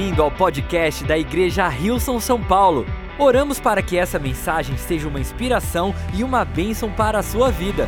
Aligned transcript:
bem-vindo 0.00 0.22
ao 0.22 0.30
podcast 0.30 1.04
da 1.04 1.18
Igreja 1.18 1.68
Rilson 1.68 2.18
São 2.18 2.42
Paulo. 2.42 2.86
Oramos 3.18 3.60
para 3.60 3.82
que 3.82 3.98
essa 3.98 4.18
mensagem 4.18 4.78
seja 4.78 5.06
uma 5.06 5.20
inspiração 5.20 5.94
e 6.14 6.24
uma 6.24 6.42
bênção 6.42 6.90
para 6.90 7.18
a 7.18 7.22
sua 7.22 7.50
vida. 7.50 7.86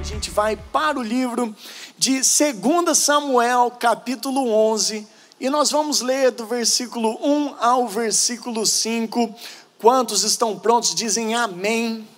A 0.00 0.02
gente 0.02 0.30
vai 0.30 0.56
para 0.56 0.98
o 0.98 1.02
livro 1.02 1.54
de 1.98 2.22
2 2.22 2.96
Samuel, 2.96 3.70
capítulo 3.78 4.50
11, 4.72 5.06
e 5.38 5.50
nós 5.50 5.70
vamos 5.70 6.00
ler 6.00 6.30
do 6.30 6.46
versículo 6.46 7.18
1 7.22 7.56
ao 7.60 7.86
versículo 7.86 8.64
5. 8.64 9.34
Quantos 9.78 10.22
estão 10.22 10.58
prontos? 10.58 10.94
Dizem 10.94 11.34
amém. 11.34 12.08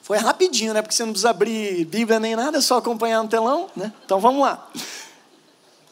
Foi 0.00 0.16
rapidinho, 0.16 0.72
né? 0.72 0.80
Porque 0.80 0.94
você 0.94 1.04
não 1.04 1.12
precisa 1.12 1.28
abrir 1.28 1.84
Bíblia 1.84 2.18
nem 2.18 2.34
nada, 2.34 2.56
é 2.56 2.62
só 2.62 2.78
acompanhar 2.78 3.22
no 3.22 3.28
telão, 3.28 3.68
né? 3.76 3.92
Então 4.02 4.18
vamos 4.18 4.40
lá. 4.40 4.66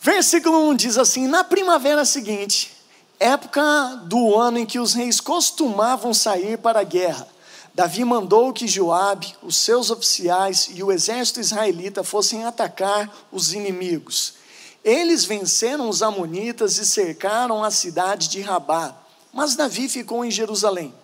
Versículo 0.02 0.70
1 0.70 0.76
diz 0.76 0.96
assim: 0.96 1.26
Na 1.26 1.44
primavera 1.44 2.06
seguinte, 2.06 2.72
época 3.18 4.00
do 4.06 4.34
ano 4.34 4.58
em 4.58 4.64
que 4.64 4.78
os 4.78 4.94
reis 4.94 5.20
costumavam 5.20 6.14
sair 6.14 6.56
para 6.56 6.80
a 6.80 6.84
guerra, 6.84 7.28
Davi 7.74 8.02
mandou 8.02 8.50
que 8.50 8.66
Joabe, 8.66 9.36
os 9.42 9.56
seus 9.56 9.90
oficiais 9.90 10.70
e 10.74 10.82
o 10.82 10.90
exército 10.90 11.38
israelita 11.38 12.02
fossem 12.02 12.46
atacar 12.46 13.14
os 13.30 13.52
inimigos. 13.52 14.34
Eles 14.82 15.26
venceram 15.26 15.86
os 15.86 16.02
amonitas 16.02 16.78
e 16.78 16.86
cercaram 16.86 17.62
a 17.62 17.70
cidade 17.70 18.28
de 18.28 18.40
Rabá, 18.40 18.96
mas 19.30 19.54
Davi 19.54 19.86
ficou 19.86 20.24
em 20.24 20.30
Jerusalém. 20.30 20.94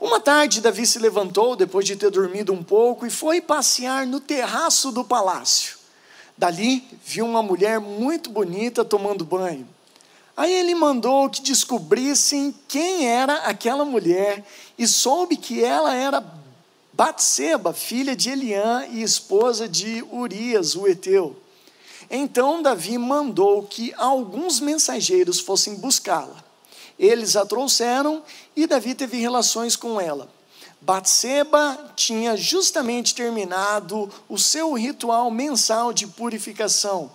Uma 0.00 0.18
tarde, 0.18 0.62
Davi 0.62 0.86
se 0.86 0.98
levantou 0.98 1.54
depois 1.54 1.84
de 1.84 1.94
ter 1.94 2.10
dormido 2.10 2.54
um 2.54 2.62
pouco 2.64 3.04
e 3.06 3.10
foi 3.10 3.42
passear 3.42 4.06
no 4.06 4.18
terraço 4.18 4.90
do 4.90 5.04
palácio. 5.04 5.85
Dali 6.36 6.84
viu 7.04 7.24
uma 7.24 7.42
mulher 7.42 7.80
muito 7.80 8.30
bonita 8.30 8.84
tomando 8.84 9.24
banho. 9.24 9.66
Aí 10.36 10.52
ele 10.52 10.74
mandou 10.74 11.30
que 11.30 11.40
descobrissem 11.40 12.54
quem 12.68 13.06
era 13.06 13.36
aquela 13.46 13.86
mulher 13.86 14.44
e 14.76 14.86
soube 14.86 15.36
que 15.36 15.64
ela 15.64 15.94
era 15.94 16.22
Batseba, 16.92 17.72
filha 17.72 18.14
de 18.14 18.30
Eliã 18.30 18.86
e 18.90 19.02
esposa 19.02 19.66
de 19.66 20.04
Urias, 20.12 20.76
o 20.76 20.86
Eteu. 20.86 21.36
Então 22.10 22.62
Davi 22.62 22.98
mandou 22.98 23.62
que 23.62 23.94
alguns 23.96 24.60
mensageiros 24.60 25.40
fossem 25.40 25.76
buscá-la. 25.76 26.44
Eles 26.98 27.34
a 27.34 27.44
trouxeram 27.44 28.22
e 28.54 28.66
Davi 28.66 28.94
teve 28.94 29.18
relações 29.18 29.74
com 29.74 30.00
ela. 30.00 30.35
Batseba 30.80 31.92
tinha 31.96 32.36
justamente 32.36 33.14
terminado 33.14 34.10
o 34.28 34.38
seu 34.38 34.72
ritual 34.74 35.30
mensal 35.30 35.92
de 35.92 36.06
purificação. 36.06 37.10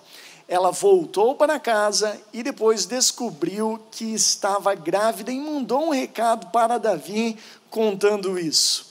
Ela 0.47 0.71
voltou 0.71 1.35
para 1.35 1.59
casa 1.59 2.19
e 2.33 2.43
depois 2.43 2.85
descobriu 2.85 3.79
que 3.91 4.13
estava 4.13 4.75
grávida 4.75 5.31
e 5.31 5.39
mandou 5.39 5.87
um 5.87 5.91
recado 5.91 6.47
para 6.47 6.77
Davi 6.77 7.37
contando 7.69 8.37
isso. 8.37 8.90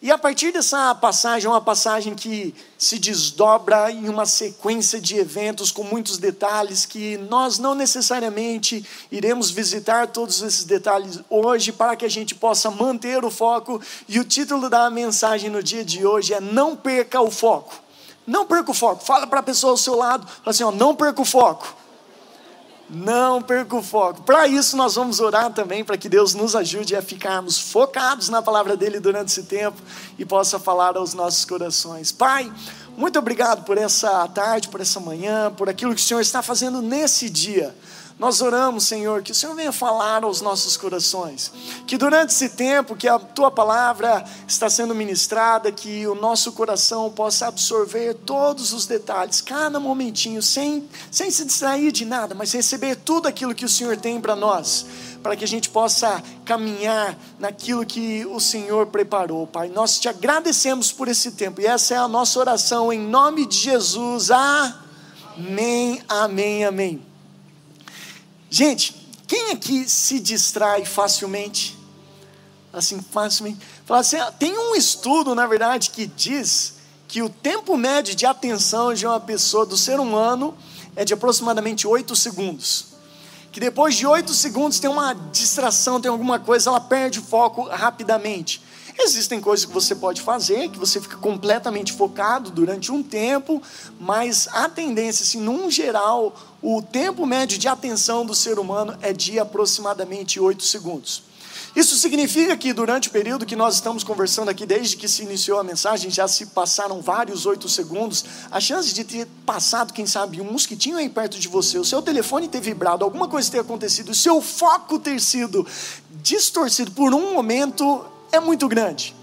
E 0.00 0.12
a 0.12 0.18
partir 0.18 0.52
dessa 0.52 0.94
passagem, 0.94 1.50
uma 1.50 1.60
passagem 1.60 2.14
que 2.14 2.54
se 2.78 3.00
desdobra 3.00 3.90
em 3.90 4.08
uma 4.08 4.26
sequência 4.26 5.00
de 5.00 5.16
eventos 5.16 5.72
com 5.72 5.82
muitos 5.82 6.18
detalhes 6.18 6.86
que 6.86 7.16
nós 7.16 7.58
não 7.58 7.74
necessariamente 7.74 8.86
iremos 9.10 9.50
visitar 9.50 10.06
todos 10.06 10.40
esses 10.40 10.62
detalhes 10.62 11.18
hoje 11.28 11.72
para 11.72 11.96
que 11.96 12.04
a 12.04 12.08
gente 12.08 12.32
possa 12.32 12.70
manter 12.70 13.24
o 13.24 13.30
foco. 13.30 13.80
E 14.08 14.20
o 14.20 14.24
título 14.24 14.70
da 14.70 14.88
mensagem 14.88 15.50
no 15.50 15.62
dia 15.64 15.84
de 15.84 16.06
hoje 16.06 16.32
é 16.32 16.40
Não 16.40 16.76
perca 16.76 17.20
o 17.20 17.30
foco. 17.30 17.74
Não 18.24 18.46
perca 18.46 18.70
o 18.70 18.74
foco. 18.74 19.04
Fala 19.04 19.26
para 19.26 19.40
a 19.40 19.42
pessoa 19.42 19.72
ao 19.72 19.76
seu 19.76 19.96
lado, 19.96 20.24
assim, 20.46 20.62
ó, 20.62 20.70
não 20.70 20.94
perca 20.94 21.20
o 21.20 21.24
foco. 21.24 21.74
Não 22.90 23.42
perca 23.42 23.76
o 23.76 23.82
foco. 23.82 24.22
Para 24.22 24.48
isso, 24.48 24.76
nós 24.76 24.94
vamos 24.94 25.20
orar 25.20 25.52
também, 25.52 25.84
para 25.84 25.98
que 25.98 26.08
Deus 26.08 26.34
nos 26.34 26.56
ajude 26.56 26.96
a 26.96 27.02
ficarmos 27.02 27.58
focados 27.58 28.30
na 28.30 28.40
palavra 28.40 28.76
dele 28.76 28.98
durante 28.98 29.28
esse 29.28 29.42
tempo 29.42 29.76
e 30.18 30.24
possa 30.24 30.58
falar 30.58 30.96
aos 30.96 31.12
nossos 31.12 31.44
corações. 31.44 32.10
Pai, 32.12 32.50
muito 32.96 33.18
obrigado 33.18 33.64
por 33.64 33.76
essa 33.76 34.26
tarde, 34.28 34.68
por 34.68 34.80
essa 34.80 34.98
manhã, 34.98 35.52
por 35.54 35.68
aquilo 35.68 35.94
que 35.94 36.00
o 36.00 36.04
Senhor 36.04 36.20
está 36.20 36.40
fazendo 36.40 36.80
nesse 36.80 37.28
dia. 37.28 37.74
Nós 38.18 38.40
oramos, 38.40 38.84
Senhor, 38.84 39.22
que 39.22 39.30
o 39.30 39.34
Senhor 39.34 39.54
venha 39.54 39.70
falar 39.70 40.24
aos 40.24 40.40
nossos 40.40 40.76
corações. 40.76 41.52
Que 41.86 41.96
durante 41.96 42.30
esse 42.30 42.48
tempo 42.48 42.96
que 42.96 43.06
a 43.06 43.16
tua 43.16 43.48
palavra 43.48 44.24
está 44.46 44.68
sendo 44.68 44.92
ministrada, 44.92 45.70
que 45.70 46.04
o 46.06 46.16
nosso 46.16 46.50
coração 46.52 47.08
possa 47.12 47.46
absorver 47.46 48.14
todos 48.14 48.72
os 48.72 48.86
detalhes, 48.86 49.40
cada 49.40 49.78
momentinho, 49.78 50.42
sem, 50.42 50.88
sem 51.12 51.30
se 51.30 51.44
distrair 51.44 51.92
de 51.92 52.04
nada, 52.04 52.34
mas 52.34 52.52
receber 52.52 52.96
tudo 52.96 53.28
aquilo 53.28 53.54
que 53.54 53.64
o 53.64 53.68
Senhor 53.68 53.96
tem 53.96 54.20
para 54.20 54.34
nós 54.34 54.86
para 55.22 55.34
que 55.34 55.44
a 55.44 55.48
gente 55.48 55.68
possa 55.68 56.22
caminhar 56.44 57.18
naquilo 57.38 57.84
que 57.84 58.24
o 58.26 58.38
Senhor 58.38 58.86
preparou, 58.86 59.46
Pai. 59.46 59.68
Nós 59.68 59.98
te 59.98 60.08
agradecemos 60.08 60.92
por 60.92 61.08
esse 61.08 61.32
tempo 61.32 61.60
e 61.60 61.66
essa 61.66 61.94
é 61.94 61.96
a 61.96 62.08
nossa 62.08 62.38
oração 62.38 62.92
em 62.92 63.00
nome 63.00 63.44
de 63.44 63.56
Jesus. 63.56 64.30
Amém, 64.30 66.00
amém, 66.08 66.64
amém. 66.64 67.07
Gente, 68.50 68.94
quem 69.26 69.50
aqui 69.50 69.88
se 69.88 70.18
distrai 70.18 70.84
facilmente? 70.84 71.78
Assim, 72.72 73.00
facilmente. 73.00 73.58
Fala 73.84 74.00
assim, 74.00 74.16
ah, 74.16 74.32
tem 74.32 74.56
um 74.56 74.74
estudo, 74.74 75.34
na 75.34 75.46
verdade, 75.46 75.90
que 75.90 76.06
diz 76.06 76.74
que 77.06 77.22
o 77.22 77.28
tempo 77.28 77.76
médio 77.76 78.14
de 78.14 78.26
atenção 78.26 78.92
de 78.92 79.06
uma 79.06 79.20
pessoa, 79.20 79.64
do 79.64 79.76
ser 79.76 80.00
humano, 80.00 80.56
é 80.94 81.04
de 81.04 81.14
aproximadamente 81.14 81.86
8 81.86 82.14
segundos. 82.16 82.86
Que 83.50 83.60
depois 83.60 83.94
de 83.94 84.06
8 84.06 84.32
segundos 84.34 84.78
tem 84.78 84.90
uma 84.90 85.14
distração, 85.14 86.00
tem 86.00 86.10
alguma 86.10 86.38
coisa, 86.38 86.70
ela 86.70 86.80
perde 86.80 87.18
o 87.18 87.22
foco 87.22 87.62
rapidamente. 87.62 88.62
Existem 89.00 89.40
coisas 89.40 89.64
que 89.64 89.72
você 89.72 89.94
pode 89.94 90.20
fazer, 90.20 90.68
que 90.70 90.78
você 90.78 91.00
fica 91.00 91.16
completamente 91.16 91.92
focado 91.92 92.50
durante 92.50 92.90
um 92.90 93.00
tempo, 93.00 93.62
mas 93.98 94.48
a 94.48 94.68
tendência, 94.68 95.22
assim, 95.22 95.40
num 95.40 95.70
geral, 95.70 96.34
o 96.60 96.82
tempo 96.82 97.24
médio 97.24 97.56
de 97.56 97.68
atenção 97.68 98.26
do 98.26 98.34
ser 98.34 98.58
humano 98.58 98.98
é 99.00 99.12
de 99.12 99.38
aproximadamente 99.38 100.40
8 100.40 100.64
segundos. 100.64 101.22
Isso 101.76 101.96
significa 101.96 102.56
que 102.56 102.72
durante 102.72 103.08
o 103.08 103.12
período 103.12 103.46
que 103.46 103.54
nós 103.54 103.76
estamos 103.76 104.02
conversando 104.02 104.48
aqui, 104.48 104.66
desde 104.66 104.96
que 104.96 105.06
se 105.06 105.22
iniciou 105.22 105.60
a 105.60 105.64
mensagem, 105.64 106.10
já 106.10 106.26
se 106.26 106.46
passaram 106.46 107.00
vários 107.00 107.46
oito 107.46 107.68
segundos. 107.68 108.24
A 108.50 108.58
chance 108.58 108.92
de 108.92 109.04
ter 109.04 109.28
passado, 109.46 109.92
quem 109.92 110.06
sabe, 110.06 110.40
um 110.40 110.50
mosquitinho 110.50 110.96
aí 110.96 111.08
perto 111.08 111.38
de 111.38 111.46
você, 111.46 111.78
o 111.78 111.84
seu 111.84 112.02
telefone 112.02 112.48
ter 112.48 112.60
vibrado, 112.60 113.04
alguma 113.04 113.28
coisa 113.28 113.50
ter 113.50 113.60
acontecido, 113.60 114.10
o 114.10 114.14
seu 114.14 114.40
foco 114.40 114.98
ter 114.98 115.20
sido 115.20 115.64
distorcido 116.20 116.90
por 116.90 117.14
um 117.14 117.34
momento 117.34 118.04
é 118.32 118.40
muito 118.40 118.68
grande. 118.68 119.14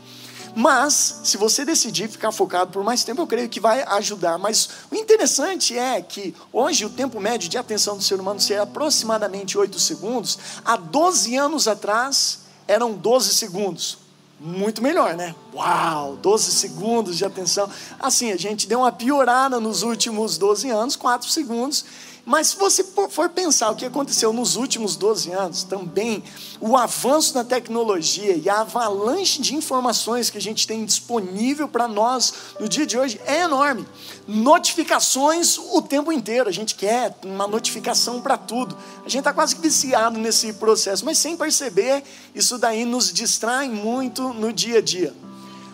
Mas, 0.57 1.19
se 1.25 1.35
você 1.35 1.65
decidir 1.65 2.07
ficar 2.07 2.31
focado 2.31 2.71
por 2.71 2.81
mais 2.81 3.03
tempo, 3.03 3.21
eu 3.21 3.27
creio 3.27 3.49
que 3.49 3.59
vai 3.59 3.83
ajudar. 3.83 4.37
Mas 4.37 4.69
o 4.89 4.95
interessante 4.95 5.77
é 5.77 6.01
que 6.01 6.33
hoje 6.53 6.85
o 6.85 6.89
tempo 6.89 7.19
médio 7.19 7.49
de 7.49 7.57
atenção 7.57 7.97
do 7.97 8.03
ser 8.03 8.17
humano 8.17 8.39
seria 8.39 8.63
aproximadamente 8.63 9.57
8 9.57 9.77
segundos. 9.77 10.39
Há 10.63 10.77
12 10.77 11.35
anos 11.35 11.67
atrás, 11.67 12.39
eram 12.69 12.93
12 12.93 13.35
segundos. 13.35 13.97
Muito 14.39 14.81
melhor, 14.81 15.15
né? 15.15 15.35
Uau, 15.53 16.15
12 16.17 16.51
segundos 16.51 17.17
de 17.17 17.25
atenção. 17.25 17.69
Assim, 17.99 18.31
a 18.31 18.37
gente 18.37 18.65
deu 18.65 18.79
uma 18.79 18.91
piorada 18.93 19.59
nos 19.59 19.83
últimos 19.83 20.37
12 20.37 20.69
anos, 20.69 20.95
4 20.95 21.29
segundos. 21.29 21.83
Mas 22.25 22.47
se 22.47 22.57
você 22.57 22.83
for 22.83 23.29
pensar 23.29 23.69
o 23.69 23.75
que 23.75 23.85
aconteceu 23.85 24.33
nos 24.33 24.55
últimos 24.55 24.95
12 24.95 25.31
anos, 25.31 25.63
também 25.63 26.23
o 26.59 26.75
avanço 26.75 27.35
na 27.35 27.43
tecnologia 27.43 28.35
e 28.35 28.49
a 28.49 28.61
avalanche 28.61 29.39
de 29.39 29.53
informações 29.53 30.31
que 30.31 30.37
a 30.39 30.41
gente 30.41 30.65
tem 30.65 30.83
disponível 30.83 31.67
para 31.67 31.87
nós 31.87 32.33
no 32.59 32.67
dia 32.67 32.83
de 32.83 32.97
hoje 32.97 33.21
é 33.27 33.41
enorme. 33.41 33.85
Notificações 34.27 35.59
o 35.59 35.83
tempo 35.83 36.11
inteiro, 36.11 36.49
a 36.49 36.51
gente 36.51 36.73
quer 36.73 37.15
uma 37.23 37.45
notificação 37.45 38.19
para 38.19 38.37
tudo. 38.37 38.75
A 39.05 39.07
gente 39.07 39.19
está 39.19 39.31
quase 39.31 39.55
viciado 39.57 40.17
nesse 40.17 40.51
processo, 40.53 41.05
mas 41.05 41.19
sem 41.19 41.37
perceber, 41.37 42.03
isso 42.33 42.57
daí 42.57 42.85
nos 42.85 43.13
distrai 43.13 43.69
muito 43.69 44.33
no 44.33 44.51
dia 44.51 44.79
a 44.79 44.81
dia. 44.81 45.13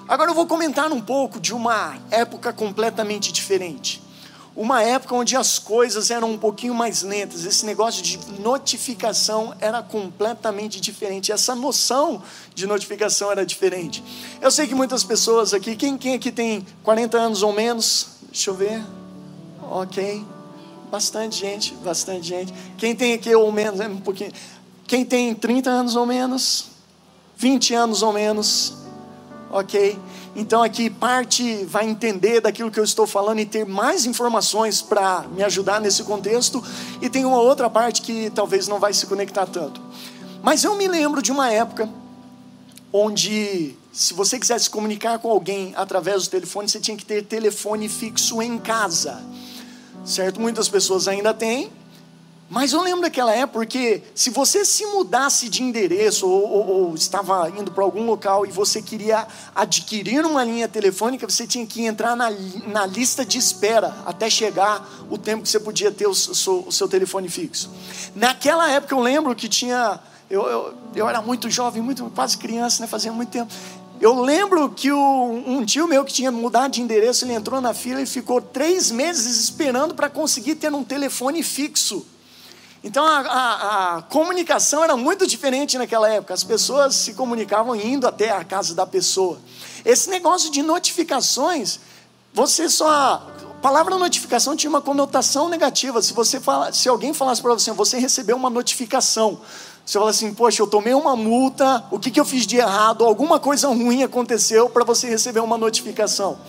Agora 0.06 0.30
eu 0.30 0.36
vou 0.36 0.46
comentar 0.46 0.92
um 0.92 1.00
pouco 1.00 1.40
de 1.40 1.54
uma 1.54 1.98
época 2.12 2.52
completamente 2.52 3.32
diferente 3.32 4.11
uma 4.56 4.84
época 4.84 5.16
onde 5.16 5.36
as 5.36 5.58
coisas 5.58 6.12
eram 6.12 6.32
um 6.32 6.38
pouquinho 6.38 6.74
mais 6.74 7.04
lentas, 7.04 7.46
esse 7.46 7.66
negócio 7.66 8.04
de 8.04 8.20
notificação 8.42 9.56
era 9.60 9.82
completamente 9.82 10.82
diferente, 10.82 11.32
essa 11.32 11.56
noção 11.56 12.22
de 12.54 12.68
notificação 12.68 13.32
era 13.32 13.46
diferente. 13.46 14.04
Eu 14.42 14.52
sei 14.52 14.68
que 14.68 14.76
muitas 14.76 15.04
pessoas 15.04 15.54
aqui, 15.54 15.76
quem, 15.76 15.98
quem 15.98 16.16
aqui 16.16 16.32
tem 16.32 16.66
40 16.84 17.18
anos 17.18 17.44
ou 17.44 17.54
menos? 17.54 18.08
Deixa 18.24 18.50
eu 18.50 18.56
ver. 18.56 18.84
Ok. 19.64 20.26
Bastante 20.92 21.40
gente, 21.40 21.74
bastante 21.76 22.28
gente. 22.28 22.54
Quem 22.78 22.94
tem 22.94 23.14
aqui 23.14 23.34
ou 23.34 23.50
menos, 23.52 23.80
é 23.80 23.88
um 23.88 23.98
pouquinho. 23.98 24.34
Quem 24.86 25.06
tem 25.06 25.34
30 25.34 25.70
anos 25.70 25.96
ou 25.96 26.06
menos? 26.06 26.66
20 27.38 27.74
anos 27.74 28.04
ou 28.04 28.12
menos? 28.12 28.81
Ok? 29.52 29.98
Então 30.36 30.64
aqui 30.64 30.90
parte 30.90 31.66
vai 31.66 31.88
entender 31.88 32.42
daquilo 32.42 32.72
que 32.72 32.80
eu 32.80 32.84
estou 32.84 33.06
falando 33.06 33.40
e 33.40 33.46
ter 33.46 33.66
mais 33.66 34.06
informações 34.06 34.82
para 34.82 35.26
me 35.34 35.44
ajudar 35.44 35.82
nesse 35.82 36.04
contexto, 36.04 36.64
e 37.02 37.10
tem 37.10 37.26
uma 37.26 37.40
outra 37.40 37.70
parte 37.70 38.02
que 38.02 38.30
talvez 38.30 38.68
não 38.68 38.80
vai 38.80 38.94
se 38.94 39.06
conectar 39.06 39.46
tanto. 39.46 39.82
Mas 40.42 40.64
eu 40.64 40.76
me 40.76 40.88
lembro 40.88 41.22
de 41.22 41.32
uma 41.32 41.52
época 41.52 41.90
onde, 42.94 43.76
se 43.94 44.14
você 44.14 44.40
quisesse 44.40 44.70
comunicar 44.70 45.20
com 45.20 45.30
alguém 45.30 45.74
através 45.76 46.24
do 46.24 46.30
telefone, 46.30 46.68
você 46.68 46.80
tinha 46.80 46.98
que 46.98 47.06
ter 47.06 47.24
telefone 47.24 47.88
fixo 47.88 48.42
em 48.42 48.58
casa, 48.58 49.22
certo? 50.04 50.42
Muitas 50.42 50.68
pessoas 50.68 51.08
ainda 51.08 51.34
têm, 51.34 51.72
mas 52.52 52.74
eu 52.74 52.82
lembro 52.82 53.00
daquela 53.00 53.34
época 53.34 53.54
porque 53.54 54.04
se 54.14 54.30
você 54.30 54.66
se 54.66 54.86
mudasse 54.88 55.48
de 55.48 55.64
endereço 55.64 56.28
ou, 56.28 56.50
ou, 56.50 56.68
ou 56.68 56.96
estava 56.96 57.50
indo 57.50 57.72
para 57.72 57.82
algum 57.82 58.06
local 58.06 58.46
e 58.46 58.52
você 58.52 58.82
queria 58.82 59.26
adquirir 59.56 60.26
uma 60.26 60.44
linha 60.44 60.68
telefônica, 60.68 61.26
você 61.26 61.48
tinha 61.48 61.66
que 61.66 61.86
entrar 61.86 62.14
na, 62.14 62.30
na 62.68 62.86
lista 62.86 63.26
de 63.26 63.38
espera 63.38 63.96
até 64.06 64.30
chegar 64.30 64.86
o 65.10 65.18
tempo 65.18 65.44
que 65.44 65.48
você 65.48 65.62
podia 65.62 65.94
ter 65.94 66.08
o 66.08 66.14
seu, 66.14 66.66
o 66.68 66.72
seu 66.74 66.90
telefone 66.90 67.30
fixo. 67.30 67.72
Naquela 68.14 68.70
época 68.70 68.94
eu 68.94 69.00
lembro 69.00 69.34
que 69.34 69.48
tinha. 69.48 69.98
Eu, 70.30 70.46
eu, 70.46 70.74
eu 70.94 71.08
era 71.08 71.22
muito 71.22 71.50
jovem, 71.50 71.82
muito, 71.82 72.04
quase 72.14 72.38
criança, 72.38 72.84
né, 72.84 72.88
fazia 72.88 73.14
muito 73.14 73.30
tempo. 73.30 73.54
Eu 74.02 74.20
lembro 74.20 74.68
que 74.72 74.92
o, 74.92 75.44
um 75.48 75.64
tio 75.64 75.88
meu 75.88 76.04
que 76.04 76.12
tinha 76.12 76.30
mudado 76.30 76.72
de 76.72 76.82
endereço, 76.82 77.24
ele 77.24 77.34
entrou 77.34 77.62
na 77.62 77.74
fila 77.74 78.02
e 78.02 78.06
ficou 78.06 78.42
três 78.42 78.92
meses 78.92 79.42
esperando 79.42 79.96
para 79.96 80.10
conseguir 80.10 80.56
ter 80.56 80.74
um 80.74 80.84
telefone 80.84 81.42
fixo. 81.44 82.06
Então 82.84 83.06
a, 83.06 83.20
a, 83.20 83.98
a, 83.98 84.02
comunicação 84.02 84.84
era 84.84 84.98
muito 84.98 85.28
diferente 85.28 85.78
naquela 85.78 86.10
época. 86.10 86.34
As 86.34 86.44
pessoas 86.44 86.96
se 86.96 87.14
comunicavam 87.14 87.76
indo 87.76 88.08
até 88.08 88.32
a 88.32 88.44
casa 88.44 88.74
da 88.74 88.88
pessoa. 88.88 89.40
Esse 89.86 90.10
negócio 90.10 90.52
de 90.52 90.64
notificações, 90.64 91.80
você 92.34 92.68
só. 92.70 93.28
A 93.52 93.62
palavra 93.62 93.96
notificação 93.96 94.56
tinha 94.56 94.70
uma 94.70 94.82
conotação 94.82 95.48
negativa. 95.48 96.02
Se, 96.02 96.14
você 96.14 96.40
fala, 96.40 96.74
se 96.74 96.90
alguém 96.90 97.14
falasse 97.14 97.40
para 97.40 97.54
você, 97.54 97.72
você 97.72 98.00
recebeu 98.00 98.36
uma 98.36 98.50
notificação. 98.50 99.40
Você 99.86 100.00
fala 100.00 100.10
assim, 100.10 100.34
poxa, 100.34 100.64
eu 100.64 100.68
tomei 100.68 100.96
uma 100.96 101.16
multa, 101.16 101.84
o 101.92 102.00
que, 102.00 102.10
que 102.10 102.20
eu 102.20 102.26
fiz 102.26 102.48
de 102.48 102.58
errado? 102.58 103.04
Alguma 103.06 103.40
coisa 103.40 103.68
ruim 103.68 104.02
aconteceu 104.02 104.70
para 104.70 104.84
você 104.84 105.08
receber 105.08 105.42
uma 105.42 105.58
notificação. 105.58 106.40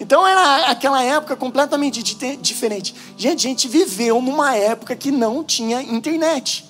Então 0.00 0.26
era 0.26 0.70
aquela 0.70 1.02
época 1.02 1.36
completamente 1.36 2.02
diferente. 2.02 2.94
Gente, 3.18 3.46
a 3.46 3.50
gente 3.50 3.68
viveu 3.68 4.22
numa 4.22 4.56
época 4.56 4.96
que 4.96 5.10
não 5.10 5.44
tinha 5.44 5.82
internet. 5.82 6.64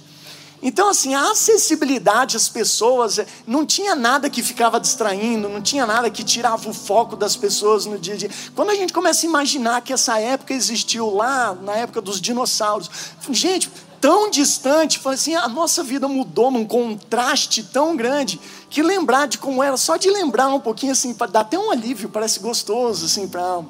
Então, 0.62 0.90
assim, 0.90 1.14
a 1.14 1.30
acessibilidade 1.30 2.36
às 2.36 2.48
pessoas, 2.48 3.18
eh, 3.18 3.26
não 3.46 3.64
tinha 3.64 3.94
nada 3.94 4.28
que 4.28 4.42
ficava 4.42 4.78
distraindo, 4.78 5.48
não 5.48 5.62
tinha 5.62 5.86
nada 5.86 6.10
que 6.10 6.22
tirava 6.22 6.68
o 6.68 6.74
foco 6.74 7.16
das 7.16 7.34
pessoas 7.34 7.86
no 7.86 7.98
dia 7.98 8.12
a 8.12 8.16
dia. 8.18 8.30
Quando 8.54 8.68
a 8.68 8.74
gente 8.74 8.92
começa 8.92 9.24
a 9.24 9.28
imaginar 9.28 9.80
que 9.80 9.90
essa 9.90 10.20
época 10.20 10.52
existiu 10.52 11.08
lá, 11.14 11.56
na 11.62 11.76
época 11.76 12.02
dos 12.02 12.20
dinossauros, 12.20 12.90
gente, 13.30 13.70
tão 14.00 14.30
distante, 14.30 15.00
assim, 15.06 15.34
a 15.34 15.48
nossa 15.48 15.82
vida 15.82 16.08
mudou 16.08 16.50
num 16.50 16.64
contraste 16.64 17.62
tão 17.62 17.94
grande 17.94 18.40
que 18.70 18.82
lembrar 18.82 19.26
de 19.26 19.36
como 19.36 19.62
era, 19.62 19.76
só 19.76 19.96
de 19.96 20.08
lembrar 20.10 20.48
um 20.48 20.60
pouquinho 20.60 20.92
assim, 20.92 21.14
dá 21.30 21.40
até 21.40 21.58
um 21.58 21.70
alívio, 21.70 22.08
parece 22.08 22.40
gostoso 22.40 23.06
assim 23.06 23.28
para 23.28 23.42
a 23.42 23.46
alma. 23.46 23.68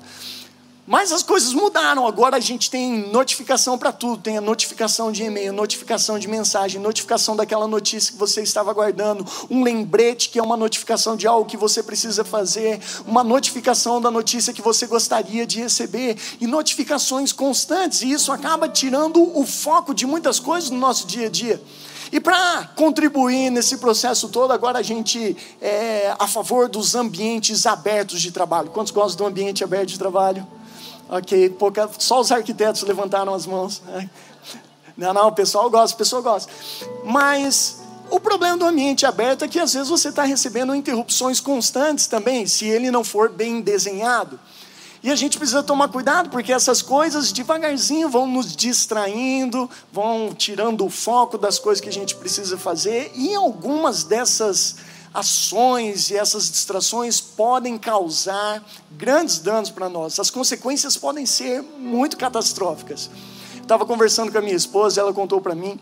Mas 0.91 1.13
as 1.13 1.23
coisas 1.23 1.53
mudaram. 1.53 2.05
Agora 2.05 2.37
a 2.37 2.41
gente 2.41 2.69
tem 2.69 3.09
notificação 3.13 3.79
para 3.79 3.93
tudo. 3.93 4.21
Tem 4.21 4.39
a 4.39 4.41
notificação 4.41 5.13
de 5.13 5.23
e-mail, 5.23 5.53
notificação 5.53 6.19
de 6.19 6.27
mensagem, 6.27 6.81
notificação 6.81 7.37
daquela 7.37 7.69
notícia 7.69 8.11
que 8.13 8.19
você 8.19 8.43
estava 8.43 8.73
aguardando, 8.73 9.25
um 9.49 9.63
lembrete 9.63 10.29
que 10.29 10.37
é 10.37 10.43
uma 10.43 10.57
notificação 10.57 11.15
de 11.15 11.29
algo 11.29 11.49
que 11.49 11.57
você 11.57 11.81
precisa 11.81 12.25
fazer, 12.25 12.81
uma 13.07 13.23
notificação 13.23 14.01
da 14.01 14.11
notícia 14.11 14.53
que 14.53 14.61
você 14.61 14.85
gostaria 14.89 15.47
de 15.47 15.61
receber 15.61 16.17
e 16.41 16.47
notificações 16.49 17.33
constantes. 17.33 18.03
E 18.03 18.11
isso 18.11 18.33
acaba 18.33 18.69
tirando 18.69 19.23
o 19.39 19.47
foco 19.47 19.95
de 19.95 20.05
muitas 20.05 20.41
coisas 20.41 20.71
no 20.71 20.79
nosso 20.81 21.07
dia 21.07 21.29
a 21.29 21.31
dia. 21.31 21.63
E 22.11 22.19
para 22.19 22.69
contribuir 22.75 23.49
nesse 23.51 23.77
processo 23.77 24.29
todo, 24.29 24.53
agora 24.53 24.81
a 24.81 24.83
gente 24.83 25.37
é 25.61 26.17
a 26.19 26.27
favor 26.27 26.69
dos 26.69 26.97
ambientes 26.97 27.65
abertos 27.65 28.21
de 28.21 28.33
trabalho. 28.33 28.71
Quantos 28.71 28.91
gostam 28.91 29.27
do 29.27 29.31
ambiente 29.31 29.63
aberto 29.63 29.91
de 29.91 29.99
trabalho? 30.01 30.45
Ok, 31.13 31.51
pouca, 31.51 31.91
só 31.99 32.21
os 32.21 32.31
arquitetos 32.31 32.83
levantaram 32.83 33.35
as 33.35 33.45
mãos. 33.45 33.83
Não, 34.97 35.13
não, 35.13 35.27
o 35.27 35.33
pessoal 35.33 35.69
gosta, 35.69 35.93
o 35.97 35.99
pessoal 35.99 36.23
gosta. 36.23 36.53
Mas 37.05 37.81
o 38.09 38.21
problema 38.21 38.57
do 38.57 38.65
ambiente 38.65 39.05
aberto 39.05 39.45
é 39.45 39.49
que 39.49 39.59
às 39.59 39.73
vezes 39.73 39.89
você 39.89 40.11
está 40.11 40.23
recebendo 40.23 40.73
interrupções 40.73 41.41
constantes 41.41 42.07
também, 42.07 42.47
se 42.47 42.65
ele 42.67 42.93
não 42.93 43.03
for 43.03 43.29
bem 43.29 43.61
desenhado. 43.61 44.39
E 45.03 45.11
a 45.11 45.17
gente 45.17 45.37
precisa 45.37 45.65
tomar 45.65 45.89
cuidado, 45.89 46.31
porque 46.31 46.53
essas 46.53 46.81
coisas 46.81 47.33
devagarzinho 47.33 48.09
vão 48.09 48.29
nos 48.29 48.55
distraindo, 48.55 49.69
vão 49.91 50.33
tirando 50.33 50.87
o 50.87 50.91
foco 50.91 51.37
das 51.37 51.59
coisas 51.59 51.81
que 51.81 51.89
a 51.89 51.93
gente 51.93 52.15
precisa 52.15 52.57
fazer, 52.57 53.11
e 53.17 53.35
algumas 53.35 54.05
dessas 54.05 54.77
ações 55.13 56.11
e 56.11 56.17
essas 56.17 56.51
distrações 56.51 57.21
podem 57.21 57.77
causar 57.77 58.63
grandes 58.93 59.39
danos 59.39 59.71
para 59.71 59.89
nós. 59.89 60.19
As 60.19 60.31
consequências 60.31 60.97
podem 60.97 61.27
ser 61.27 61.63
muito 61.63 62.17
catastróficas. 62.17 63.11
Estava 63.61 63.85
conversando 63.85 64.31
com 64.31 64.39
a 64.39 64.43
minha 64.43 64.57
esposa, 64.57 65.01
ela 65.01 65.13
contou 65.13 65.41
para 65.41 65.55
mim 65.55 65.79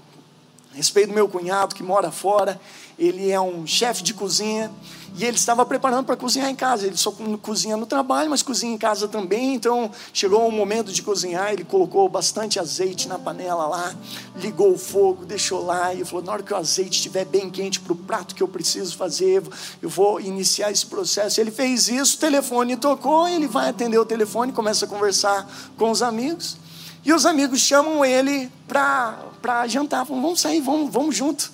a 0.72 0.76
respeito 0.76 1.08
do 1.08 1.14
meu 1.14 1.28
cunhado 1.28 1.74
que 1.74 1.82
mora 1.82 2.10
fora. 2.10 2.60
Ele 2.98 3.30
é 3.30 3.40
um 3.40 3.66
chefe 3.66 4.02
de 4.02 4.12
cozinha 4.12 4.70
e 5.16 5.24
ele 5.24 5.36
estava 5.36 5.64
preparando 5.64 6.04
para 6.04 6.16
cozinhar 6.16 6.50
em 6.50 6.54
casa. 6.54 6.86
Ele 6.86 6.96
só 6.96 7.12
cozinha 7.40 7.76
no 7.76 7.86
trabalho, 7.86 8.28
mas 8.28 8.42
cozinha 8.42 8.74
em 8.74 8.78
casa 8.78 9.06
também. 9.06 9.54
Então 9.54 9.90
chegou 10.12 10.46
o 10.46 10.52
momento 10.52 10.92
de 10.92 11.02
cozinhar. 11.02 11.52
Ele 11.52 11.64
colocou 11.64 12.08
bastante 12.08 12.58
azeite 12.58 13.08
na 13.08 13.18
panela 13.18 13.66
lá, 13.66 13.94
ligou 14.36 14.72
o 14.72 14.78
fogo, 14.78 15.24
deixou 15.24 15.64
lá 15.64 15.94
e 15.94 16.04
falou: 16.04 16.24
na 16.24 16.32
hora 16.32 16.42
que 16.42 16.52
o 16.52 16.56
azeite 16.56 16.98
estiver 16.98 17.24
bem 17.24 17.48
quente 17.50 17.80
para 17.80 17.92
o 17.92 17.96
prato 17.96 18.34
que 18.34 18.42
eu 18.42 18.48
preciso 18.48 18.96
fazer, 18.96 19.42
eu 19.80 19.88
vou 19.88 20.20
iniciar 20.20 20.70
esse 20.70 20.86
processo. 20.86 21.40
Ele 21.40 21.50
fez 21.50 21.88
isso, 21.88 22.16
o 22.16 22.20
telefone 22.20 22.76
tocou, 22.76 23.28
ele 23.28 23.46
vai 23.46 23.68
atender 23.68 23.98
o 23.98 24.04
telefone, 24.04 24.52
começa 24.52 24.84
a 24.84 24.88
conversar 24.88 25.48
com 25.76 25.90
os 25.90 26.02
amigos. 26.02 26.56
E 27.04 27.12
os 27.12 27.24
amigos 27.24 27.60
chamam 27.60 28.04
ele 28.04 28.50
para 28.66 29.66
jantar. 29.66 30.04
Falam, 30.04 30.20
vamos 30.20 30.40
sair, 30.40 30.60
vamos, 30.60 30.92
vamos 30.92 31.16
junto. 31.16 31.50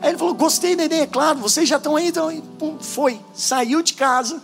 Aí 0.00 0.10
ele 0.10 0.18
falou: 0.18 0.34
Gostei 0.34 0.76
da 0.76 0.84
ideia, 0.84 1.06
claro, 1.06 1.38
vocês 1.38 1.68
já 1.68 1.76
estão 1.76 1.96
aí. 1.96 2.08
Então, 2.08 2.30
e, 2.30 2.40
pum, 2.40 2.78
foi, 2.80 3.20
saiu 3.34 3.82
de 3.82 3.94
casa, 3.94 4.42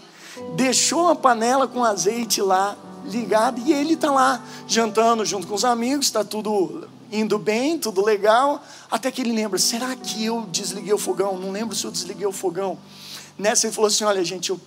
deixou 0.54 1.08
a 1.08 1.14
panela 1.14 1.66
com 1.66 1.84
azeite 1.84 2.40
lá 2.40 2.76
ligada 3.04 3.60
e 3.60 3.72
ele 3.72 3.94
está 3.94 4.10
lá 4.10 4.42
jantando 4.66 5.24
junto 5.24 5.46
com 5.46 5.54
os 5.54 5.64
amigos, 5.64 6.06
está 6.06 6.22
tudo 6.24 6.88
indo 7.10 7.38
bem, 7.38 7.78
tudo 7.78 8.04
legal. 8.04 8.62
Até 8.90 9.10
que 9.10 9.20
ele 9.20 9.32
lembra: 9.32 9.58
será 9.58 9.94
que 9.94 10.24
eu 10.24 10.46
desliguei 10.50 10.92
o 10.92 10.98
fogão? 10.98 11.38
Não 11.38 11.50
lembro 11.50 11.74
se 11.74 11.84
eu 11.84 11.90
desliguei 11.90 12.26
o 12.26 12.32
fogão. 12.32 12.78
Nessa 13.38 13.66
ele 13.66 13.74
falou 13.74 13.88
assim: 13.88 14.04
Olha, 14.04 14.24
gente, 14.24 14.50
eu, 14.50 14.60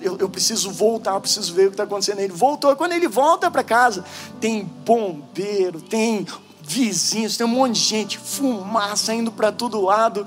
eu, 0.00 0.18
eu 0.18 0.28
preciso 0.28 0.70
voltar, 0.70 1.14
eu 1.14 1.20
preciso 1.20 1.52
ver 1.54 1.66
o 1.66 1.70
que 1.70 1.74
está 1.74 1.84
acontecendo. 1.84 2.20
Ele 2.20 2.32
voltou. 2.32 2.74
Quando 2.76 2.92
ele 2.92 3.08
volta 3.08 3.50
para 3.50 3.62
casa, 3.62 4.04
tem 4.40 4.64
bombeiro, 4.64 5.80
tem 5.80 6.26
vizinhos, 6.70 7.36
tem 7.36 7.44
um 7.44 7.50
monte 7.50 7.74
de 7.74 7.80
gente, 7.80 8.18
fumaça 8.18 9.12
indo 9.12 9.32
para 9.32 9.50
todo 9.50 9.80
lado. 9.80 10.26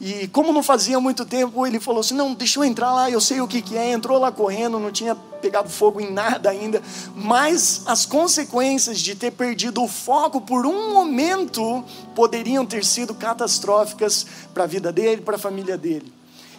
E 0.00 0.26
como 0.28 0.52
não 0.52 0.62
fazia 0.62 0.98
muito 0.98 1.24
tempo, 1.24 1.66
ele 1.66 1.78
falou 1.78 2.00
assim: 2.00 2.14
Não, 2.14 2.34
deixa 2.34 2.58
eu 2.58 2.64
entrar 2.64 2.92
lá, 2.92 3.10
eu 3.10 3.20
sei 3.20 3.40
o 3.40 3.46
que, 3.46 3.60
que 3.60 3.76
é. 3.76 3.92
Entrou 3.92 4.18
lá 4.18 4.32
correndo, 4.32 4.78
não 4.78 4.90
tinha 4.90 5.14
pegado 5.14 5.68
fogo 5.68 6.00
em 6.00 6.10
nada 6.10 6.50
ainda. 6.50 6.82
Mas 7.14 7.82
as 7.86 8.06
consequências 8.06 8.98
de 9.00 9.14
ter 9.14 9.30
perdido 9.32 9.82
o 9.82 9.88
foco 9.88 10.40
por 10.40 10.66
um 10.66 10.94
momento 10.94 11.84
poderiam 12.14 12.64
ter 12.64 12.84
sido 12.84 13.14
catastróficas 13.14 14.26
para 14.52 14.64
a 14.64 14.66
vida 14.66 14.90
dele, 14.90 15.20
para 15.20 15.36
a 15.36 15.38
família 15.38 15.76
dele. 15.76 16.12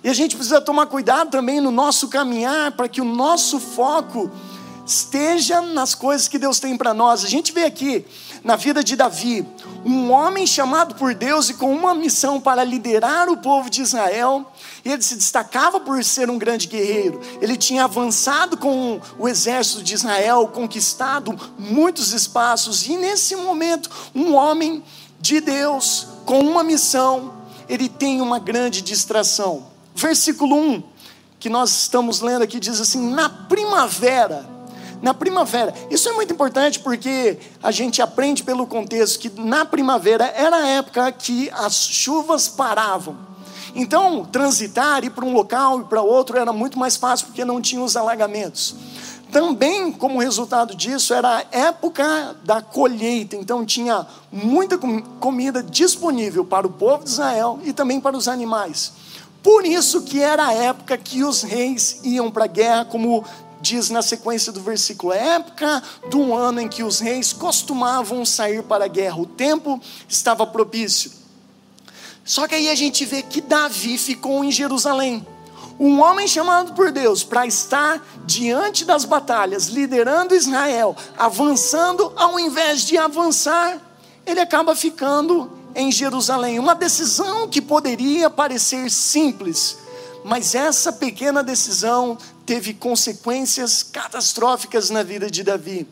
E 0.03 0.09
a 0.09 0.13
gente 0.13 0.35
precisa 0.35 0.61
tomar 0.61 0.85
cuidado 0.85 1.31
também 1.31 1.59
no 1.59 1.71
nosso 1.71 2.07
caminhar 2.07 2.71
para 2.73 2.87
que 2.87 3.01
o 3.01 3.05
nosso 3.05 3.59
foco 3.59 4.29
esteja 4.85 5.61
nas 5.61 5.95
coisas 5.95 6.27
que 6.27 6.37
Deus 6.37 6.59
tem 6.59 6.77
para 6.77 6.93
nós. 6.93 7.23
A 7.23 7.29
gente 7.29 7.51
vê 7.51 7.63
aqui 7.63 8.05
na 8.43 8.57
vida 8.57 8.83
de 8.83 8.95
Davi, 8.95 9.47
um 9.85 10.11
homem 10.11 10.45
chamado 10.45 10.95
por 10.95 11.15
Deus 11.15 11.49
e 11.49 11.53
com 11.53 11.73
uma 11.73 11.95
missão 11.95 12.41
para 12.41 12.63
liderar 12.63 13.29
o 13.29 13.37
povo 13.37 13.69
de 13.69 13.81
Israel. 13.81 14.51
Ele 14.83 15.01
se 15.01 15.15
destacava 15.15 15.79
por 15.79 16.03
ser 16.03 16.29
um 16.29 16.37
grande 16.37 16.67
guerreiro. 16.67 17.21
Ele 17.41 17.55
tinha 17.55 17.85
avançado 17.85 18.57
com 18.57 18.99
o 19.17 19.29
exército 19.29 19.81
de 19.81 19.93
Israel, 19.93 20.47
conquistado 20.47 21.39
muitos 21.57 22.11
espaços. 22.11 22.85
E 22.87 22.97
nesse 22.97 23.35
momento, 23.35 23.89
um 24.13 24.35
homem 24.35 24.83
de 25.21 25.39
Deus 25.39 26.07
com 26.25 26.41
uma 26.41 26.63
missão, 26.63 27.33
ele 27.69 27.87
tem 27.87 28.19
uma 28.19 28.39
grande 28.39 28.81
distração. 28.81 29.67
Versículo 29.95 30.55
1, 30.55 30.83
que 31.39 31.49
nós 31.49 31.69
estamos 31.71 32.19
lendo 32.19 32.41
aqui, 32.41 32.59
diz 32.59 32.81
assim: 32.81 33.09
Na 33.09 33.29
primavera 33.29 34.52
na 35.03 35.13
primavera. 35.13 35.73
Isso 35.91 36.07
é 36.07 36.13
muito 36.13 36.31
importante 36.33 36.79
porque 36.79 37.37
a 37.61 37.71
gente 37.71 38.01
aprende 38.01 38.41
pelo 38.41 38.65
contexto 38.65 39.19
que 39.19 39.29
na 39.37 39.65
primavera 39.65 40.33
era 40.33 40.55
a 40.55 40.67
época 40.67 41.11
que 41.11 41.51
as 41.51 41.75
chuvas 41.75 42.47
paravam. 42.47 43.17
Então, 43.75 44.23
transitar, 44.23 45.03
ir 45.03 45.09
para 45.09 45.25
um 45.25 45.33
local 45.33 45.81
e 45.81 45.83
para 45.83 46.01
outro 46.01 46.37
era 46.37 46.53
muito 46.53 46.79
mais 46.79 46.95
fácil 46.95 47.27
porque 47.27 47.43
não 47.43 47.59
tinha 47.59 47.83
os 47.83 47.97
alagamentos. 47.97 48.75
Também, 49.29 49.91
como 49.91 50.21
resultado 50.21 50.73
disso, 50.73 51.13
era 51.13 51.37
a 51.37 51.45
época 51.51 52.37
da 52.45 52.61
colheita, 52.61 53.35
então 53.35 53.65
tinha 53.65 54.07
muita 54.31 54.77
comida 55.19 55.61
disponível 55.61 56.45
para 56.45 56.65
o 56.65 56.69
povo 56.69 57.03
de 57.03 57.09
Israel 57.09 57.59
e 57.63 57.73
também 57.73 57.99
para 57.99 58.15
os 58.15 58.29
animais. 58.29 58.93
Por 59.41 59.65
isso 59.65 60.03
que 60.03 60.21
era 60.21 60.47
a 60.47 60.53
época 60.53 60.97
que 60.97 61.23
os 61.23 61.41
reis 61.41 61.99
iam 62.03 62.31
para 62.31 62.45
a 62.45 62.47
guerra, 62.47 62.85
como 62.85 63.25
diz 63.63 63.89
na 63.89 64.01
sequência 64.01 64.51
do 64.51 64.61
versículo, 64.61 65.13
a 65.13 65.15
época 65.15 65.81
do 66.09 66.35
ano 66.35 66.59
em 66.59 66.67
que 66.67 66.83
os 66.83 66.99
reis 66.99 67.31
costumavam 67.31 68.25
sair 68.25 68.61
para 68.61 68.85
a 68.85 68.89
guerra. 68.89 69.21
O 69.21 69.25
tempo 69.25 69.79
estava 70.07 70.45
propício. 70.45 71.09
Só 72.25 72.45
que 72.45 72.55
aí 72.55 72.69
a 72.69 72.75
gente 72.75 73.05
vê 73.05 73.21
que 73.21 73.39
Davi 73.39 73.97
ficou 73.97 74.43
em 74.43 74.51
Jerusalém 74.51 75.25
um 75.79 75.99
homem 76.01 76.27
chamado 76.27 76.73
por 76.73 76.91
Deus 76.91 77.23
para 77.23 77.47
estar 77.47 78.05
diante 78.25 78.85
das 78.85 79.05
batalhas, 79.05 79.67
liderando 79.67 80.35
Israel, 80.35 80.95
avançando, 81.17 82.11
ao 82.15 82.39
invés 82.39 82.81
de 82.81 82.97
avançar, 82.97 83.79
ele 84.25 84.39
acaba 84.39 84.75
ficando 84.75 85.51
em 85.73 85.91
Jerusalém. 85.91 86.59
Uma 86.59 86.75
decisão 86.75 87.47
que 87.47 87.61
poderia 87.61 88.29
parecer 88.29 88.91
simples, 88.91 89.77
mas 90.23 90.55
essa 90.55 90.91
pequena 90.91 91.43
decisão 91.43 92.17
teve 92.45 92.73
consequências 92.73 93.83
catastróficas 93.83 94.89
na 94.89 95.03
vida 95.03 95.29
de 95.29 95.43
Davi. 95.43 95.87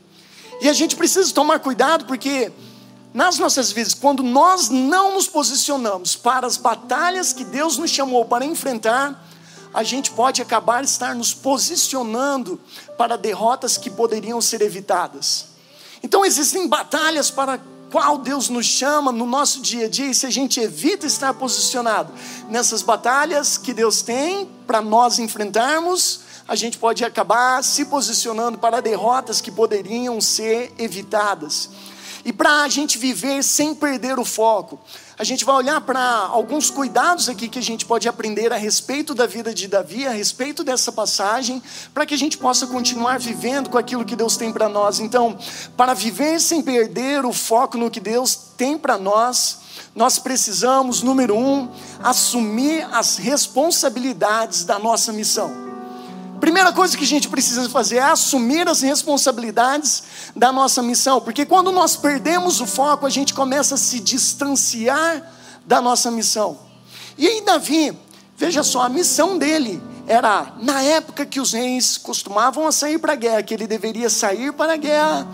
E 0.61 0.69
a 0.69 0.73
gente 0.73 0.95
precisa 0.95 1.33
tomar 1.33 1.59
cuidado 1.59 2.05
porque 2.05 2.51
nas 3.13 3.37
nossas 3.37 3.71
vidas, 3.71 3.93
quando 3.93 4.23
nós 4.23 4.69
não 4.69 5.13
nos 5.15 5.27
posicionamos 5.27 6.15
para 6.15 6.47
as 6.47 6.55
batalhas 6.55 7.33
que 7.33 7.43
Deus 7.43 7.77
nos 7.77 7.91
chamou 7.91 8.25
para 8.25 8.45
enfrentar, 8.45 9.27
a 9.73 9.83
gente 9.83 10.11
pode 10.11 10.41
acabar 10.41 10.83
estar 10.83 11.15
nos 11.15 11.33
posicionando 11.33 12.59
para 12.97 13.17
derrotas 13.17 13.77
que 13.77 13.89
poderiam 13.89 14.39
ser 14.39 14.61
evitadas. 14.61 15.47
Então 16.03 16.25
existem 16.25 16.67
batalhas 16.67 17.29
para 17.29 17.59
qual 17.91 18.17
Deus 18.17 18.47
nos 18.47 18.65
chama 18.65 19.11
no 19.11 19.25
nosso 19.25 19.61
dia 19.61 19.85
a 19.85 19.89
dia, 19.89 20.07
e 20.07 20.15
se 20.15 20.25
a 20.25 20.29
gente 20.29 20.59
evita 20.61 21.05
estar 21.05 21.33
posicionado 21.33 22.13
nessas 22.49 22.81
batalhas 22.81 23.57
que 23.57 23.73
Deus 23.73 24.01
tem 24.01 24.49
para 24.65 24.81
nós 24.81 25.19
enfrentarmos, 25.19 26.21
a 26.47 26.55
gente 26.55 26.77
pode 26.77 27.03
acabar 27.03 27.61
se 27.63 27.85
posicionando 27.85 28.57
para 28.57 28.81
derrotas 28.81 29.41
que 29.41 29.51
poderiam 29.51 30.21
ser 30.21 30.73
evitadas. 30.77 31.69
E 32.23 32.31
para 32.31 32.63
a 32.63 32.69
gente 32.69 32.97
viver 32.97 33.43
sem 33.43 33.73
perder 33.73 34.19
o 34.19 34.25
foco, 34.25 34.79
a 35.17 35.23
gente 35.23 35.43
vai 35.43 35.55
olhar 35.55 35.81
para 35.81 36.01
alguns 36.01 36.69
cuidados 36.69 37.29
aqui 37.29 37.47
que 37.47 37.59
a 37.59 37.61
gente 37.61 37.85
pode 37.85 38.07
aprender 38.07 38.51
a 38.53 38.57
respeito 38.57 39.13
da 39.13 39.25
vida 39.25 39.53
de 39.53 39.67
Davi, 39.67 40.07
a 40.07 40.11
respeito 40.11 40.63
dessa 40.63 40.91
passagem, 40.91 41.61
para 41.93 42.05
que 42.05 42.13
a 42.13 42.17
gente 42.17 42.37
possa 42.37 42.67
continuar 42.67 43.19
vivendo 43.19 43.69
com 43.69 43.77
aquilo 43.77 44.05
que 44.05 44.15
Deus 44.15 44.37
tem 44.37 44.51
para 44.51 44.69
nós. 44.69 44.99
Então, 44.99 45.37
para 45.75 45.93
viver 45.93 46.39
sem 46.39 46.61
perder 46.61 47.25
o 47.25 47.33
foco 47.33 47.77
no 47.77 47.89
que 47.89 47.99
Deus 47.99 48.35
tem 48.57 48.77
para 48.77 48.97
nós, 48.97 49.59
nós 49.95 50.19
precisamos, 50.19 51.01
número 51.01 51.35
um, 51.35 51.69
assumir 52.03 52.87
as 52.91 53.17
responsabilidades 53.17 54.63
da 54.63 54.79
nossa 54.79 55.11
missão. 55.11 55.51
Primeira 56.41 56.73
coisa 56.73 56.97
que 56.97 57.03
a 57.03 57.07
gente 57.07 57.29
precisa 57.29 57.69
fazer 57.69 57.97
é 57.97 58.01
assumir 58.01 58.67
as 58.67 58.81
responsabilidades 58.81 60.03
da 60.35 60.51
nossa 60.51 60.81
missão, 60.81 61.21
porque 61.21 61.45
quando 61.45 61.71
nós 61.71 61.95
perdemos 61.95 62.59
o 62.59 62.65
foco, 62.65 63.05
a 63.05 63.11
gente 63.11 63.31
começa 63.31 63.75
a 63.75 63.77
se 63.77 63.99
distanciar 63.99 65.31
da 65.67 65.79
nossa 65.79 66.09
missão. 66.09 66.57
E 67.15 67.27
aí, 67.27 67.41
Davi, 67.45 67.95
veja 68.35 68.63
só, 68.63 68.81
a 68.81 68.89
missão 68.89 69.37
dele 69.37 69.79
era, 70.07 70.53
na 70.59 70.81
época 70.81 71.27
que 71.27 71.39
os 71.39 71.53
reis 71.53 71.95
costumavam 71.95 72.69
sair 72.71 72.97
para 72.97 73.13
a 73.13 73.15
guerra, 73.15 73.43
que 73.43 73.53
ele 73.53 73.67
deveria 73.67 74.09
sair 74.09 74.51
para 74.51 74.73
a 74.73 74.77
guerra, 74.77 75.27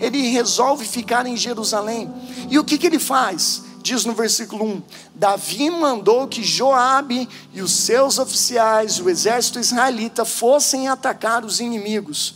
ele 0.00 0.30
resolve 0.30 0.86
ficar 0.86 1.26
em 1.26 1.36
Jerusalém. 1.36 2.10
E 2.48 2.58
o 2.58 2.64
que, 2.64 2.78
que 2.78 2.86
ele 2.86 2.98
faz? 2.98 3.62
Diz 3.84 4.06
no 4.06 4.14
versículo 4.14 4.64
1: 4.64 4.82
Davi 5.14 5.68
mandou 5.68 6.26
que 6.26 6.42
Joabe 6.42 7.28
e 7.52 7.60
os 7.60 7.70
seus 7.70 8.18
oficiais, 8.18 8.98
o 8.98 9.10
exército 9.10 9.60
israelita, 9.60 10.24
fossem 10.24 10.88
atacar 10.88 11.44
os 11.44 11.60
inimigos. 11.60 12.34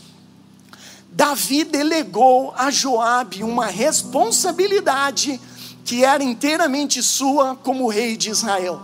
Davi 1.11 1.63
delegou 1.63 2.53
a 2.55 2.69
Joabe 2.69 3.43
uma 3.43 3.65
responsabilidade 3.65 5.41
que 5.83 6.05
era 6.05 6.23
inteiramente 6.23 7.01
sua 7.01 7.55
como 7.55 7.89
rei 7.89 8.15
de 8.15 8.29
Israel. 8.29 8.79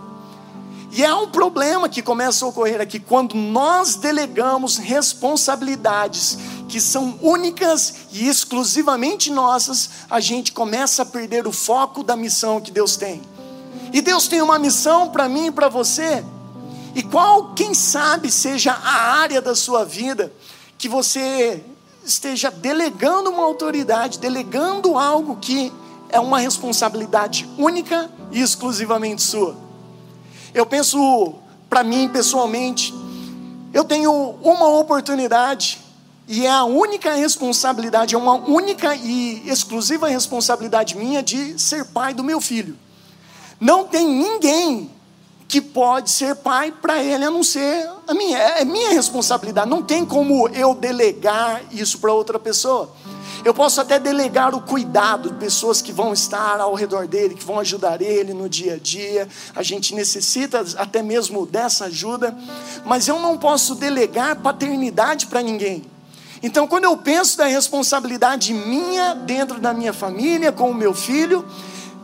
E 0.90 1.04
há 1.04 1.16
um 1.16 1.28
problema 1.28 1.88
que 1.88 2.02
começa 2.02 2.44
a 2.44 2.48
ocorrer 2.48 2.80
aqui 2.80 2.98
quando 2.98 3.36
nós 3.36 3.94
delegamos 3.94 4.76
responsabilidades 4.76 6.36
que 6.68 6.80
são 6.80 7.18
únicas 7.22 7.94
e 8.12 8.28
exclusivamente 8.28 9.30
nossas, 9.30 9.90
a 10.10 10.20
gente 10.20 10.52
começa 10.52 11.02
a 11.02 11.06
perder 11.06 11.46
o 11.46 11.52
foco 11.52 12.02
da 12.02 12.16
missão 12.16 12.60
que 12.60 12.70
Deus 12.70 12.96
tem. 12.96 13.22
E 13.92 14.00
Deus 14.02 14.26
tem 14.26 14.42
uma 14.42 14.58
missão 14.58 15.08
para 15.08 15.28
mim 15.28 15.46
e 15.46 15.50
para 15.50 15.68
você. 15.68 16.24
E 16.94 17.02
qual, 17.02 17.54
quem 17.54 17.72
sabe, 17.74 18.30
seja 18.30 18.72
a 18.72 19.18
área 19.20 19.40
da 19.40 19.54
sua 19.54 19.84
vida 19.84 20.32
que 20.76 20.88
você 20.88 21.62
esteja 22.04 22.50
delegando 22.50 23.30
uma 23.30 23.44
autoridade, 23.44 24.18
delegando 24.18 24.98
algo 24.98 25.36
que 25.36 25.72
é 26.08 26.20
uma 26.20 26.38
responsabilidade 26.38 27.48
única 27.58 28.10
e 28.30 28.40
exclusivamente 28.40 29.22
sua. 29.22 29.56
Eu 30.54 30.64
penso, 30.64 31.34
para 31.68 31.82
mim 31.82 32.08
pessoalmente, 32.08 32.94
eu 33.74 33.84
tenho 33.84 34.12
uma 34.42 34.68
oportunidade 34.68 35.85
e 36.28 36.44
é 36.44 36.50
a 36.50 36.64
única 36.64 37.14
responsabilidade, 37.14 38.14
é 38.14 38.18
uma 38.18 38.34
única 38.34 38.94
e 38.96 39.48
exclusiva 39.48 40.08
responsabilidade 40.08 40.96
minha 40.96 41.22
de 41.22 41.58
ser 41.60 41.84
pai 41.86 42.12
do 42.12 42.24
meu 42.24 42.40
filho. 42.40 42.76
Não 43.60 43.84
tem 43.84 44.06
ninguém 44.08 44.90
que 45.48 45.60
pode 45.60 46.10
ser 46.10 46.34
pai 46.36 46.72
para 46.72 47.02
ele 47.02 47.24
a 47.24 47.30
não 47.30 47.42
ser 47.42 47.88
a 48.08 48.12
minha. 48.12 48.36
É 48.36 48.64
minha 48.64 48.90
responsabilidade. 48.90 49.70
Não 49.70 49.82
tem 49.82 50.04
como 50.04 50.48
eu 50.48 50.74
delegar 50.74 51.62
isso 51.70 51.98
para 51.98 52.12
outra 52.12 52.38
pessoa. 52.38 52.92
Eu 53.44 53.54
posso 53.54 53.80
até 53.80 53.96
delegar 53.98 54.54
o 54.56 54.60
cuidado 54.60 55.30
de 55.30 55.36
pessoas 55.36 55.80
que 55.80 55.92
vão 55.92 56.12
estar 56.12 56.60
ao 56.60 56.74
redor 56.74 57.06
dele, 57.06 57.36
que 57.36 57.44
vão 57.44 57.60
ajudar 57.60 58.02
ele 58.02 58.34
no 58.34 58.48
dia 58.48 58.74
a 58.74 58.78
dia. 58.78 59.28
A 59.54 59.62
gente 59.62 59.94
necessita 59.94 60.64
até 60.76 61.00
mesmo 61.00 61.46
dessa 61.46 61.84
ajuda, 61.84 62.36
mas 62.84 63.06
eu 63.06 63.20
não 63.20 63.38
posso 63.38 63.76
delegar 63.76 64.34
paternidade 64.42 65.26
para 65.26 65.42
ninguém. 65.42 65.95
Então, 66.42 66.66
quando 66.66 66.84
eu 66.84 66.96
penso 66.96 67.38
da 67.38 67.46
responsabilidade 67.46 68.52
minha 68.52 69.14
dentro 69.14 69.60
da 69.60 69.72
minha 69.72 69.92
família, 69.92 70.52
com 70.52 70.70
o 70.70 70.74
meu 70.74 70.94
filho, 70.94 71.44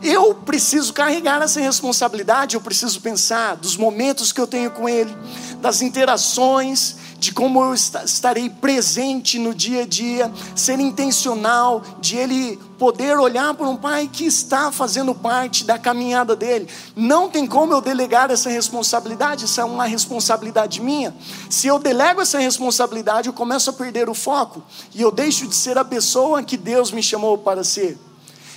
eu 0.03 0.35
preciso 0.35 0.93
carregar 0.93 1.41
essa 1.41 1.59
responsabilidade, 1.59 2.55
eu 2.55 2.61
preciso 2.61 2.99
pensar 2.99 3.55
dos 3.55 3.77
momentos 3.77 4.31
que 4.31 4.41
eu 4.41 4.47
tenho 4.47 4.69
com 4.69 4.87
ele, 4.87 5.15
das 5.61 5.81
interações, 5.81 6.97
de 7.17 7.31
como 7.31 7.63
eu 7.63 7.73
estarei 7.73 8.49
presente 8.49 9.39
no 9.39 9.55
dia 9.55 9.83
a 9.83 9.85
dia, 9.85 10.29
ser 10.53 10.77
intencional, 10.79 11.81
de 12.01 12.17
ele 12.17 12.59
poder 12.77 13.17
olhar 13.17 13.53
para 13.53 13.69
um 13.69 13.77
pai 13.77 14.09
que 14.11 14.25
está 14.25 14.73
fazendo 14.73 15.15
parte 15.15 15.63
da 15.63 15.79
caminhada 15.79 16.35
dele. 16.35 16.67
Não 16.93 17.29
tem 17.29 17.47
como 17.47 17.71
eu 17.71 17.79
delegar 17.79 18.29
essa 18.29 18.49
responsabilidade, 18.49 19.45
isso 19.45 19.61
é 19.61 19.63
uma 19.63 19.85
responsabilidade 19.85 20.81
minha. 20.81 21.15
Se 21.49 21.67
eu 21.67 21.79
delego 21.79 22.19
essa 22.19 22.39
responsabilidade, 22.39 23.29
eu 23.29 23.33
começo 23.33 23.69
a 23.69 23.73
perder 23.73 24.09
o 24.09 24.13
foco 24.13 24.61
e 24.93 25.01
eu 25.01 25.09
deixo 25.09 25.47
de 25.47 25.55
ser 25.55 25.77
a 25.77 25.85
pessoa 25.85 26.43
que 26.43 26.57
Deus 26.57 26.91
me 26.91 27.01
chamou 27.01 27.37
para 27.37 27.63
ser. 27.63 27.97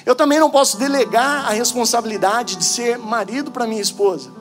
Eu 0.07 0.15
também 0.15 0.41
não 0.41 0.49
posso 0.49 0.79
delegar 0.79 1.45
a 1.47 1.51
responsabilidade 1.51 2.57
de 2.57 2.65
ser 2.65 2.97
marido 2.97 3.51
para 3.51 3.67
minha 3.67 3.83
esposa 3.83 4.37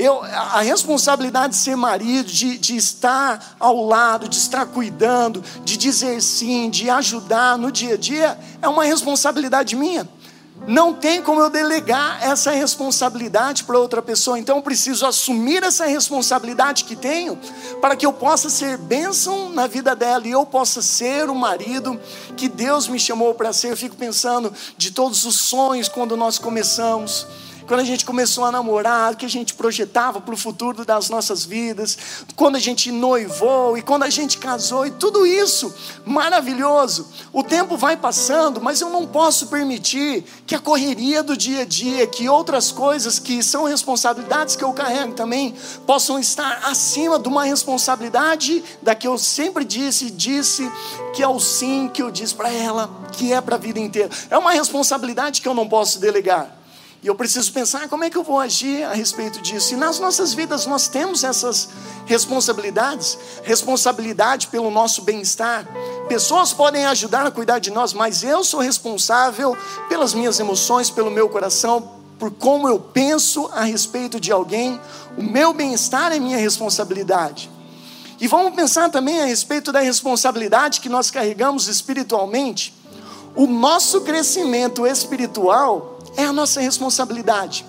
eu, 0.00 0.22
a 0.22 0.62
responsabilidade 0.62 1.52
de 1.52 1.58
ser 1.58 1.76
marido, 1.76 2.26
de, 2.26 2.56
de 2.56 2.74
estar 2.74 3.56
ao 3.60 3.84
lado, 3.84 4.28
de 4.28 4.38
estar 4.38 4.64
cuidando, 4.64 5.44
de 5.62 5.76
dizer 5.76 6.22
sim, 6.22 6.70
de 6.70 6.88
ajudar 6.88 7.58
no 7.58 7.70
dia 7.70 7.94
a 7.94 7.96
dia, 7.98 8.38
é 8.62 8.68
uma 8.68 8.84
responsabilidade 8.84 9.76
minha. 9.76 10.08
Não 10.66 10.92
tem 10.92 11.22
como 11.22 11.40
eu 11.40 11.48
delegar 11.48 12.22
essa 12.22 12.50
responsabilidade 12.50 13.64
para 13.64 13.78
outra 13.78 14.02
pessoa, 14.02 14.38
então 14.38 14.56
eu 14.56 14.62
preciso 14.62 15.06
assumir 15.06 15.62
essa 15.62 15.86
responsabilidade 15.86 16.84
que 16.84 16.94
tenho, 16.94 17.38
para 17.80 17.96
que 17.96 18.04
eu 18.04 18.12
possa 18.12 18.50
ser 18.50 18.76
bênção 18.76 19.48
na 19.48 19.66
vida 19.66 19.96
dela 19.96 20.26
e 20.26 20.30
eu 20.30 20.44
possa 20.44 20.82
ser 20.82 21.30
o 21.30 21.34
marido 21.34 21.98
que 22.36 22.48
Deus 22.48 22.88
me 22.88 23.00
chamou 23.00 23.34
para 23.34 23.52
ser. 23.52 23.72
Eu 23.72 23.76
fico 23.76 23.96
pensando 23.96 24.52
de 24.76 24.90
todos 24.90 25.24
os 25.24 25.36
sonhos 25.36 25.88
quando 25.88 26.16
nós 26.16 26.38
começamos 26.38 27.26
quando 27.66 27.80
a 27.80 27.84
gente 27.84 28.04
começou 28.04 28.44
a 28.44 28.52
namorar, 28.52 29.14
que 29.16 29.26
a 29.26 29.28
gente 29.28 29.54
projetava 29.54 30.20
para 30.20 30.34
o 30.34 30.36
futuro 30.36 30.84
das 30.84 31.08
nossas 31.08 31.44
vidas, 31.44 32.24
quando 32.36 32.56
a 32.56 32.58
gente 32.58 32.90
noivou 32.90 33.76
e 33.76 33.82
quando 33.82 34.02
a 34.02 34.10
gente 34.10 34.38
casou 34.38 34.86
e 34.86 34.90
tudo 34.90 35.26
isso 35.26 35.74
maravilhoso. 36.04 37.06
O 37.32 37.42
tempo 37.42 37.76
vai 37.76 37.96
passando, 37.96 38.60
mas 38.60 38.80
eu 38.80 38.90
não 38.90 39.06
posso 39.06 39.46
permitir 39.48 40.24
que 40.46 40.54
a 40.54 40.58
correria 40.58 41.22
do 41.22 41.36
dia 41.36 41.62
a 41.62 41.64
dia, 41.64 42.06
que 42.06 42.28
outras 42.28 42.72
coisas 42.72 43.18
que 43.18 43.42
são 43.42 43.64
responsabilidades 43.64 44.56
que 44.56 44.64
eu 44.64 44.72
carrego 44.72 45.12
também, 45.14 45.54
possam 45.86 46.18
estar 46.18 46.60
acima 46.64 47.18
de 47.18 47.28
uma 47.28 47.44
responsabilidade 47.44 48.62
da 48.82 48.94
que 48.94 49.06
eu 49.06 49.16
sempre 49.18 49.64
disse, 49.64 50.10
disse 50.10 50.70
que 51.14 51.22
é 51.22 51.28
o 51.28 51.40
sim 51.40 51.88
que 51.88 52.02
eu 52.02 52.10
disse 52.10 52.34
para 52.34 52.50
ela, 52.52 52.90
que 53.12 53.32
é 53.32 53.40
para 53.40 53.56
a 53.56 53.58
vida 53.58 53.78
inteira. 53.78 54.10
É 54.30 54.38
uma 54.38 54.52
responsabilidade 54.52 55.40
que 55.40 55.48
eu 55.48 55.54
não 55.54 55.68
posso 55.68 55.98
delegar. 55.98 56.59
E 57.02 57.06
eu 57.06 57.14
preciso 57.14 57.50
pensar 57.52 57.88
como 57.88 58.04
é 58.04 58.10
que 58.10 58.16
eu 58.18 58.22
vou 58.22 58.38
agir 58.38 58.82
a 58.84 58.92
respeito 58.92 59.40
disso. 59.40 59.72
E 59.72 59.76
nas 59.76 59.98
nossas 59.98 60.34
vidas 60.34 60.66
nós 60.66 60.86
temos 60.86 61.24
essas 61.24 61.70
responsabilidades, 62.04 63.16
responsabilidade 63.42 64.48
pelo 64.48 64.70
nosso 64.70 65.00
bem-estar. 65.02 65.66
Pessoas 66.08 66.52
podem 66.52 66.84
ajudar 66.84 67.26
a 67.26 67.30
cuidar 67.30 67.58
de 67.58 67.70
nós, 67.70 67.94
mas 67.94 68.22
eu 68.22 68.44
sou 68.44 68.60
responsável 68.60 69.56
pelas 69.88 70.12
minhas 70.12 70.38
emoções, 70.38 70.90
pelo 70.90 71.10
meu 71.10 71.26
coração, 71.28 71.90
por 72.18 72.30
como 72.32 72.68
eu 72.68 72.78
penso 72.78 73.48
a 73.54 73.62
respeito 73.62 74.20
de 74.20 74.30
alguém. 74.30 74.78
O 75.16 75.22
meu 75.22 75.54
bem-estar 75.54 76.12
é 76.12 76.20
minha 76.20 76.36
responsabilidade. 76.36 77.50
E 78.20 78.28
vamos 78.28 78.54
pensar 78.54 78.90
também 78.90 79.22
a 79.22 79.24
respeito 79.24 79.72
da 79.72 79.80
responsabilidade 79.80 80.82
que 80.82 80.88
nós 80.90 81.10
carregamos 81.10 81.66
espiritualmente. 81.66 82.74
O 83.34 83.46
nosso 83.46 84.02
crescimento 84.02 84.86
espiritual 84.86 85.99
é 86.16 86.24
a 86.24 86.32
nossa 86.32 86.60
responsabilidade. 86.60 87.64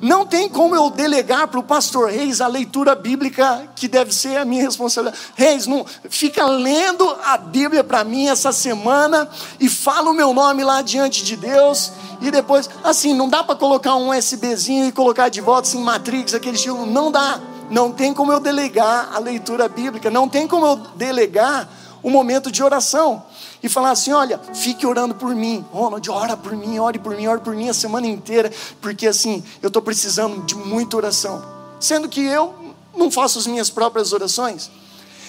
Não 0.00 0.24
tem 0.24 0.48
como 0.48 0.76
eu 0.76 0.90
delegar 0.90 1.48
para 1.48 1.58
o 1.58 1.62
pastor 1.62 2.10
Reis 2.10 2.40
a 2.40 2.46
leitura 2.46 2.94
bíblica 2.94 3.68
que 3.74 3.88
deve 3.88 4.14
ser 4.14 4.36
a 4.36 4.44
minha 4.44 4.62
responsabilidade. 4.62 5.20
Reis, 5.34 5.66
não, 5.66 5.84
fica 6.08 6.46
lendo 6.46 7.04
a 7.24 7.36
Bíblia 7.36 7.82
para 7.82 8.04
mim 8.04 8.28
essa 8.28 8.52
semana 8.52 9.28
e 9.58 9.68
fala 9.68 10.10
o 10.10 10.14
meu 10.14 10.32
nome 10.32 10.62
lá 10.62 10.82
diante 10.82 11.24
de 11.24 11.36
Deus. 11.36 11.92
E 12.20 12.30
depois, 12.30 12.70
assim, 12.84 13.12
não 13.12 13.28
dá 13.28 13.42
para 13.42 13.56
colocar 13.56 13.96
um 13.96 14.16
USBzinho 14.16 14.86
e 14.86 14.92
colocar 14.92 15.28
de 15.28 15.40
volta 15.40 15.68
assim, 15.68 15.82
Matrix, 15.82 16.32
aquele 16.32 16.56
estilo. 16.56 16.86
Não 16.86 17.10
dá. 17.10 17.40
Não 17.68 17.90
tem 17.90 18.14
como 18.14 18.32
eu 18.32 18.38
delegar 18.38 19.10
a 19.12 19.18
leitura 19.18 19.68
bíblica. 19.68 20.10
Não 20.10 20.28
tem 20.28 20.46
como 20.46 20.64
eu 20.64 20.76
delegar 20.94 21.68
o 22.02 22.10
momento 22.10 22.50
de 22.50 22.62
oração 22.62 23.22
e 23.62 23.68
falar 23.68 23.90
assim: 23.90 24.12
olha, 24.12 24.40
fique 24.54 24.86
orando 24.86 25.14
por 25.14 25.34
mim, 25.34 25.64
Ronald, 25.72 26.08
ora 26.10 26.36
por 26.36 26.56
mim, 26.56 26.78
ore 26.78 26.98
por 26.98 27.16
mim, 27.16 27.26
ore 27.26 27.40
por 27.40 27.54
mim 27.54 27.68
a 27.68 27.74
semana 27.74 28.06
inteira, 28.06 28.52
porque 28.80 29.06
assim, 29.06 29.42
eu 29.62 29.68
estou 29.68 29.82
precisando 29.82 30.44
de 30.44 30.54
muita 30.54 30.96
oração. 30.96 31.42
Sendo 31.80 32.08
que 32.08 32.20
eu 32.24 32.54
não 32.96 33.10
faço 33.10 33.38
as 33.38 33.46
minhas 33.46 33.70
próprias 33.70 34.12
orações. 34.12 34.70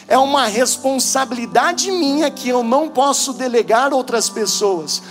É 0.08 0.18
uma 0.18 0.48
responsabilidade 0.48 1.92
minha 1.92 2.32
que 2.32 2.50
eu 2.50 2.64
não 2.64 2.90
posso 2.90 3.32
delegar 3.32 3.94
outras 3.94 4.28
pessoas. 4.28 5.04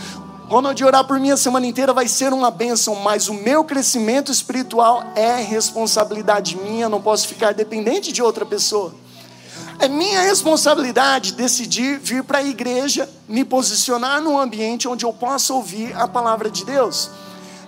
Ronald, 0.48 0.82
orar 0.82 1.04
por 1.04 1.20
mim 1.20 1.30
a 1.30 1.36
semana 1.36 1.66
inteira 1.66 1.92
vai 1.92 2.08
ser 2.08 2.32
uma 2.32 2.50
bênção, 2.50 2.94
mas 2.96 3.28
o 3.28 3.34
meu 3.34 3.62
crescimento 3.62 4.32
espiritual 4.32 5.04
é 5.14 5.36
responsabilidade 5.36 6.56
minha, 6.56 6.88
não 6.88 7.02
posso 7.02 7.28
ficar 7.28 7.52
dependente 7.52 8.10
de 8.10 8.22
outra 8.22 8.44
pessoa. 8.46 8.92
É 9.80 9.86
minha 9.86 10.22
responsabilidade 10.22 11.34
decidir 11.34 12.00
vir 12.00 12.24
para 12.24 12.38
a 12.38 12.42
igreja, 12.42 13.08
me 13.28 13.44
posicionar 13.44 14.20
num 14.20 14.36
ambiente 14.36 14.88
onde 14.88 15.04
eu 15.04 15.12
possa 15.12 15.54
ouvir 15.54 15.94
a 15.96 16.08
palavra 16.08 16.50
de 16.50 16.64
Deus. 16.64 17.08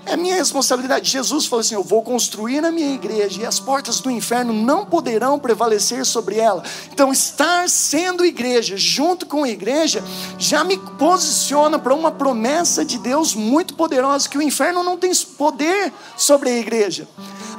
É 0.06 0.16
minha 0.16 0.34
responsabilidade. 0.34 1.08
Jesus 1.08 1.46
falou 1.46 1.60
assim: 1.60 1.74
Eu 1.74 1.84
vou 1.84 2.02
construir 2.02 2.64
a 2.64 2.72
minha 2.72 2.92
igreja 2.94 3.42
e 3.42 3.46
as 3.46 3.60
portas 3.60 4.00
do 4.00 4.10
inferno 4.10 4.52
não 4.52 4.84
poderão 4.84 5.38
prevalecer 5.38 6.04
sobre 6.04 6.36
ela. 6.36 6.64
Então, 6.92 7.12
estar 7.12 7.68
sendo 7.68 8.24
igreja, 8.24 8.76
junto 8.76 9.26
com 9.26 9.44
a 9.44 9.48
igreja, 9.48 10.02
já 10.36 10.64
me 10.64 10.78
posiciona 10.78 11.78
para 11.78 11.94
uma 11.94 12.10
promessa 12.10 12.84
de 12.84 12.98
Deus 12.98 13.34
muito 13.34 13.74
poderosa: 13.74 14.28
que 14.28 14.38
o 14.38 14.42
inferno 14.42 14.82
não 14.82 14.96
tem 14.96 15.14
poder 15.38 15.92
sobre 16.16 16.50
a 16.50 16.58
igreja. 16.58 17.06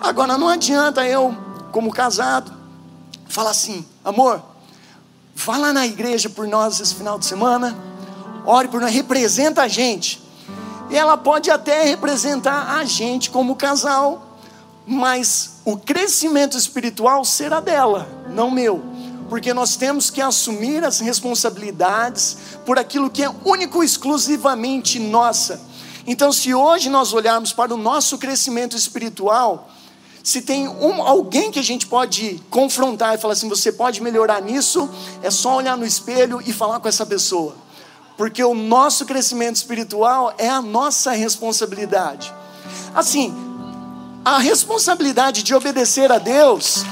Agora, 0.02 0.38
não 0.38 0.50
adianta 0.50 1.08
eu, 1.08 1.34
como 1.72 1.92
casado, 1.92 2.52
falar 3.30 3.52
assim: 3.52 3.86
amor, 4.04 4.42
vá 5.36 5.58
lá 5.58 5.74
na 5.74 5.86
igreja 5.86 6.30
por 6.30 6.48
nós 6.48 6.80
esse 6.80 6.96
final 6.96 7.18
de 7.20 7.26
semana, 7.26 7.78
ore 8.46 8.68
por 8.68 8.82
nós, 8.82 8.92
representa 8.92 9.64
a 9.64 9.68
gente. 9.68 10.22
E 10.90 10.98
ela 10.98 11.18
pode 11.18 11.50
até 11.50 11.84
representar 11.84 12.78
a 12.78 12.84
gente 12.84 13.30
como 13.30 13.56
casal, 13.56 14.38
mas 14.86 15.62
o 15.64 15.78
crescimento 15.78 16.58
espiritual 16.58 17.24
será 17.24 17.60
dela, 17.60 18.08
não 18.30 18.52
meu. 18.52 18.84
Porque 19.30 19.54
nós 19.54 19.78
temos 19.78 20.10
que 20.10 20.20
assumir 20.20 20.84
as 20.84 21.00
responsabilidades 21.00 22.38
por 22.66 22.78
aquilo 22.78 23.10
que 23.10 23.24
é 23.24 23.34
único 23.46 23.82
e 23.82 23.86
exclusivamente 23.86 25.00
nossa. 25.00 25.62
Então, 26.06 26.34
se 26.34 26.54
hoje 26.54 26.90
nós 26.90 27.14
olharmos 27.14 27.54
para 27.54 27.74
o 27.74 27.78
nosso 27.78 28.18
crescimento 28.18 28.76
espiritual, 28.76 29.70
se 30.24 30.42
tem 30.42 30.68
um, 30.68 31.02
alguém 31.02 31.52
que 31.52 31.60
a 31.60 31.64
gente 31.64 31.88
pode 31.88 32.42
confrontar 32.50 33.16
e 33.16 33.18
falar 33.18 33.34
assim: 33.34 33.50
você 33.50 33.72
pode 33.72 34.02
melhorar 34.02 34.42
nisso, 34.42 34.90
é 35.24 35.32
só 35.32 35.58
olhar 35.58 35.76
no 35.78 35.86
espelho 35.86 36.42
e 36.46 36.54
falar 36.54 36.80
com 36.80 36.88
essa 36.88 37.06
pessoa. 37.06 37.56
Porque 38.18 38.44
o 38.44 38.54
nosso 38.54 39.06
crescimento 39.06 39.56
espiritual 39.56 40.34
é 40.38 40.48
a 40.48 40.62
nossa 40.62 41.12
responsabilidade. 41.12 42.32
Assim, 42.94 43.34
a 44.24 44.38
responsabilidade 44.38 45.42
de 45.42 45.56
obedecer 45.56 46.12
a 46.12 46.20
Deus 46.20 46.84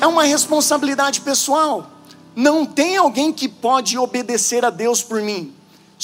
é 0.00 0.06
uma 0.06 0.24
responsabilidade 0.24 1.20
pessoal. 1.20 1.86
Não 2.34 2.66
tem 2.66 2.96
alguém 2.96 3.32
que 3.32 3.48
pode 3.48 3.96
obedecer 3.96 4.64
a 4.64 4.70
Deus 4.70 5.02
por 5.02 5.22
mim. 5.22 5.54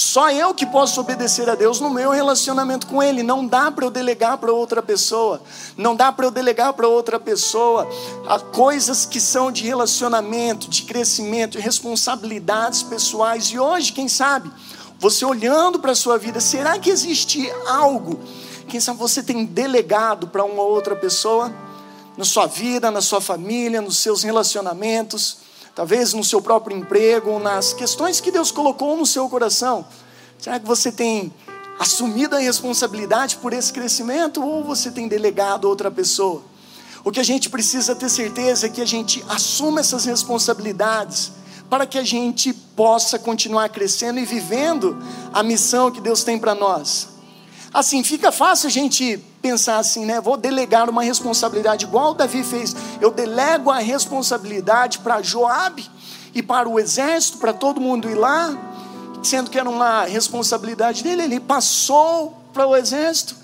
Só 0.00 0.30
eu 0.30 0.54
que 0.54 0.64
posso 0.64 0.98
obedecer 0.98 1.46
a 1.50 1.54
Deus 1.54 1.78
no 1.78 1.90
meu 1.90 2.10
relacionamento 2.10 2.86
com 2.86 3.02
Ele. 3.02 3.22
Não 3.22 3.46
dá 3.46 3.70
para 3.70 3.84
eu 3.84 3.90
delegar 3.90 4.38
para 4.38 4.50
outra 4.50 4.80
pessoa. 4.80 5.42
Não 5.76 5.94
dá 5.94 6.10
para 6.10 6.24
eu 6.24 6.30
delegar 6.30 6.72
para 6.72 6.88
outra 6.88 7.20
pessoa 7.20 7.86
a 8.26 8.38
coisas 8.38 9.04
que 9.04 9.20
são 9.20 9.52
de 9.52 9.62
relacionamento, 9.62 10.70
de 10.70 10.84
crescimento, 10.84 11.58
de 11.58 11.62
responsabilidades 11.62 12.82
pessoais. 12.82 13.48
E 13.48 13.58
hoje, 13.58 13.92
quem 13.92 14.08
sabe, 14.08 14.50
você 14.98 15.22
olhando 15.22 15.78
para 15.78 15.92
a 15.92 15.94
sua 15.94 16.16
vida, 16.16 16.40
será 16.40 16.78
que 16.78 16.88
existe 16.88 17.52
algo? 17.68 18.18
Quem 18.68 18.80
sabe 18.80 18.98
você 18.98 19.22
tem 19.22 19.44
delegado 19.44 20.28
para 20.28 20.42
uma 20.42 20.62
outra 20.62 20.96
pessoa? 20.96 21.52
Na 22.16 22.24
sua 22.24 22.46
vida, 22.46 22.90
na 22.90 23.02
sua 23.02 23.20
família, 23.20 23.82
nos 23.82 23.98
seus 23.98 24.22
relacionamentos 24.22 25.49
talvez 25.74 26.12
no 26.12 26.24
seu 26.24 26.40
próprio 26.40 26.76
emprego, 26.76 27.38
nas 27.38 27.72
questões 27.72 28.20
que 28.20 28.30
Deus 28.30 28.50
colocou 28.50 28.96
no 28.96 29.06
seu 29.06 29.28
coração. 29.28 29.84
Será 30.38 30.58
que 30.58 30.66
você 30.66 30.90
tem 30.90 31.32
assumido 31.78 32.36
a 32.36 32.38
responsabilidade 32.38 33.36
por 33.36 33.52
esse 33.52 33.72
crescimento 33.72 34.42
ou 34.42 34.62
você 34.64 34.90
tem 34.90 35.08
delegado 35.08 35.66
a 35.66 35.70
outra 35.70 35.90
pessoa? 35.90 36.42
O 37.02 37.10
que 37.10 37.20
a 37.20 37.24
gente 37.24 37.48
precisa 37.48 37.94
ter 37.94 38.10
certeza 38.10 38.66
é 38.66 38.68
que 38.68 38.82
a 38.82 38.86
gente 38.86 39.24
assuma 39.28 39.80
essas 39.80 40.04
responsabilidades 40.04 41.32
para 41.70 41.86
que 41.86 41.96
a 41.96 42.04
gente 42.04 42.52
possa 42.52 43.18
continuar 43.18 43.68
crescendo 43.68 44.18
e 44.18 44.24
vivendo 44.24 44.98
a 45.32 45.42
missão 45.42 45.90
que 45.90 46.00
Deus 46.00 46.24
tem 46.24 46.38
para 46.38 46.54
nós. 46.54 47.08
Assim, 47.72 48.02
fica 48.02 48.32
fácil 48.32 48.66
a 48.66 48.70
gente 48.70 49.16
pensar 49.40 49.78
assim, 49.78 50.04
né? 50.04 50.20
Vou 50.20 50.36
delegar 50.36 50.90
uma 50.90 51.02
responsabilidade 51.02 51.84
igual 51.84 52.14
Davi 52.14 52.42
fez. 52.42 52.74
Eu 53.00 53.12
delego 53.12 53.70
a 53.70 53.78
responsabilidade 53.78 54.98
para 54.98 55.22
Joabe 55.22 55.88
e 56.34 56.42
para 56.42 56.68
o 56.68 56.80
exército, 56.80 57.38
para 57.38 57.52
todo 57.52 57.80
mundo 57.80 58.10
ir 58.10 58.16
lá, 58.16 58.56
sendo 59.22 59.50
que 59.50 59.58
era 59.58 59.70
uma 59.70 60.02
responsabilidade 60.02 61.04
dele. 61.04 61.22
Ele 61.22 61.38
passou 61.38 62.36
para 62.52 62.66
o 62.66 62.76
exército, 62.76 63.36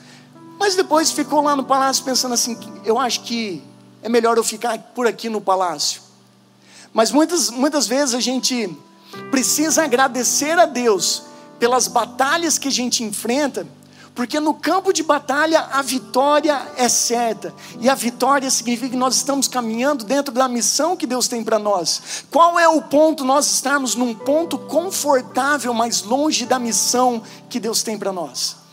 mas 0.59 0.75
depois 0.75 1.12
ficou 1.12 1.41
lá 1.41 1.55
no 1.55 1.65
palácio 1.65 2.05
pensando 2.05 2.35
assim: 2.35 2.59
eu 2.85 2.99
acho 2.99 3.21
que 3.21 3.62
é 4.03 4.09
melhor 4.09 4.37
eu 4.37 4.45
ficar 4.45 4.77
por 4.95 5.07
aqui 5.07 5.29
no 5.29 5.41
palácio. 5.41 6.03
Mas 6.93 7.12
muitas, 7.12 7.51
muitas 7.51 7.87
vezes 7.87 8.12
a 8.12 8.21
gente 8.21 8.77
precisa 9.31 9.85
agradecer 9.85 10.59
a 10.59 10.67
Deus 10.67 11.23
pelas 11.61 11.87
batalhas 11.87 12.59
que 12.59 12.67
a 12.67 12.73
gente 12.73 13.05
enfrenta 13.05 13.67
porque 14.17 14.41
no 14.41 14.55
campo 14.55 14.95
de 14.95 15.03
batalha 15.03 15.69
a 15.71 15.83
vitória 15.83 16.67
é 16.77 16.89
certa. 16.89 17.55
E 17.79 17.89
a 17.89 17.95
vitória 17.95 18.51
significa 18.51 18.89
que 18.89 18.97
nós 18.97 19.15
estamos 19.15 19.47
caminhando 19.47 20.05
dentro 20.05 20.35
da 20.35 20.49
missão 20.49 20.97
que 20.97 21.07
Deus 21.07 21.29
tem 21.29 21.45
para 21.45 21.59
nós. 21.59 22.25
Qual 22.31 22.59
é 22.59 22.67
o 22.67 22.81
ponto 22.81 23.25
nós 23.25 23.47
estarmos 23.53 23.95
num 23.95 24.15
ponto 24.15 24.57
confortável, 24.59 25.75
mas 25.75 26.03
longe 26.03 26.47
da 26.47 26.59
missão 26.59 27.23
que 27.51 27.61
Deus 27.61 27.83
tem 27.83 27.99
para 27.99 28.13
nós? 28.13 28.66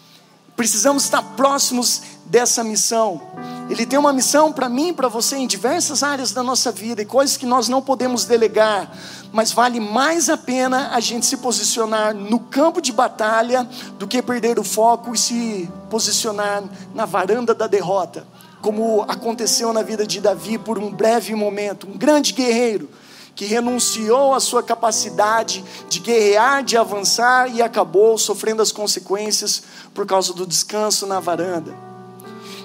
Precisamos 0.56 1.04
estar 1.04 1.22
próximos 1.36 2.02
dessa 2.26 2.64
missão. 2.64 3.22
Ele 3.70 3.86
tem 3.86 3.98
uma 3.98 4.14
missão 4.14 4.52
para 4.52 4.70
mim 4.70 4.90
e 4.90 4.94
para 4.94 5.08
você 5.08 5.38
em 5.38 5.48
diversas 5.48 6.04
áreas 6.04 6.32
da 6.32 6.44
nossa 6.44 6.72
vida 6.72 7.02
e 7.02 7.06
coisas 7.06 7.38
que 7.38 7.46
nós 7.46 7.68
não 7.68 7.82
podemos 7.82 8.26
delegar, 8.26 8.92
mas 9.32 9.52
vale 9.52 9.80
mais 9.80 10.30
a 10.30 10.38
pena 10.38 10.90
a 10.94 11.00
gente 11.00 11.26
se 11.26 11.38
posicionar 11.38 12.14
no 12.14 12.40
campo 12.40 12.82
de 12.82 12.92
batalha 12.92 13.68
do 13.98 14.08
que 14.08 14.22
perder 14.22 14.60
o 14.60 14.64
foco 14.64 15.16
e 15.16 15.18
se 15.18 15.70
posicionar 15.90 16.64
na 16.94 17.06
varanda 17.06 17.56
da 17.56 17.68
derrota, 17.68 18.28
como 18.62 19.04
aconteceu 19.08 19.72
na 19.72 19.82
vida 19.82 20.06
de 20.06 20.20
Davi 20.20 20.58
por 20.58 20.78
um 20.78 20.92
breve 20.92 21.34
momento, 21.34 21.88
um 21.88 21.98
grande 21.98 22.34
guerreiro 22.34 22.90
que 23.36 23.46
renunciou 23.46 24.34
à 24.34 24.40
sua 24.40 24.62
capacidade 24.62 25.64
de 25.90 26.00
guerrear, 26.00 26.64
de 26.64 26.78
avançar 26.78 27.54
e 27.54 27.62
acabou 27.62 28.18
sofrendo 28.18 28.62
as 28.62 28.72
consequências 28.72 29.64
por 29.94 30.06
causa 30.06 30.34
do 30.34 30.46
descanso 30.46 31.08
na 31.08 31.20
varanda. 31.20 31.74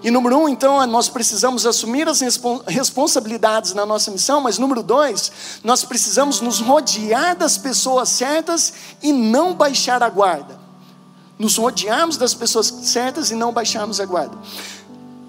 E 0.02 0.10
número 0.10 0.38
um, 0.38 0.48
então, 0.48 0.86
nós 0.86 1.08
precisamos 1.08 1.66
assumir 1.66 2.08
as 2.08 2.20
responsabilidades 2.66 3.74
na 3.74 3.84
nossa 3.84 4.10
missão, 4.10 4.40
mas 4.40 4.58
número 4.58 4.82
dois, 4.82 5.32
nós 5.64 5.84
precisamos 5.84 6.40
nos 6.40 6.60
rodear 6.60 7.36
das 7.36 7.58
pessoas 7.58 8.08
certas 8.08 8.72
e 9.02 9.12
não 9.12 9.54
baixar 9.54 10.02
a 10.02 10.08
guarda. 10.08 10.58
Nos 11.36 11.56
rodearmos 11.56 12.16
das 12.16 12.32
pessoas 12.32 12.66
certas 12.66 13.30
e 13.30 13.34
não 13.34 13.52
baixarmos 13.52 14.00
a 14.00 14.04
guarda. 14.04 14.36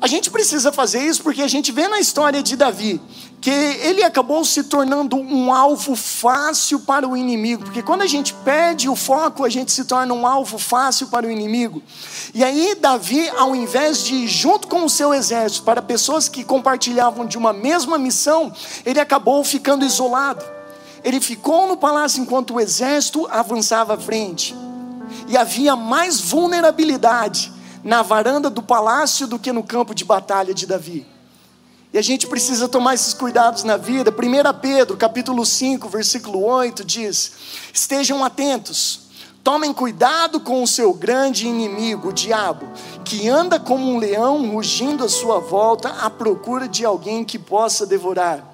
A 0.02 0.08
gente 0.08 0.30
precisa 0.30 0.72
fazer 0.72 1.04
isso 1.04 1.24
porque 1.24 1.42
a 1.42 1.48
gente 1.48 1.72
vê 1.72 1.88
na 1.88 2.00
história 2.00 2.42
de 2.42 2.56
Davi 2.56 3.02
que 3.42 3.50
ele 3.50 4.04
acabou 4.04 4.44
se 4.44 4.64
tornando 4.64 5.16
um 5.16 5.54
alvo 5.54 5.96
fácil 5.96 6.82
para 6.82 7.08
o 7.08 7.16
inimigo, 7.16 7.64
porque 7.64 7.82
quando 7.82 8.02
a 8.02 8.08
gente 8.08 8.34
perde 8.34 8.90
o 8.90 8.96
foco, 8.96 9.46
a 9.46 9.50
gente 9.50 9.72
se 9.72 9.86
torna 9.86 10.14
um 10.14 10.28
alvo 10.28 10.58
fácil 10.58 11.08
para 11.08 11.26
o 11.26 11.32
inimigo. 11.32 11.82
E 12.34 12.44
aí, 12.44 12.76
Davi, 12.76 13.30
ao 13.30 13.56
invés 13.56 14.04
de 14.04 14.14
ir 14.16 14.28
junto 14.28 14.68
com 14.68 14.84
o 14.84 14.90
seu 14.90 15.14
exército 15.14 15.64
para 15.64 15.82
pessoas 15.82 16.28
que 16.28 16.44
compartilhavam 16.44 17.26
de 17.26 17.38
uma 17.38 17.54
mesma 17.54 17.98
missão, 17.98 18.52
ele 18.86 19.00
acabou 19.00 19.44
ficando 19.44 19.86
isolado. 19.86 20.44
Ele 21.02 21.22
ficou 21.22 21.66
no 21.66 21.78
palácio 21.78 22.22
enquanto 22.22 22.56
o 22.56 22.60
exército 22.60 23.26
avançava 23.32 23.94
à 23.94 23.98
frente, 23.98 24.54
e 25.30 25.38
havia 25.38 25.76
mais 25.76 26.20
vulnerabilidade 26.20 27.54
na 27.84 28.02
varanda 28.02 28.50
do 28.50 28.62
palácio 28.62 29.26
do 29.26 29.40
que 29.40 29.54
no 29.54 29.64
campo 29.64 29.96
de 29.96 30.04
batalha 30.04 30.54
de 30.54 30.68
Davi. 30.68 31.08
E 31.92 31.98
a 31.98 32.04
gente 32.04 32.28
precisa 32.28 32.68
tomar 32.68 32.94
esses 32.94 33.16
cuidados 33.16 33.64
na 33.64 33.76
vida. 33.76 34.12
1 34.12 34.60
Pedro, 34.62 34.96
capítulo 34.96 35.44
5, 35.44 35.90
versículo 35.90 36.44
8 36.44 36.86
diz: 36.86 37.32
Estejam 37.74 38.24
atentos, 38.24 39.02
tomem 39.44 39.74
cuidado 39.74 40.40
com 40.40 40.62
o 40.62 40.68
seu 40.68 40.94
grande 40.94 41.48
inimigo, 41.48 42.10
o 42.10 42.14
diabo, 42.14 42.72
que 43.04 43.28
anda 43.28 43.60
como 43.60 43.92
um 43.92 43.98
leão 43.98 44.52
rugindo 44.52 45.04
à 45.04 45.10
sua 45.10 45.40
volta 45.40 45.90
à 45.90 46.12
procura 46.12 46.68
de 46.68 46.86
alguém 46.86 47.26
que 47.26 47.40
possa 47.40 47.88
devorar. 47.88 48.48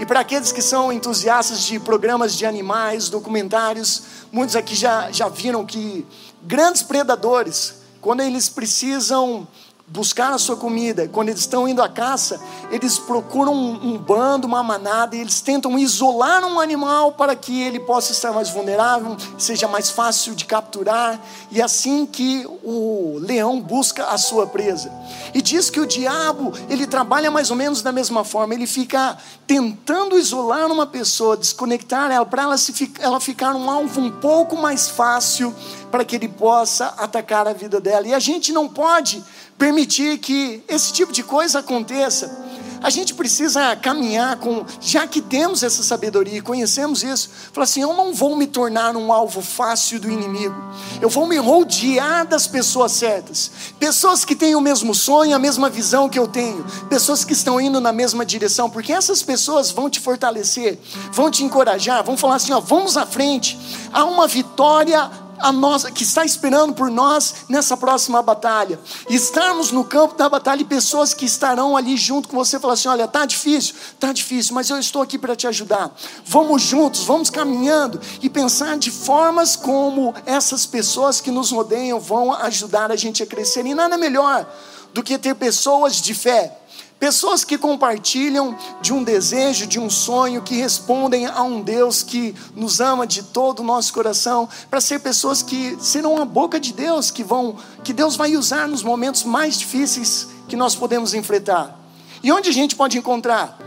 E 0.00 0.04
para 0.04 0.18
aqueles 0.18 0.50
que 0.50 0.60
são 0.60 0.92
entusiastas 0.92 1.60
de 1.60 1.78
programas 1.78 2.34
de 2.34 2.44
animais, 2.44 3.08
documentários, 3.08 4.02
muitos 4.32 4.56
aqui 4.56 4.74
já, 4.74 5.12
já 5.12 5.28
viram 5.28 5.64
que 5.64 6.04
grandes 6.42 6.82
predadores, 6.82 7.74
quando 8.00 8.20
eles 8.20 8.48
precisam 8.48 9.46
buscar 9.86 10.32
a 10.32 10.38
sua 10.38 10.56
comida. 10.56 11.08
Quando 11.08 11.28
eles 11.28 11.40
estão 11.40 11.68
indo 11.68 11.82
à 11.82 11.88
caça, 11.88 12.40
eles 12.70 12.98
procuram 12.98 13.54
um, 13.54 13.94
um, 13.94 13.98
bando, 13.98 14.46
uma 14.46 14.62
manada, 14.62 15.14
e 15.14 15.20
eles 15.20 15.40
tentam 15.40 15.78
isolar 15.78 16.44
um 16.44 16.58
animal 16.58 17.12
para 17.12 17.36
que 17.36 17.62
ele 17.62 17.78
possa 17.78 18.12
estar 18.12 18.32
mais 18.32 18.48
vulnerável, 18.50 19.16
seja 19.38 19.68
mais 19.68 19.90
fácil 19.90 20.34
de 20.34 20.46
capturar, 20.46 21.20
e 21.50 21.60
assim 21.60 22.06
que 22.06 22.46
o 22.62 23.18
leão 23.20 23.60
busca 23.60 24.06
a 24.06 24.16
sua 24.16 24.46
presa. 24.46 24.90
E 25.34 25.42
diz 25.42 25.68
que 25.68 25.80
o 25.80 25.86
diabo, 25.86 26.52
ele 26.68 26.86
trabalha 26.86 27.30
mais 27.30 27.50
ou 27.50 27.56
menos 27.56 27.82
da 27.82 27.92
mesma 27.92 28.24
forma, 28.24 28.54
ele 28.54 28.66
fica 28.66 29.18
tentando 29.46 30.18
isolar 30.18 30.72
uma 30.72 30.86
pessoa, 30.86 31.36
desconectar 31.36 32.10
ela, 32.10 32.24
para 32.24 32.44
ela, 32.44 32.56
se, 32.56 32.92
ela 32.98 33.20
ficar 33.20 33.54
um 33.54 33.70
alvo 33.70 34.00
um 34.00 34.10
pouco 34.10 34.56
mais 34.56 34.88
fácil 34.88 35.54
para 35.94 36.04
que 36.04 36.16
ele 36.16 36.26
possa 36.26 36.86
atacar 36.98 37.46
a 37.46 37.52
vida 37.52 37.80
dela. 37.80 38.08
E 38.08 38.12
a 38.12 38.18
gente 38.18 38.52
não 38.52 38.68
pode 38.68 39.22
permitir 39.56 40.18
que 40.18 40.60
esse 40.66 40.92
tipo 40.92 41.12
de 41.12 41.22
coisa 41.22 41.60
aconteça. 41.60 42.36
A 42.82 42.90
gente 42.90 43.14
precisa 43.14 43.76
caminhar 43.76 44.36
com, 44.40 44.66
já 44.80 45.06
que 45.06 45.22
temos 45.22 45.62
essa 45.62 45.84
sabedoria, 45.84 46.42
conhecemos 46.42 47.04
isso, 47.04 47.30
falar 47.52 47.62
assim: 47.62 47.80
eu 47.80 47.94
não 47.94 48.12
vou 48.12 48.36
me 48.36 48.46
tornar 48.48 48.96
um 48.96 49.12
alvo 49.12 49.40
fácil 49.40 50.00
do 50.00 50.10
inimigo, 50.10 50.54
eu 51.00 51.08
vou 51.08 51.26
me 51.28 51.38
rodear 51.38 52.26
das 52.26 52.48
pessoas 52.48 52.90
certas, 52.90 53.50
pessoas 53.78 54.24
que 54.24 54.34
têm 54.34 54.56
o 54.56 54.60
mesmo 54.60 54.94
sonho, 54.94 55.34
a 55.34 55.38
mesma 55.38 55.70
visão 55.70 56.08
que 56.08 56.18
eu 56.18 56.26
tenho, 56.26 56.62
pessoas 56.90 57.24
que 57.24 57.32
estão 57.32 57.60
indo 57.60 57.80
na 57.80 57.92
mesma 57.92 58.26
direção, 58.26 58.68
porque 58.68 58.92
essas 58.92 59.22
pessoas 59.22 59.70
vão 59.70 59.88
te 59.88 60.00
fortalecer, 60.00 60.76
vão 61.12 61.30
te 61.30 61.44
encorajar, 61.44 62.02
vão 62.02 62.16
falar 62.16 62.34
assim: 62.34 62.52
ó, 62.52 62.58
vamos 62.58 62.96
à 62.96 63.06
frente, 63.06 63.56
há 63.92 64.04
uma 64.04 64.26
vitória 64.26 65.23
a 65.38 65.52
nossa, 65.52 65.90
que 65.90 66.02
está 66.02 66.24
esperando 66.24 66.74
por 66.74 66.90
nós 66.90 67.46
nessa 67.48 67.76
próxima 67.76 68.22
batalha. 68.22 68.78
Estarmos 69.08 69.70
no 69.70 69.84
campo 69.84 70.14
da 70.14 70.28
batalha 70.28 70.62
e 70.62 70.64
pessoas 70.64 71.14
que 71.14 71.24
estarão 71.24 71.76
ali 71.76 71.96
junto 71.96 72.28
com 72.28 72.36
você, 72.36 72.58
falar 72.58 72.74
assim: 72.74 72.88
olha, 72.88 73.06
tá 73.06 73.24
difícil, 73.24 73.74
tá 73.98 74.12
difícil, 74.12 74.54
mas 74.54 74.70
eu 74.70 74.78
estou 74.78 75.02
aqui 75.02 75.18
para 75.18 75.36
te 75.36 75.46
ajudar. 75.46 75.90
Vamos 76.24 76.62
juntos, 76.62 77.04
vamos 77.04 77.30
caminhando 77.30 78.00
e 78.22 78.28
pensar 78.28 78.78
de 78.78 78.90
formas 78.90 79.56
como 79.56 80.14
essas 80.26 80.66
pessoas 80.66 81.20
que 81.20 81.30
nos 81.30 81.50
rodeiam 81.50 82.00
vão 82.00 82.32
ajudar 82.32 82.90
a 82.90 82.96
gente 82.96 83.22
a 83.22 83.26
crescer. 83.26 83.64
E 83.66 83.74
nada 83.74 83.96
melhor 83.96 84.46
do 84.92 85.02
que 85.02 85.18
ter 85.18 85.34
pessoas 85.34 85.96
de 86.00 86.14
fé 86.14 86.63
Pessoas 86.98 87.44
que 87.44 87.58
compartilham 87.58 88.56
de 88.80 88.92
um 88.92 89.02
desejo, 89.02 89.66
de 89.66 89.78
um 89.78 89.90
sonho, 89.90 90.42
que 90.42 90.56
respondem 90.56 91.26
a 91.26 91.42
um 91.42 91.60
Deus 91.60 92.02
que 92.02 92.34
nos 92.54 92.80
ama 92.80 93.06
de 93.06 93.22
todo 93.22 93.60
o 93.60 93.64
nosso 93.64 93.92
coração, 93.92 94.48
para 94.70 94.80
ser 94.80 95.00
pessoas 95.00 95.42
que 95.42 95.76
serão 95.80 96.18
a 96.18 96.24
boca 96.24 96.58
de 96.58 96.72
Deus, 96.72 97.10
que 97.10 97.22
vão, 97.22 97.56
que 97.82 97.92
Deus 97.92 98.16
vai 98.16 98.36
usar 98.36 98.68
nos 98.68 98.82
momentos 98.82 99.24
mais 99.24 99.58
difíceis 99.58 100.28
que 100.48 100.56
nós 100.56 100.74
podemos 100.74 101.12
enfrentar. 101.14 101.78
E 102.22 102.32
onde 102.32 102.48
a 102.48 102.52
gente 102.52 102.74
pode 102.74 102.96
encontrar? 102.96 103.58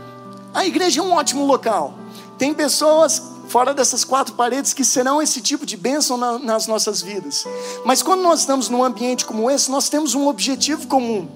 A 0.52 0.66
igreja 0.66 1.00
é 1.00 1.04
um 1.04 1.12
ótimo 1.12 1.46
local. 1.46 1.94
Tem 2.38 2.52
pessoas 2.52 3.22
fora 3.46 3.72
dessas 3.72 4.04
quatro 4.04 4.34
paredes 4.34 4.72
que 4.72 4.84
serão 4.84 5.22
esse 5.22 5.40
tipo 5.40 5.64
de 5.64 5.76
bênção 5.76 6.16
na, 6.16 6.38
nas 6.38 6.66
nossas 6.66 7.02
vidas. 7.02 7.44
Mas 7.84 8.02
quando 8.02 8.22
nós 8.22 8.40
estamos 8.40 8.68
num 8.68 8.82
ambiente 8.82 9.24
como 9.24 9.50
esse, 9.50 9.70
nós 9.70 9.88
temos 9.88 10.14
um 10.14 10.26
objetivo 10.26 10.88
comum 10.88 11.28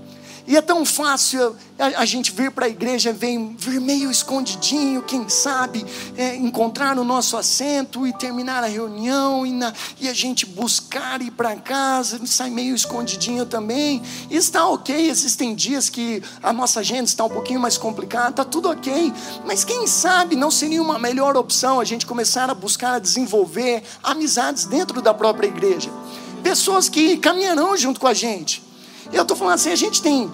e 0.46 0.56
é 0.56 0.60
tão 0.60 0.84
fácil 0.84 1.56
a, 1.78 2.00
a 2.00 2.04
gente 2.04 2.32
vir 2.32 2.50
para 2.50 2.66
a 2.66 2.68
igreja, 2.68 3.12
vem, 3.12 3.54
vir 3.56 3.80
meio 3.80 4.10
escondidinho, 4.10 5.02
quem 5.02 5.28
sabe, 5.28 5.84
é, 6.16 6.36
encontrar 6.36 6.98
o 6.98 7.04
nosso 7.04 7.36
assento 7.36 8.06
e 8.06 8.12
terminar 8.12 8.64
a 8.64 8.66
reunião, 8.66 9.46
e, 9.46 9.52
na, 9.52 9.72
e 10.00 10.08
a 10.08 10.12
gente 10.12 10.44
buscar 10.44 11.22
ir 11.22 11.30
para 11.30 11.54
casa, 11.56 12.20
sai 12.26 12.50
meio 12.50 12.74
escondidinho 12.74 13.46
também. 13.46 14.02
E 14.30 14.36
está 14.36 14.66
ok, 14.66 15.08
existem 15.08 15.54
dias 15.54 15.88
que 15.88 16.22
a 16.42 16.52
nossa 16.52 16.80
agenda 16.80 17.04
está 17.04 17.24
um 17.24 17.30
pouquinho 17.30 17.60
mais 17.60 17.78
complicada, 17.78 18.30
está 18.30 18.44
tudo 18.44 18.68
ok. 18.68 19.12
Mas 19.46 19.64
quem 19.64 19.86
sabe 19.86 20.34
não 20.34 20.50
seria 20.50 20.82
uma 20.82 20.98
melhor 20.98 21.36
opção 21.36 21.78
a 21.78 21.84
gente 21.84 22.04
começar 22.04 22.50
a 22.50 22.54
buscar 22.54 22.94
a 22.94 22.98
desenvolver 22.98 23.82
amizades 24.02 24.64
dentro 24.64 25.00
da 25.00 25.14
própria 25.14 25.46
igreja? 25.46 25.90
Pessoas 26.42 26.88
que 26.88 27.16
caminharão 27.18 27.76
junto 27.76 28.00
com 28.00 28.08
a 28.08 28.14
gente 28.14 28.71
eu 29.12 29.22
estou 29.22 29.36
falando 29.36 29.54
assim, 29.54 29.70
a 29.70 29.76
gente 29.76 30.00
tem 30.00 30.30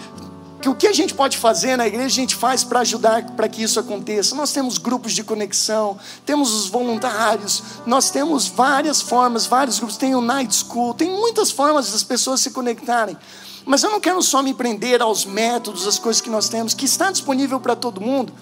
que 0.61 0.69
o 0.69 0.75
que 0.75 0.88
a 0.88 0.93
gente 0.93 1.14
pode 1.14 1.38
fazer 1.38 1.77
na 1.77 1.87
igreja, 1.87 2.07
a 2.07 2.09
gente 2.09 2.35
faz 2.35 2.64
para 2.64 2.81
ajudar 2.81 3.23
para 3.37 3.49
que 3.49 3.62
isso 3.62 3.79
aconteça. 3.79 4.35
Nós 4.35 4.53
temos 4.53 4.77
grupos 4.77 5.12
de 5.12 5.23
conexão, 5.23 5.97
temos 6.27 6.53
os 6.53 6.69
voluntários, 6.69 7.62
nós 7.87 8.11
temos 8.11 8.49
várias 8.49 9.01
formas, 9.01 9.47
vários 9.47 9.79
grupos, 9.79 9.97
tem 9.97 10.17
o 10.17 10.21
night 10.21 10.53
school, 10.55 10.95
tem 10.95 11.11
muitas 11.11 11.51
formas 11.51 11.93
das 11.93 12.03
pessoas 12.03 12.41
se 12.41 12.51
conectarem. 12.51 13.17
Mas 13.64 13.83
eu 13.83 13.91
não 13.91 14.01
quero 14.01 14.21
só 14.23 14.43
me 14.43 14.55
prender 14.55 15.01
aos 15.01 15.25
métodos, 15.25 15.87
às 15.87 15.99
coisas 15.99 16.21
que 16.21 16.31
nós 16.31 16.49
temos, 16.49 16.75
que 16.75 16.87
está 16.87 17.11
disponível 17.12 17.61
para 17.61 17.77
todo 17.77 18.01
mundo. 18.01 18.33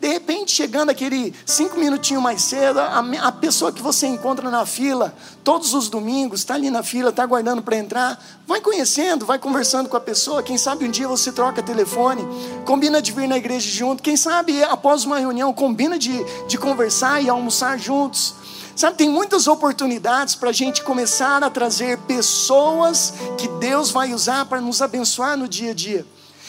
De 0.00 0.08
repente, 0.08 0.52
chegando 0.52 0.88
aquele 0.88 1.34
cinco 1.44 1.78
minutinhos 1.78 2.22
mais 2.22 2.40
cedo, 2.40 2.80
a, 2.80 3.00
a 3.20 3.32
pessoa 3.32 3.70
que 3.70 3.82
você 3.82 4.06
encontra 4.06 4.50
na 4.50 4.64
fila, 4.64 5.14
todos 5.44 5.74
os 5.74 5.90
domingos, 5.90 6.40
está 6.40 6.54
ali 6.54 6.70
na 6.70 6.82
fila, 6.82 7.10
está 7.10 7.22
aguardando 7.22 7.60
para 7.60 7.76
entrar, 7.76 8.18
vai 8.46 8.62
conhecendo, 8.62 9.26
vai 9.26 9.38
conversando 9.38 9.90
com 9.90 9.96
a 9.98 10.00
pessoa. 10.00 10.42
Quem 10.42 10.56
sabe 10.56 10.86
um 10.86 10.90
dia 10.90 11.06
você 11.06 11.30
troca 11.30 11.62
telefone, 11.62 12.26
combina 12.64 13.02
de 13.02 13.12
vir 13.12 13.28
na 13.28 13.36
igreja 13.36 13.68
junto. 13.68 14.02
Quem 14.02 14.16
sabe 14.16 14.64
após 14.64 15.04
uma 15.04 15.18
reunião, 15.18 15.52
combina 15.52 15.98
de, 15.98 16.24
de 16.48 16.56
conversar 16.56 17.22
e 17.22 17.28
almoçar 17.28 17.78
juntos. 17.78 18.34
Sabe, 18.74 18.96
tem 18.96 19.10
muitas 19.10 19.46
oportunidades 19.46 20.34
para 20.34 20.48
a 20.48 20.52
gente 20.52 20.82
começar 20.82 21.44
a 21.44 21.50
trazer 21.50 21.98
pessoas 21.98 23.12
que 23.36 23.46
Deus 23.58 23.90
vai 23.90 24.14
usar 24.14 24.46
para 24.46 24.62
nos 24.62 24.80
abençoar 24.80 25.36
no 25.36 25.46
dia 25.46 25.72
a 25.72 25.74
dia. 25.74 26.06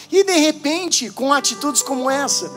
E 0.09 0.23
de 0.23 0.37
repente, 0.37 1.09
com 1.09 1.33
atitudes 1.33 1.81
como 1.81 2.09
essa, 2.09 2.49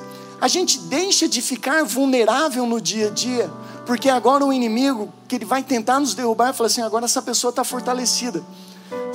a 0.45 0.49
gente 0.49 0.79
deixa 0.79 1.27
de 1.27 1.41
ficar 1.41 1.85
vulnerável 1.85 2.67
no 2.67 2.79
dia 2.79 3.07
a 3.07 3.11
dia, 3.11 3.51
porque 3.87 4.11
agora 4.11 4.45
o 4.45 4.53
inimigo, 4.53 5.11
que 5.27 5.37
ele 5.37 5.47
vai 5.47 5.63
tentar 5.63 5.99
nos 5.99 6.13
derrubar, 6.13 6.53
fala 6.53 6.67
assim: 6.67 6.83
agora 6.83 7.07
essa 7.07 7.23
pessoa 7.23 7.49
está 7.49 7.65
fortalecida. 7.65 8.45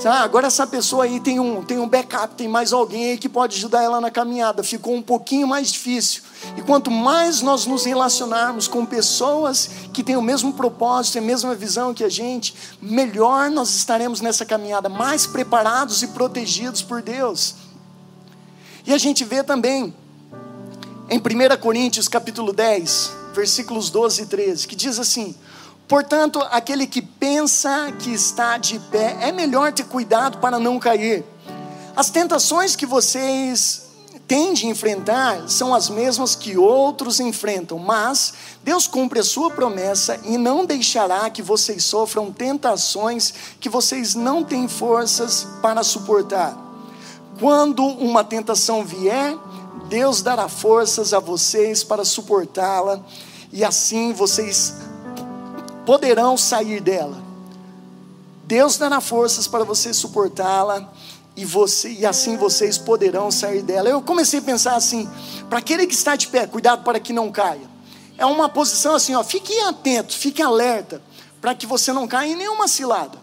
Ah, 0.04 0.24
agora 0.24 0.48
essa 0.48 0.66
pessoa 0.66 1.04
aí 1.04 1.20
tem 1.20 1.38
um, 1.38 1.62
tem 1.62 1.78
um 1.78 1.88
backup, 1.88 2.34
tem 2.34 2.48
mais 2.48 2.72
alguém 2.72 3.12
aí 3.12 3.16
que 3.16 3.28
pode 3.28 3.56
ajudar 3.58 3.80
ela 3.80 4.00
na 4.00 4.10
caminhada. 4.10 4.64
Ficou 4.64 4.92
um 4.92 5.02
pouquinho 5.02 5.46
mais 5.46 5.70
difícil. 5.70 6.24
E 6.56 6.62
quanto 6.62 6.90
mais 6.90 7.42
nós 7.42 7.64
nos 7.64 7.84
relacionarmos 7.84 8.66
com 8.66 8.84
pessoas 8.84 9.70
que 9.92 10.02
têm 10.02 10.16
o 10.16 10.22
mesmo 10.22 10.54
propósito, 10.54 11.18
a 11.18 11.20
mesma 11.20 11.54
visão 11.54 11.94
que 11.94 12.02
a 12.02 12.08
gente, 12.08 12.56
melhor 12.82 13.48
nós 13.50 13.72
estaremos 13.76 14.20
nessa 14.20 14.44
caminhada, 14.44 14.88
mais 14.88 15.28
preparados 15.28 16.02
e 16.02 16.08
protegidos 16.08 16.82
por 16.82 17.00
Deus. 17.00 17.54
E 18.84 18.92
a 18.92 18.98
gente 18.98 19.24
vê 19.24 19.44
também 19.44 19.94
em 21.10 21.18
1 21.18 21.60
Coríntios 21.60 22.06
capítulo 22.06 22.52
10, 22.52 23.10
versículos 23.34 23.90
12 23.90 24.22
e 24.22 24.26
13, 24.26 24.68
que 24.68 24.76
diz 24.76 24.96
assim: 24.96 25.34
Portanto, 25.88 26.40
aquele 26.52 26.86
que 26.86 27.02
pensa 27.02 27.92
que 27.98 28.14
está 28.14 28.56
de 28.56 28.78
pé, 28.78 29.16
é 29.20 29.32
melhor 29.32 29.72
ter 29.72 29.84
cuidado 29.84 30.38
para 30.38 30.60
não 30.60 30.78
cair. 30.78 31.24
As 31.96 32.10
tentações 32.10 32.76
que 32.76 32.86
vocês 32.86 33.88
têm 34.28 34.54
de 34.54 34.68
enfrentar 34.68 35.48
são 35.48 35.74
as 35.74 35.90
mesmas 35.90 36.36
que 36.36 36.56
outros 36.56 37.18
enfrentam, 37.18 37.76
mas 37.76 38.32
Deus 38.62 38.86
cumpre 38.86 39.18
a 39.18 39.24
sua 39.24 39.50
promessa 39.50 40.20
e 40.24 40.38
não 40.38 40.64
deixará 40.64 41.28
que 41.28 41.42
vocês 41.42 41.82
sofram 41.82 42.30
tentações 42.30 43.34
que 43.58 43.68
vocês 43.68 44.14
não 44.14 44.44
têm 44.44 44.68
forças 44.68 45.44
para 45.60 45.82
suportar. 45.82 46.56
Quando 47.40 47.84
uma 47.84 48.22
tentação 48.22 48.84
vier, 48.84 49.36
Deus 49.90 50.22
dará 50.22 50.48
forças 50.48 51.12
a 51.12 51.18
vocês 51.18 51.82
para 51.82 52.04
suportá-la 52.04 53.04
e 53.52 53.64
assim 53.64 54.12
vocês 54.12 54.76
poderão 55.84 56.36
sair 56.36 56.80
dela. 56.80 57.20
Deus 58.44 58.78
dará 58.78 59.00
forças 59.00 59.48
para 59.48 59.64
você 59.64 59.92
suportá-la 59.92 60.92
e, 61.36 61.44
você, 61.44 61.90
e 61.90 62.06
assim 62.06 62.36
vocês 62.36 62.78
poderão 62.78 63.32
sair 63.32 63.62
dela. 63.62 63.88
Eu 63.88 64.00
comecei 64.00 64.38
a 64.38 64.42
pensar 64.42 64.76
assim: 64.76 65.10
para 65.48 65.58
aquele 65.58 65.84
que 65.88 65.94
está 65.94 66.14
de 66.14 66.28
pé, 66.28 66.46
cuidado 66.46 66.84
para 66.84 67.00
que 67.00 67.12
não 67.12 67.32
caia. 67.32 67.68
É 68.16 68.24
uma 68.24 68.48
posição 68.48 68.94
assim, 68.94 69.16
ó, 69.16 69.24
fique 69.24 69.58
atento, 69.62 70.16
fique 70.16 70.40
alerta, 70.40 71.02
para 71.40 71.52
que 71.52 71.66
você 71.66 71.92
não 71.92 72.06
caia 72.06 72.30
em 72.30 72.36
nenhuma 72.36 72.68
cilada. 72.68 73.18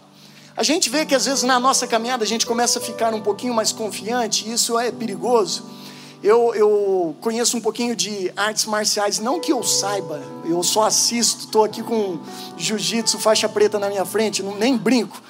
A 0.54 0.62
gente 0.62 0.90
vê 0.90 1.06
que 1.06 1.14
às 1.14 1.24
vezes 1.24 1.44
na 1.44 1.58
nossa 1.58 1.86
caminhada 1.86 2.24
a 2.24 2.26
gente 2.26 2.44
começa 2.44 2.78
a 2.78 2.82
ficar 2.82 3.14
um 3.14 3.22
pouquinho 3.22 3.54
mais 3.54 3.72
confiante, 3.72 4.46
e 4.46 4.52
isso 4.52 4.78
é 4.78 4.92
perigoso 4.92 5.77
eu, 6.22 6.52
eu 6.54 7.16
conheço 7.20 7.56
um 7.56 7.60
pouquinho 7.60 7.94
de 7.94 8.32
artes 8.36 8.64
marciais, 8.64 9.18
não 9.18 9.38
que 9.38 9.52
eu 9.52 9.62
saiba, 9.62 10.20
eu 10.44 10.62
só 10.62 10.84
assisto, 10.84 11.44
estou 11.44 11.64
aqui 11.64 11.82
com 11.82 12.18
jiu-jitsu, 12.56 13.18
faixa 13.18 13.48
preta 13.48 13.78
na 13.78 13.88
minha 13.88 14.04
frente, 14.04 14.42
não, 14.42 14.56
nem 14.56 14.76
brinco. 14.76 15.22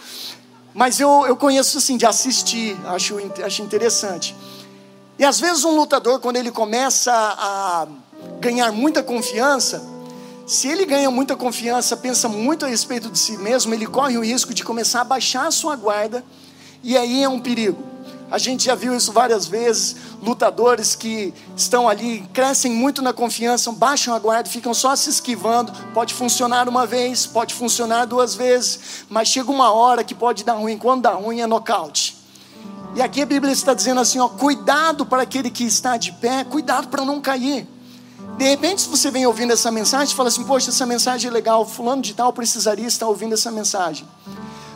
Mas 0.72 0.98
eu, 0.98 1.27
eu 1.27 1.37
conheço 1.37 1.77
assim, 1.79 1.96
de 1.96 2.07
assistir, 2.07 2.77
acho, 2.87 3.16
acho 3.44 3.62
interessante. 3.62 4.35
E 5.18 5.24
às 5.24 5.38
vezes 5.40 5.64
um 5.64 5.77
lutador, 5.77 6.20
quando 6.20 6.37
ele 6.37 6.51
começa 6.51 7.12
a 7.12 7.87
ganhar 8.40 8.72
muita 8.72 9.03
confiança, 9.03 9.83
se 10.46 10.68
ele 10.68 10.87
ganha 10.87 11.11
muita 11.11 11.37
confiança, 11.37 11.96
pensa 11.96 12.29
muito 12.29 12.64
a 12.64 12.68
respeito 12.68 13.11
de 13.11 13.18
si 13.18 13.37
mesmo, 13.37 13.74
ele 13.74 13.87
corre 13.87 14.16
o 14.16 14.24
risco 14.24 14.55
de 14.55 14.64
começar 14.64 15.03
a 15.03 15.05
baixar 15.05 15.46
a 15.46 15.51
sua 15.51 15.77
guarda, 15.77 16.24
e 16.83 16.96
aí 16.96 17.22
é 17.22 17.29
um 17.29 17.40
perigo. 17.40 17.83
A 18.30 18.36
gente 18.36 18.64
já 18.64 18.74
viu 18.74 18.94
isso 18.94 19.12
várias 19.12 19.46
vezes. 19.46 19.96
Lutadores 20.22 20.94
que 20.94 21.32
estão 21.56 21.88
ali, 21.88 22.20
crescem 22.32 22.70
muito 22.70 23.00
na 23.00 23.12
confiança, 23.12 23.72
baixam 23.72 24.14
a 24.14 24.18
guarda, 24.18 24.50
ficam 24.50 24.74
só 24.74 24.94
se 24.94 25.08
esquivando. 25.08 25.72
Pode 25.94 26.12
funcionar 26.12 26.68
uma 26.68 26.86
vez, 26.86 27.26
pode 27.26 27.54
funcionar 27.54 28.04
duas 28.04 28.34
vezes, 28.34 29.04
mas 29.08 29.28
chega 29.28 29.50
uma 29.50 29.72
hora 29.72 30.04
que 30.04 30.14
pode 30.14 30.44
dar 30.44 30.54
ruim. 30.54 30.76
Quando 30.76 31.02
dá 31.02 31.12
ruim 31.12 31.40
é 31.40 31.46
nocaute. 31.46 32.18
E 32.94 33.02
aqui 33.02 33.22
a 33.22 33.26
Bíblia 33.26 33.52
está 33.52 33.72
dizendo 33.72 34.00
assim: 34.00 34.18
ó, 34.18 34.28
cuidado 34.28 35.06
para 35.06 35.22
aquele 35.22 35.50
que 35.50 35.64
está 35.64 35.96
de 35.96 36.12
pé, 36.12 36.44
cuidado 36.44 36.88
para 36.88 37.04
não 37.04 37.20
cair. 37.20 37.66
De 38.36 38.44
repente, 38.44 38.82
se 38.82 38.88
você 38.88 39.10
vem 39.10 39.26
ouvindo 39.26 39.52
essa 39.52 39.70
mensagem, 39.70 40.14
fala 40.14 40.28
assim: 40.28 40.44
Poxa, 40.44 40.70
essa 40.70 40.84
mensagem 40.84 41.28
é 41.28 41.32
legal, 41.32 41.66
Fulano 41.66 42.02
de 42.02 42.14
Tal 42.14 42.32
precisaria 42.32 42.86
estar 42.86 43.08
ouvindo 43.08 43.34
essa 43.34 43.50
mensagem. 43.50 44.06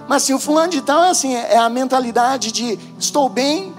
Mas 0.09 0.25
assim, 0.25 0.35
o 0.35 0.39
fulano 0.39 0.71
de 0.71 0.83
tal 0.83 1.05
é 1.05 1.11
assim, 1.11 1.35
é 1.35 1.57
a 1.57 1.69
mentalidade 1.69 2.53
de 2.53 2.79
estou 2.99 3.29
bem, 3.29 3.75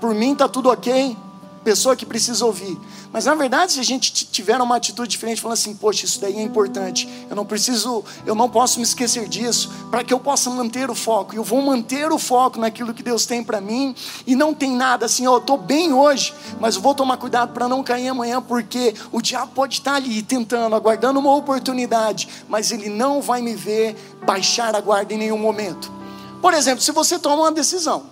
por 0.00 0.14
mim 0.14 0.32
está 0.32 0.48
tudo 0.48 0.68
ok, 0.70 1.16
pessoa 1.64 1.94
que 1.94 2.06
precisa 2.06 2.44
ouvir. 2.44 2.78
Mas 3.12 3.24
na 3.24 3.34
verdade, 3.34 3.72
se 3.72 3.80
a 3.80 3.82
gente 3.82 4.10
tiver 4.26 4.60
uma 4.60 4.76
atitude 4.76 5.08
diferente, 5.08 5.40
falando 5.40 5.54
assim, 5.58 5.74
poxa, 5.74 6.04
isso 6.04 6.20
daí 6.20 6.36
é 6.36 6.42
importante, 6.42 7.08
eu 7.28 7.36
não 7.36 7.44
preciso, 7.44 8.04
eu 8.24 8.34
não 8.34 8.48
posso 8.48 8.78
me 8.78 8.84
esquecer 8.84 9.28
disso, 9.28 9.70
para 9.90 10.04
que 10.04 10.12
eu 10.12 10.20
possa 10.20 10.48
manter 10.50 10.90
o 10.90 10.94
foco. 10.94 11.34
Eu 11.34 11.44
vou 11.44 11.60
manter 11.60 12.10
o 12.10 12.18
foco 12.18 12.58
naquilo 12.58 12.94
que 12.94 13.02
Deus 13.02 13.26
tem 13.26 13.42
para 13.42 13.60
mim, 13.60 13.94
e 14.26 14.34
não 14.34 14.54
tem 14.54 14.74
nada 14.74 15.06
assim, 15.06 15.26
ó, 15.26 15.34
eu 15.34 15.38
estou 15.38 15.58
bem 15.58 15.92
hoje, 15.92 16.32
mas 16.60 16.76
eu 16.76 16.82
vou 16.82 16.94
tomar 16.94 17.16
cuidado 17.16 17.52
para 17.52 17.68
não 17.68 17.82
cair 17.82 18.08
amanhã, 18.08 18.40
porque 18.40 18.94
o 19.12 19.20
diabo 19.20 19.52
pode 19.54 19.74
estar 19.74 19.94
ali 19.94 20.22
tentando, 20.22 20.74
aguardando 20.74 21.18
uma 21.18 21.34
oportunidade, 21.34 22.28
mas 22.48 22.70
ele 22.70 22.88
não 22.88 23.20
vai 23.20 23.42
me 23.42 23.54
ver 23.54 23.96
baixar 24.24 24.74
a 24.74 24.80
guarda 24.80 25.12
em 25.12 25.18
nenhum 25.18 25.38
momento. 25.38 25.92
Por 26.40 26.54
exemplo, 26.54 26.80
se 26.80 26.92
você 26.92 27.18
toma 27.18 27.42
uma 27.42 27.52
decisão, 27.52 28.04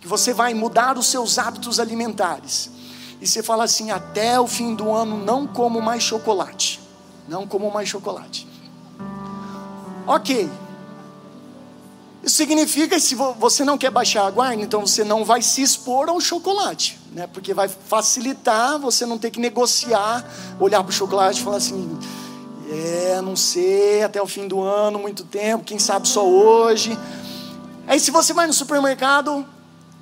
que 0.00 0.08
você 0.08 0.32
vai 0.32 0.54
mudar 0.54 0.98
os 0.98 1.06
seus 1.06 1.38
hábitos 1.38 1.78
alimentares, 1.78 2.70
e 3.20 3.26
você 3.26 3.42
fala 3.42 3.64
assim: 3.64 3.90
até 3.90 4.40
o 4.40 4.46
fim 4.46 4.74
do 4.74 4.90
ano 4.92 5.16
não 5.22 5.46
como 5.46 5.80
mais 5.80 6.02
chocolate. 6.02 6.80
Não 7.28 7.46
como 7.46 7.70
mais 7.70 7.88
chocolate. 7.88 8.48
Ok. 10.06 10.50
Isso 12.22 12.36
significa 12.36 12.96
que 12.96 13.00
se 13.00 13.14
você 13.14 13.64
não 13.64 13.78
quer 13.78 13.90
baixar 13.90 14.26
a 14.26 14.30
guarda, 14.30 14.62
então 14.62 14.86
você 14.86 15.02
não 15.02 15.24
vai 15.24 15.40
se 15.40 15.62
expor 15.62 16.08
ao 16.08 16.20
chocolate, 16.20 16.98
né? 17.12 17.26
Porque 17.26 17.54
vai 17.54 17.66
facilitar 17.66 18.78
você 18.78 19.06
não 19.06 19.18
ter 19.18 19.30
que 19.30 19.40
negociar, 19.40 20.24
olhar 20.58 20.82
para 20.82 20.90
o 20.90 20.92
chocolate 20.92 21.40
e 21.40 21.44
falar 21.44 21.56
assim: 21.56 21.98
é, 22.70 23.20
não 23.22 23.36
sei, 23.36 24.02
até 24.02 24.20
o 24.20 24.26
fim 24.26 24.46
do 24.46 24.60
ano, 24.60 24.98
muito 24.98 25.24
tempo, 25.24 25.64
quem 25.64 25.78
sabe 25.78 26.08
só 26.08 26.26
hoje. 26.26 26.98
Aí 27.86 27.98
se 27.98 28.10
você 28.10 28.32
vai 28.32 28.46
no 28.46 28.52
supermercado 28.52 29.46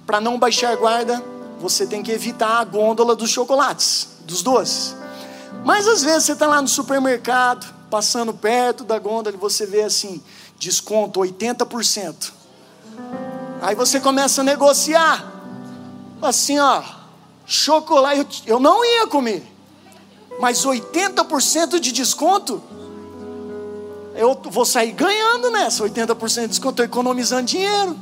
para 0.04 0.20
não 0.20 0.38
baixar 0.38 0.72
a 0.72 0.76
guarda, 0.76 1.22
você 1.60 1.86
tem 1.86 2.02
que 2.02 2.12
evitar 2.12 2.60
a 2.60 2.64
gôndola 2.64 3.16
dos 3.16 3.30
chocolates, 3.30 4.08
dos 4.24 4.42
doces. 4.42 4.94
Mas 5.64 5.86
às 5.86 6.02
vezes 6.02 6.24
você 6.24 6.32
está 6.32 6.46
lá 6.46 6.62
no 6.62 6.68
supermercado, 6.68 7.66
passando 7.90 8.32
perto 8.32 8.84
da 8.84 8.98
gôndola 8.98 9.34
e 9.34 9.38
você 9.38 9.66
vê 9.66 9.82
assim, 9.82 10.22
desconto 10.58 11.20
80%. 11.20 12.32
Aí 13.60 13.74
você 13.74 14.00
começa 14.00 14.40
a 14.40 14.44
negociar. 14.44 15.34
Assim, 16.20 16.58
ó, 16.58 16.82
chocolate, 17.46 18.42
eu, 18.46 18.56
eu 18.56 18.60
não 18.60 18.84
ia 18.84 19.06
comer. 19.06 19.46
Mas 20.40 20.64
80% 20.64 21.80
de 21.80 21.90
desconto, 21.90 22.62
eu 24.14 24.40
vou 24.44 24.64
sair 24.64 24.92
ganhando 24.92 25.50
nessa 25.50 25.82
80% 25.82 26.42
de 26.42 26.48
desconto, 26.48 26.70
estou 26.70 26.84
economizando 26.84 27.44
dinheiro. 27.44 27.98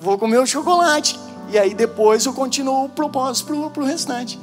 Vou 0.00 0.18
comer 0.18 0.38
o 0.38 0.46
chocolate. 0.46 1.18
E 1.50 1.58
aí 1.58 1.74
depois 1.74 2.24
eu 2.26 2.32
continuo 2.32 2.84
o 2.84 2.88
propósito 2.88 3.70
para 3.70 3.82
o 3.82 3.86
restante. 3.86 4.38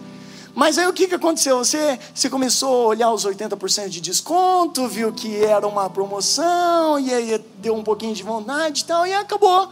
Mas 0.53 0.77
aí 0.77 0.87
o 0.87 0.93
que, 0.93 1.07
que 1.07 1.15
aconteceu? 1.15 1.59
Você, 1.59 1.99
você 2.13 2.29
começou 2.29 2.85
a 2.85 2.87
olhar 2.87 3.11
os 3.11 3.25
80% 3.25 3.89
de 3.89 4.01
desconto, 4.01 4.87
viu 4.87 5.13
que 5.13 5.37
era 5.37 5.67
uma 5.67 5.87
promoção, 5.89 6.99
e 6.99 7.13
aí 7.13 7.45
deu 7.59 7.75
um 7.75 7.83
pouquinho 7.83 8.15
de 8.15 8.23
vontade 8.23 8.81
e 8.81 8.85
tal, 8.85 9.05
e 9.05 9.13
acabou 9.13 9.69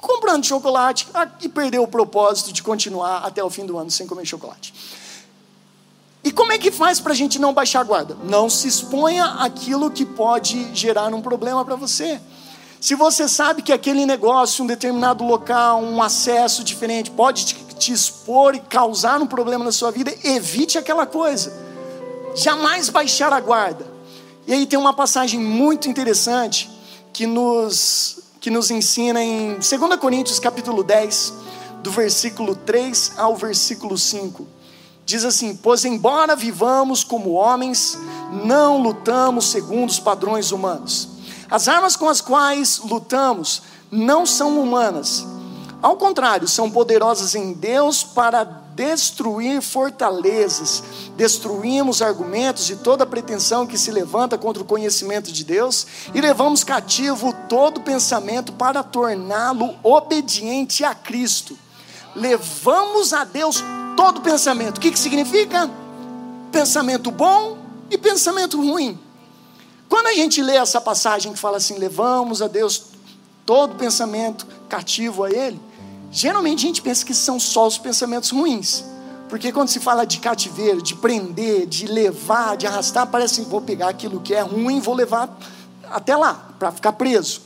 comprando 0.00 0.46
chocolate 0.46 1.08
e 1.42 1.48
perdeu 1.48 1.82
o 1.82 1.88
propósito 1.88 2.52
de 2.52 2.62
continuar 2.62 3.18
até 3.24 3.42
o 3.42 3.50
fim 3.50 3.66
do 3.66 3.76
ano 3.76 3.90
sem 3.90 4.06
comer 4.06 4.24
chocolate. 4.24 4.72
E 6.22 6.30
como 6.30 6.52
é 6.52 6.58
que 6.58 6.70
faz 6.70 7.00
para 7.00 7.12
a 7.12 7.16
gente 7.16 7.38
não 7.38 7.52
baixar 7.52 7.80
a 7.80 7.84
guarda? 7.84 8.16
Não 8.22 8.48
se 8.48 8.68
exponha 8.68 9.24
aquilo 9.40 9.90
que 9.90 10.06
pode 10.06 10.74
gerar 10.74 11.12
um 11.12 11.20
problema 11.20 11.64
para 11.64 11.76
você. 11.76 12.20
Se 12.80 12.94
você 12.94 13.28
sabe 13.28 13.60
que 13.60 13.74
aquele 13.74 14.06
negócio, 14.06 14.64
um 14.64 14.66
determinado 14.66 15.22
local, 15.22 15.82
um 15.82 16.02
acesso 16.02 16.64
diferente 16.64 17.10
pode 17.10 17.44
te, 17.44 17.92
expor 17.92 18.54
e 18.54 18.60
causar 18.60 19.20
um 19.20 19.26
problema 19.26 19.62
na 19.62 19.72
sua 19.72 19.90
vida, 19.90 20.14
evite 20.24 20.78
aquela 20.78 21.04
coisa. 21.04 21.52
Jamais 22.34 22.88
baixar 22.88 23.34
a 23.34 23.40
guarda. 23.40 23.86
E 24.46 24.54
aí 24.54 24.64
tem 24.64 24.78
uma 24.78 24.94
passagem 24.94 25.38
muito 25.38 25.90
interessante 25.90 26.70
que 27.12 27.26
nos, 27.26 28.20
que 28.40 28.48
nos 28.48 28.70
ensina 28.70 29.22
em 29.22 29.56
2 29.56 29.66
Coríntios 30.00 30.38
capítulo 30.38 30.82
10, 30.82 31.34
do 31.82 31.90
versículo 31.90 32.56
3 32.56 33.12
ao 33.18 33.36
versículo 33.36 33.98
5. 33.98 34.46
Diz 35.04 35.26
assim: 35.26 35.54
Pois 35.54 35.84
embora 35.84 36.34
vivamos 36.34 37.04
como 37.04 37.32
homens, 37.32 37.98
não 38.44 38.80
lutamos 38.80 39.50
segundo 39.50 39.90
os 39.90 39.98
padrões 39.98 40.50
humanos 40.50 41.09
as 41.50 41.68
armas 41.68 41.96
com 41.96 42.08
as 42.08 42.20
quais 42.20 42.78
lutamos 42.78 43.62
não 43.90 44.24
são 44.24 44.60
humanas. 44.60 45.26
Ao 45.82 45.96
contrário, 45.96 46.46
são 46.46 46.70
poderosas 46.70 47.34
em 47.34 47.52
Deus 47.54 48.04
para 48.04 48.44
destruir 48.44 49.60
fortalezas, 49.60 50.82
destruímos 51.16 52.00
argumentos 52.00 52.70
e 52.70 52.76
toda 52.76 53.04
pretensão 53.04 53.66
que 53.66 53.76
se 53.76 53.90
levanta 53.90 54.38
contra 54.38 54.62
o 54.62 54.66
conhecimento 54.66 55.32
de 55.32 55.44
Deus 55.44 55.86
e 56.14 56.20
levamos 56.20 56.62
cativo 56.62 57.34
todo 57.48 57.80
pensamento 57.80 58.52
para 58.52 58.82
torná-lo 58.82 59.74
obediente 59.82 60.84
a 60.84 60.94
Cristo. 60.94 61.58
Levamos 62.14 63.12
a 63.12 63.24
Deus 63.24 63.62
todo 63.96 64.20
pensamento. 64.20 64.78
O 64.78 64.80
que, 64.80 64.90
que 64.90 64.98
significa? 64.98 65.70
Pensamento 66.52 67.10
bom 67.10 67.58
e 67.90 67.98
pensamento 67.98 68.60
ruim. 68.60 68.98
Quando 69.90 70.06
a 70.06 70.14
gente 70.14 70.40
lê 70.40 70.54
essa 70.54 70.80
passagem 70.80 71.32
que 71.32 71.38
fala 71.38 71.56
assim, 71.56 71.76
levamos 71.76 72.40
a 72.40 72.46
Deus 72.46 72.84
todo 73.44 73.74
pensamento 73.74 74.46
cativo 74.68 75.24
a 75.24 75.30
Ele, 75.30 75.60
geralmente 76.12 76.64
a 76.64 76.68
gente 76.68 76.80
pensa 76.80 77.04
que 77.04 77.12
são 77.12 77.40
só 77.40 77.66
os 77.66 77.76
pensamentos 77.76 78.30
ruins. 78.30 78.84
Porque 79.28 79.50
quando 79.50 79.68
se 79.68 79.80
fala 79.80 80.06
de 80.06 80.18
cativeiro, 80.18 80.80
de 80.80 80.94
prender, 80.94 81.66
de 81.66 81.88
levar, 81.88 82.56
de 82.56 82.68
arrastar, 82.68 83.08
parece 83.08 83.42
que 83.42 83.50
vou 83.50 83.60
pegar 83.60 83.88
aquilo 83.88 84.20
que 84.20 84.32
é 84.32 84.40
ruim 84.40 84.78
vou 84.80 84.94
levar 84.94 85.36
até 85.90 86.16
lá, 86.16 86.54
para 86.56 86.70
ficar 86.70 86.92
preso. 86.92 87.42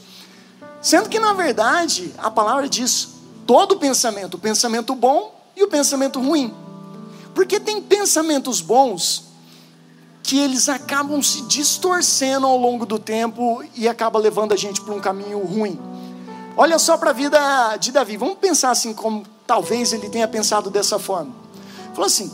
Sendo 0.83 1.09
que, 1.09 1.19
na 1.19 1.33
verdade, 1.33 2.13
a 2.19 2.31
palavra 2.31 2.69
diz 2.69 3.09
todo 3.47 3.79
pensamento, 3.79 4.35
o 4.35 4.39
pensamento 4.39 4.95
bom 4.95 5.35
e 5.57 5.65
o 5.65 5.69
pensamento 5.69 6.21
ruim. 6.21 6.53
Porque 7.35 7.59
tem 7.59 7.81
pensamentos 7.81 8.61
bons 8.61 9.34
que 10.25 10.39
eles 10.39 10.71
acabam 10.71 11.23
se 11.23 11.43
distorcendo 11.43 12.47
ao 12.47 12.57
longo 12.57 12.87
do 12.87 12.99
tempo 12.99 13.63
e 13.77 13.87
acaba 13.87 14.19
levando 14.19 14.55
a 14.55 14.57
gente 14.57 14.81
para 14.81 14.95
um 14.95 15.01
caminho 15.01 15.39
ruim. 15.41 15.79
Olha 16.57 16.79
só 16.79 16.97
para 16.97 17.11
a 17.11 17.13
vida 17.13 17.77
de 17.77 17.93
Davi. 17.93 18.17
Vamos 18.17 18.39
pensar 18.39 18.71
assim 18.71 18.95
como 18.95 19.23
talvez 19.47 19.93
ele 19.93 20.09
tenha 20.09 20.27
pensado 20.27 20.71
dessa 20.71 20.99
forma. 20.99 21.31
Falou 21.93 22.07
assim: 22.07 22.33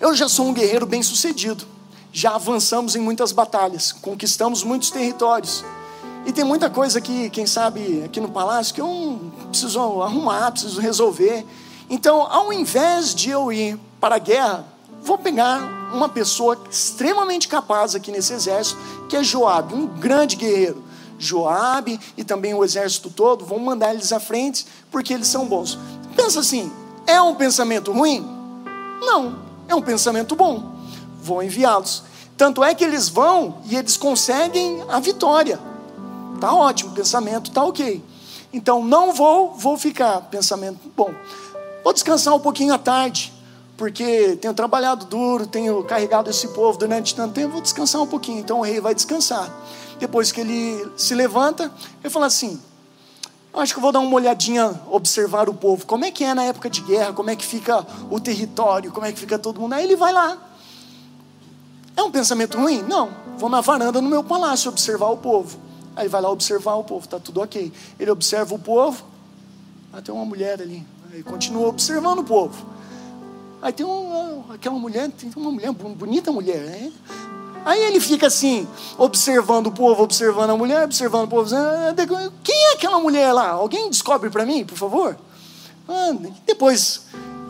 Eu 0.00 0.16
já 0.16 0.28
sou 0.28 0.46
um 0.46 0.52
guerreiro 0.52 0.84
bem-sucedido. 0.84 1.64
Já 2.12 2.34
avançamos 2.34 2.96
em 2.96 3.00
muitas 3.00 3.30
batalhas, 3.30 3.92
conquistamos 3.92 4.64
muitos 4.64 4.90
territórios. 4.90 5.64
E 6.26 6.32
tem 6.32 6.42
muita 6.42 6.68
coisa 6.68 7.00
que, 7.00 7.30
quem 7.30 7.46
sabe, 7.46 8.02
aqui 8.04 8.20
no 8.20 8.30
palácio 8.30 8.74
que 8.74 8.80
eu 8.80 9.32
preciso 9.48 10.02
arrumar, 10.02 10.50
preciso 10.50 10.80
resolver. 10.80 11.46
Então, 11.88 12.22
ao 12.22 12.52
invés 12.52 13.14
de 13.14 13.30
eu 13.30 13.52
ir 13.52 13.78
para 14.00 14.16
a 14.16 14.18
guerra, 14.18 14.66
vou 15.02 15.18
pegar 15.18 15.90
uma 15.92 16.08
pessoa 16.08 16.58
extremamente 16.70 17.48
capaz 17.48 17.94
aqui 17.94 18.12
nesse 18.12 18.32
exército, 18.32 18.78
que 19.08 19.16
é 19.16 19.22
Joabe, 19.22 19.74
um 19.74 19.86
grande 19.86 20.36
guerreiro. 20.36 20.84
Joabe 21.18 22.00
e 22.16 22.24
também 22.24 22.54
o 22.54 22.64
exército 22.64 23.10
todo 23.10 23.44
vão 23.44 23.58
mandar 23.58 23.92
eles 23.92 24.12
à 24.12 24.18
frente 24.18 24.66
porque 24.90 25.12
eles 25.12 25.26
são 25.26 25.46
bons. 25.46 25.78
Pensa 26.16 26.40
assim, 26.40 26.72
é 27.06 27.20
um 27.20 27.34
pensamento 27.34 27.92
ruim? 27.92 28.26
Não, 29.00 29.38
é 29.68 29.74
um 29.74 29.82
pensamento 29.82 30.34
bom. 30.34 30.74
Vou 31.22 31.42
enviá-los. 31.42 32.04
Tanto 32.36 32.64
é 32.64 32.74
que 32.74 32.82
eles 32.82 33.08
vão 33.08 33.58
e 33.66 33.76
eles 33.76 33.98
conseguem 33.98 34.82
a 34.88 34.98
vitória. 34.98 35.60
Tá 36.40 36.54
ótimo, 36.54 36.92
pensamento 36.92 37.50
tá 37.50 37.62
ok. 37.62 38.02
Então 38.50 38.82
não 38.82 39.12
vou, 39.12 39.52
vou 39.52 39.76
ficar. 39.76 40.22
Pensamento 40.22 40.78
bom. 40.96 41.12
Vou 41.84 41.92
descansar 41.92 42.34
um 42.34 42.40
pouquinho 42.40 42.72
à 42.72 42.78
tarde 42.78 43.30
porque 43.80 44.36
tenho 44.36 44.52
trabalhado 44.52 45.06
duro, 45.06 45.46
tenho 45.46 45.82
carregado 45.84 46.28
esse 46.28 46.46
povo 46.48 46.76
durante 46.76 47.14
tanto 47.14 47.32
tempo, 47.32 47.52
vou 47.52 47.62
descansar 47.62 48.02
um 48.02 48.06
pouquinho. 48.06 48.40
Então 48.40 48.58
o 48.58 48.62
rei 48.62 48.78
vai 48.78 48.94
descansar. 48.94 49.50
Depois 49.98 50.30
que 50.30 50.42
ele 50.42 50.86
se 50.98 51.14
levanta, 51.14 51.72
ele 52.04 52.10
fala 52.12 52.26
assim: 52.26 52.60
Acho 53.54 53.72
que 53.72 53.80
vou 53.80 53.90
dar 53.90 54.00
uma 54.00 54.14
olhadinha, 54.14 54.78
observar 54.90 55.48
o 55.48 55.54
povo. 55.54 55.86
Como 55.86 56.04
é 56.04 56.10
que 56.10 56.22
é 56.22 56.34
na 56.34 56.42
época 56.42 56.68
de 56.68 56.82
guerra? 56.82 57.14
Como 57.14 57.30
é 57.30 57.36
que 57.36 57.46
fica 57.46 57.86
o 58.10 58.20
território? 58.20 58.92
Como 58.92 59.06
é 59.06 59.12
que 59.12 59.18
fica 59.18 59.38
todo 59.38 59.58
mundo? 59.58 59.72
Aí 59.72 59.82
ele 59.82 59.96
vai 59.96 60.12
lá. 60.12 60.36
É 61.96 62.02
um 62.02 62.10
pensamento 62.10 62.58
ruim? 62.58 62.82
Não. 62.82 63.08
Vou 63.38 63.48
na 63.48 63.62
varanda 63.62 64.02
no 64.02 64.10
meu 64.10 64.22
palácio 64.22 64.70
observar 64.70 65.08
o 65.08 65.16
povo. 65.16 65.58
Aí 65.96 66.06
vai 66.06 66.20
lá 66.20 66.30
observar 66.30 66.74
o 66.74 66.84
povo, 66.84 67.08
tá 67.08 67.18
tudo 67.18 67.40
ok. 67.40 67.72
Ele 67.98 68.10
observa 68.10 68.54
o 68.54 68.58
povo. 68.58 69.02
Ah, 69.90 70.02
tem 70.02 70.14
uma 70.14 70.26
mulher 70.26 70.60
ali. 70.60 70.86
Aí 71.10 71.22
continua 71.22 71.68
observando 71.68 72.18
o 72.18 72.24
povo. 72.24 72.78
Aí 73.62 73.72
tem 73.72 73.84
um, 73.84 74.44
aquela 74.50 74.78
mulher, 74.78 75.10
tem 75.10 75.30
uma 75.36 75.50
mulher, 75.50 75.70
bonita 75.72 76.32
mulher, 76.32 76.60
né? 76.60 76.92
Aí 77.64 77.78
ele 77.82 78.00
fica 78.00 78.26
assim, 78.26 78.66
observando 78.96 79.66
o 79.66 79.72
povo, 79.72 80.02
observando 80.02 80.50
a 80.50 80.56
mulher, 80.56 80.84
observando 80.84 81.24
o 81.24 81.28
povo. 81.28 81.54
Ah, 81.54 81.94
quem 82.42 82.56
é 82.56 82.72
aquela 82.72 82.98
mulher 82.98 83.32
lá? 83.32 83.50
Alguém 83.50 83.90
descobre 83.90 84.30
para 84.30 84.46
mim, 84.46 84.64
por 84.64 84.78
favor? 84.78 85.18
Ah, 85.86 86.12
depois, 86.46 87.02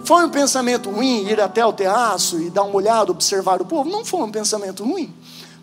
foi 0.05 0.25
um 0.25 0.31
pensamento 0.31 0.91
ruim 0.91 1.29
ir 1.29 1.41
até 1.41 1.65
o 1.65 1.73
terraço 1.73 2.41
e 2.41 2.51
dar 2.51 2.65
uma 2.65 2.75
olhada, 2.75 3.13
observar 3.13 3.63
o 3.63 3.65
povo? 3.65 3.89
Não 3.89 4.05
foi 4.05 4.23
um 4.23 4.33
pensamento 4.33 4.83
ruim, 4.83 5.15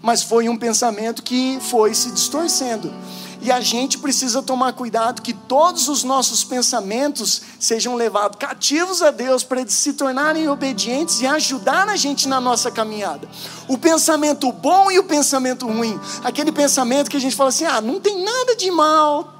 mas 0.02 0.24
foi 0.24 0.48
um 0.48 0.56
pensamento 0.56 1.22
que 1.24 1.60
foi 1.60 1.94
se 1.94 2.10
distorcendo. 2.12 2.94
E 3.42 3.52
a 3.52 3.62
gente 3.62 3.98
precisa 3.98 4.42
tomar 4.42 4.74
cuidado 4.74 5.22
que 5.22 5.34
todos 5.34 5.88
os 5.88 6.04
nossos 6.04 6.44
pensamentos 6.44 7.42
sejam 7.60 7.96
levados 7.96 8.38
cativos 8.38 9.02
a 9.02 9.12
Deus 9.12 9.44
para 9.44 9.62
eles 9.62 9.74
se 9.74 9.94
tornarem 9.94 10.50
obedientes 10.50 11.22
e 11.22 11.28
ajudar 11.28 11.88
a 11.88 11.96
gente 11.96 12.28
na 12.28 12.42
nossa 12.42 12.72
caminhada. 12.72 13.28
O 13.68 13.78
pensamento 13.78 14.52
bom 14.52 14.92
e 14.92 15.00
o 15.00 15.04
pensamento 15.04 15.68
ruim. 15.68 16.00
Aquele 16.24 16.52
pensamento 16.52 17.10
que 17.10 17.18
a 17.18 17.22
gente 17.22 17.36
fala 17.36 17.50
assim: 17.50 17.66
ah, 17.66 17.82
não 17.82 18.00
tem 18.00 18.24
nada 18.24 18.56
de 18.56 18.72
mal. 18.72 19.34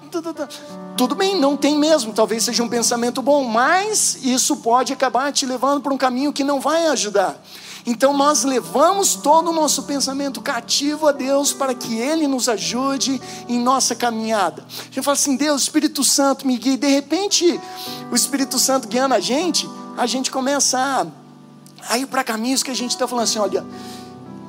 Tudo 0.98 1.14
bem, 1.14 1.40
não 1.40 1.56
tem 1.56 1.78
mesmo, 1.78 2.14
talvez 2.14 2.44
seja 2.44 2.64
um 2.64 2.70
pensamento 2.70 3.22
bom, 3.22 3.44
mas 3.44 4.18
isso 4.24 4.58
pode 4.58 4.94
acabar 4.94 5.32
te 5.32 5.46
levando 5.46 5.82
para 5.82 5.94
um 5.94 5.98
caminho 5.98 6.34
que 6.34 6.44
não 6.44 6.60
vai 6.60 6.88
ajudar. 6.88 7.40
Então 7.90 8.12
nós 8.12 8.44
levamos 8.44 9.16
todo 9.16 9.50
o 9.50 9.54
nosso 9.54 9.84
pensamento 9.84 10.42
cativo 10.42 11.08
a 11.08 11.14
Deus 11.14 11.54
para 11.54 11.74
que 11.74 11.98
Ele 11.98 12.28
nos 12.28 12.50
ajude 12.50 13.22
em 13.48 13.58
nossa 13.58 13.96
caminhada. 13.96 14.66
A 14.68 14.84
gente 14.84 15.02
fala 15.02 15.16
assim, 15.16 15.38
Deus, 15.38 15.62
Espírito 15.62 16.04
Santo 16.04 16.46
me 16.46 16.58
guia. 16.58 16.74
E 16.74 16.78
de 16.78 16.88
repente, 16.88 17.58
o 18.12 18.16
Espírito 18.16 18.60
Santo 18.60 18.90
guiando 18.90 19.16
a 19.16 19.22
gente, 19.22 19.70
a 19.96 20.06
gente 20.06 20.30
começa 20.30 20.78
a, 20.78 21.08
a 21.94 21.98
ir 21.98 22.08
para 22.08 22.26
caminhos 22.26 22.62
que 22.62 22.70
a 22.70 22.76
gente 22.76 22.92
está 22.92 23.08
falando 23.08 23.24
assim, 23.24 23.40
olha, 23.40 23.66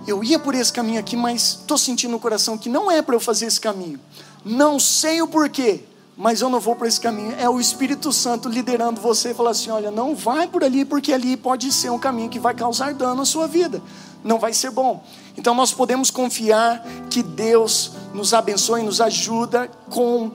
eu 0.05 0.25
ia 0.25 0.41
por 0.41 0.57
esse 0.57 0.73
caminho 0.73 0.99
aqui, 0.99 1.17
mas 1.17 1.59
estou 1.61 1.79
sentindo 1.79 2.11
no 2.11 2.19
coração 2.19 2.59
que 2.59 2.69
não 2.69 2.91
é 2.91 3.01
para 3.03 3.15
eu 3.15 3.21
fazer 3.21 3.47
esse 3.47 3.61
caminho. 3.61 4.01
Não 4.45 4.81
sei 4.81 5.23
o 5.23 5.29
porquê, 5.29 5.85
mas 6.19 6.41
eu 6.41 6.51
não 6.51 6.59
vou 6.59 6.75
para 6.75 6.89
esse 6.89 7.01
caminho. 7.01 7.33
É 7.39 7.49
o 7.49 7.61
Espírito 7.61 8.13
Santo 8.13 8.49
liderando 8.49 9.01
você 9.01 9.31
e 9.31 9.35
falar 9.35 9.51
assim: 9.51 9.71
olha, 9.71 9.89
não 9.89 10.17
vai 10.17 10.49
por 10.49 10.65
ali, 10.65 10.85
porque 10.85 11.13
ali 11.13 11.37
pode 11.37 11.71
ser 11.71 11.91
um 11.91 11.99
caminho 11.99 12.29
que 12.29 12.41
vai 12.41 12.55
causar 12.55 12.93
dano 12.93 13.23
à 13.23 13.25
sua 13.25 13.47
vida. 13.47 13.81
Não 14.25 14.37
vai 14.37 14.53
ser 14.53 14.73
bom. 14.73 15.01
Então 15.37 15.55
nós 15.55 15.73
podemos 15.73 16.11
confiar 16.11 16.85
que 17.09 17.23
Deus 17.23 17.93
nos 18.13 18.35
abençoe 18.35 18.83
nos 18.83 19.01
ajuda 19.01 19.71
com 19.89 20.33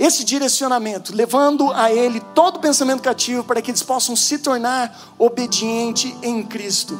esse 0.00 0.24
direcionamento, 0.24 1.14
levando 1.14 1.70
a 1.70 1.92
Ele 1.92 2.20
todo 2.34 2.58
pensamento 2.58 3.00
cativo 3.00 3.44
para 3.44 3.62
que 3.62 3.70
eles 3.70 3.84
possam 3.84 4.16
se 4.16 4.38
tornar 4.38 5.14
obediente 5.16 6.16
em 6.22 6.42
Cristo. 6.42 6.98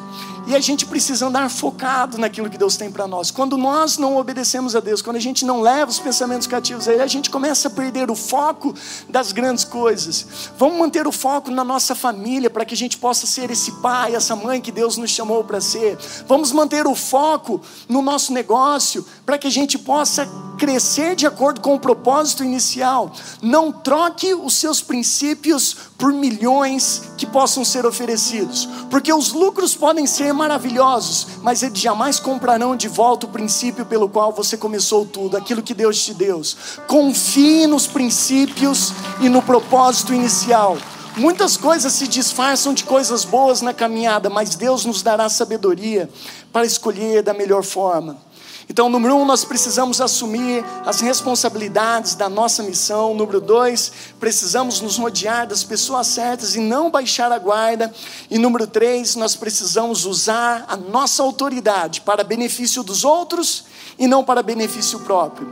E 0.50 0.56
a 0.56 0.58
gente 0.58 0.84
precisa 0.84 1.28
andar 1.28 1.48
focado 1.48 2.18
naquilo 2.18 2.50
que 2.50 2.58
Deus 2.58 2.76
tem 2.76 2.90
para 2.90 3.06
nós. 3.06 3.30
Quando 3.30 3.56
nós 3.56 3.98
não 3.98 4.16
obedecemos 4.16 4.74
a 4.74 4.80
Deus, 4.80 5.00
quando 5.00 5.14
a 5.14 5.20
gente 5.20 5.44
não 5.44 5.60
leva 5.60 5.88
os 5.88 6.00
pensamentos 6.00 6.48
cativos 6.48 6.88
a 6.88 6.92
Ele, 6.92 7.02
a 7.02 7.06
gente 7.06 7.30
começa 7.30 7.68
a 7.68 7.70
perder 7.70 8.10
o 8.10 8.16
foco 8.16 8.74
das 9.08 9.30
grandes 9.30 9.64
coisas. 9.64 10.50
Vamos 10.58 10.76
manter 10.76 11.06
o 11.06 11.12
foco 11.12 11.52
na 11.52 11.62
nossa 11.62 11.94
família 11.94 12.50
para 12.50 12.64
que 12.64 12.74
a 12.74 12.76
gente 12.76 12.98
possa 12.98 13.28
ser 13.28 13.48
esse 13.48 13.70
pai, 13.80 14.16
essa 14.16 14.34
mãe 14.34 14.60
que 14.60 14.72
Deus 14.72 14.96
nos 14.96 15.12
chamou 15.12 15.44
para 15.44 15.60
ser. 15.60 15.96
Vamos 16.26 16.50
manter 16.50 16.84
o 16.84 16.96
foco 16.96 17.60
no 17.88 18.02
nosso 18.02 18.32
negócio 18.32 19.06
para 19.24 19.38
que 19.38 19.46
a 19.46 19.52
gente 19.52 19.78
possa 19.78 20.28
crescer 20.58 21.14
de 21.14 21.28
acordo 21.28 21.60
com 21.60 21.76
o 21.76 21.80
propósito 21.80 22.42
inicial. 22.42 23.12
Não 23.40 23.70
troque 23.70 24.34
os 24.34 24.54
seus 24.54 24.82
princípios 24.82 25.76
por 25.96 26.12
milhões 26.12 27.09
possam 27.32 27.64
ser 27.64 27.86
oferecidos, 27.86 28.68
porque 28.90 29.12
os 29.12 29.32
lucros 29.32 29.74
podem 29.74 30.06
ser 30.06 30.32
maravilhosos, 30.32 31.26
mas 31.42 31.62
eles 31.62 31.78
jamais 31.78 32.20
comprarão 32.20 32.76
de 32.76 32.88
volta 32.88 33.26
o 33.26 33.30
princípio 33.30 33.86
pelo 33.86 34.08
qual 34.08 34.32
você 34.32 34.56
começou 34.56 35.04
tudo, 35.04 35.36
aquilo 35.36 35.62
que 35.62 35.74
Deus 35.74 36.04
te 36.04 36.14
deu. 36.14 36.40
Confie 36.86 37.66
nos 37.66 37.86
princípios 37.86 38.92
e 39.20 39.28
no 39.28 39.42
propósito 39.42 40.14
inicial. 40.14 40.76
Muitas 41.16 41.56
coisas 41.56 41.92
se 41.92 42.06
disfarçam 42.06 42.72
de 42.72 42.84
coisas 42.84 43.24
boas 43.24 43.60
na 43.60 43.74
caminhada, 43.74 44.30
mas 44.30 44.54
Deus 44.54 44.84
nos 44.84 45.02
dará 45.02 45.28
sabedoria 45.28 46.08
para 46.52 46.64
escolher 46.64 47.22
da 47.22 47.34
melhor 47.34 47.64
forma. 47.64 48.29
Então, 48.70 48.88
número 48.88 49.16
um, 49.16 49.24
nós 49.24 49.44
precisamos 49.44 50.00
assumir 50.00 50.64
as 50.86 51.00
responsabilidades 51.00 52.14
da 52.14 52.28
nossa 52.28 52.62
missão. 52.62 53.12
Número 53.16 53.40
dois, 53.40 53.90
precisamos 54.20 54.80
nos 54.80 54.96
rodear 54.96 55.44
das 55.44 55.64
pessoas 55.64 56.06
certas 56.06 56.54
e 56.54 56.60
não 56.60 56.88
baixar 56.88 57.32
a 57.32 57.38
guarda. 57.40 57.92
E 58.30 58.38
número 58.38 58.68
três, 58.68 59.16
nós 59.16 59.34
precisamos 59.34 60.04
usar 60.06 60.66
a 60.68 60.76
nossa 60.76 61.20
autoridade 61.20 62.00
para 62.02 62.22
benefício 62.22 62.84
dos 62.84 63.04
outros 63.04 63.64
e 63.98 64.06
não 64.06 64.22
para 64.22 64.40
benefício 64.40 65.00
próprio. 65.00 65.48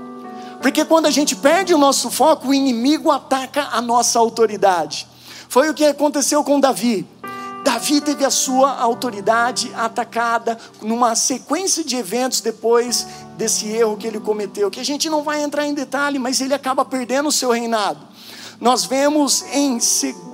Porque 0.62 0.84
quando 0.84 1.06
a 1.06 1.10
gente 1.10 1.34
perde 1.34 1.74
o 1.74 1.78
nosso 1.78 2.12
foco, 2.12 2.46
o 2.46 2.54
inimigo 2.54 3.10
ataca 3.10 3.70
a 3.72 3.80
nossa 3.80 4.20
autoridade. 4.20 5.08
Foi 5.48 5.68
o 5.68 5.74
que 5.74 5.84
aconteceu 5.84 6.44
com 6.44 6.60
Davi. 6.60 7.04
Davi 7.68 8.00
teve 8.00 8.24
a 8.24 8.30
sua 8.30 8.80
autoridade 8.80 9.70
atacada 9.74 10.58
numa 10.80 11.14
sequência 11.14 11.84
de 11.84 11.96
eventos 11.96 12.40
depois 12.40 13.06
desse 13.36 13.68
erro 13.68 13.98
que 13.98 14.06
ele 14.06 14.18
cometeu, 14.18 14.70
que 14.70 14.80
a 14.80 14.84
gente 14.84 15.10
não 15.10 15.22
vai 15.22 15.42
entrar 15.42 15.66
em 15.66 15.74
detalhe, 15.74 16.18
mas 16.18 16.40
ele 16.40 16.54
acaba 16.54 16.82
perdendo 16.82 17.28
o 17.28 17.32
seu 17.32 17.50
reinado. 17.50 17.98
Nós 18.58 18.86
vemos 18.86 19.42
em 19.52 19.72
2 19.72 20.27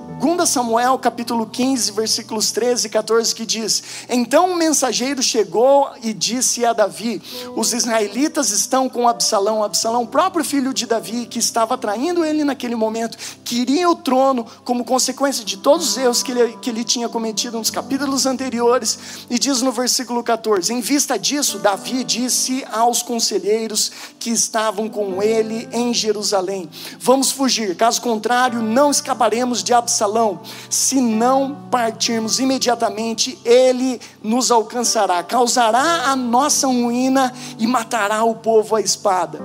Samuel 0.45 0.97
capítulo 0.99 1.47
15, 1.47 1.91
versículos 1.91 2.51
13 2.51 2.87
e 2.87 2.89
14, 2.89 3.33
que 3.33 3.45
diz: 3.45 3.83
Então 4.07 4.51
um 4.51 4.55
mensageiro 4.55 5.21
chegou 5.21 5.89
e 6.03 6.13
disse 6.13 6.65
a 6.65 6.71
Davi: 6.71 7.21
Os 7.55 7.73
israelitas 7.73 8.51
estão 8.51 8.87
com 8.87 9.07
Absalão, 9.07 9.63
Absalão, 9.63 10.05
próprio 10.05 10.45
filho 10.45 10.73
de 10.73 10.85
Davi, 10.85 11.25
que 11.25 11.39
estava 11.39 11.77
traindo 11.77 12.23
ele 12.23 12.43
naquele 12.43 12.75
momento, 12.75 13.17
queria 13.43 13.89
o 13.89 13.95
trono 13.95 14.45
como 14.63 14.85
consequência 14.85 15.43
de 15.43 15.57
todos 15.57 15.89
os 15.89 15.97
erros 15.97 16.23
que 16.23 16.31
ele, 16.31 16.57
que 16.61 16.69
ele 16.69 16.83
tinha 16.83 17.09
cometido 17.09 17.57
nos 17.57 17.71
capítulos 17.71 18.25
anteriores. 18.25 19.25
E 19.29 19.39
diz 19.39 19.61
no 19.61 19.71
versículo 19.71 20.23
14: 20.23 20.73
Em 20.73 20.81
vista 20.81 21.17
disso, 21.17 21.59
Davi 21.59 22.03
disse 22.03 22.65
aos 22.71 23.01
conselheiros 23.01 23.91
que 24.19 24.29
estavam 24.29 24.87
com 24.89 25.21
ele 25.21 25.67
em 25.71 25.93
Jerusalém: 25.93 26.69
Vamos 26.99 27.31
fugir, 27.31 27.75
caso 27.75 28.01
contrário, 28.01 28.61
não 28.61 28.91
escaparemos 28.91 29.63
de 29.63 29.73
Absalão 29.73 29.94
Absalão, 29.95 30.41
se 30.69 30.99
não 30.99 31.55
partirmos 31.71 32.39
imediatamente, 32.39 33.39
ele 33.45 34.01
nos 34.21 34.51
alcançará, 34.51 35.23
causará 35.23 36.09
a 36.09 36.15
nossa 36.17 36.67
ruína 36.67 37.33
e 37.57 37.65
matará 37.65 38.21
o 38.25 38.35
povo 38.35 38.75
à 38.75 38.81
espada. 38.81 39.39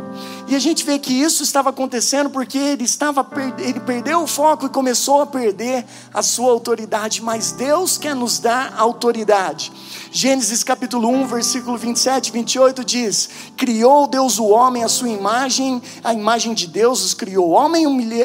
E 0.48 0.56
a 0.56 0.58
gente 0.58 0.84
vê 0.84 0.98
que 0.98 1.12
isso 1.12 1.44
estava 1.44 1.70
acontecendo 1.70 2.28
porque 2.28 2.58
ele 2.58 2.82
estava 2.82 3.24
ele 3.58 3.78
perdeu 3.78 4.24
o 4.24 4.26
foco 4.26 4.66
e 4.66 4.68
começou 4.68 5.22
a 5.22 5.26
perder 5.26 5.86
a 6.12 6.22
sua 6.22 6.50
autoridade, 6.50 7.22
mas 7.22 7.52
Deus 7.52 7.96
quer 7.96 8.16
nos 8.16 8.40
dar 8.40 8.74
autoridade. 8.76 9.70
Gênesis 10.10 10.64
capítulo 10.64 11.08
1, 11.08 11.26
versículo 11.28 11.78
27 11.78 12.26
e 12.26 12.32
28 12.32 12.84
diz: 12.84 13.30
Criou 13.56 14.08
Deus 14.08 14.40
o 14.40 14.48
homem 14.48 14.82
à 14.82 14.88
sua 14.88 15.08
imagem, 15.08 15.80
a 16.02 16.12
imagem 16.12 16.52
de 16.52 16.66
Deus 16.66 17.04
os 17.04 17.14
criou, 17.14 17.50
homem 17.50 17.84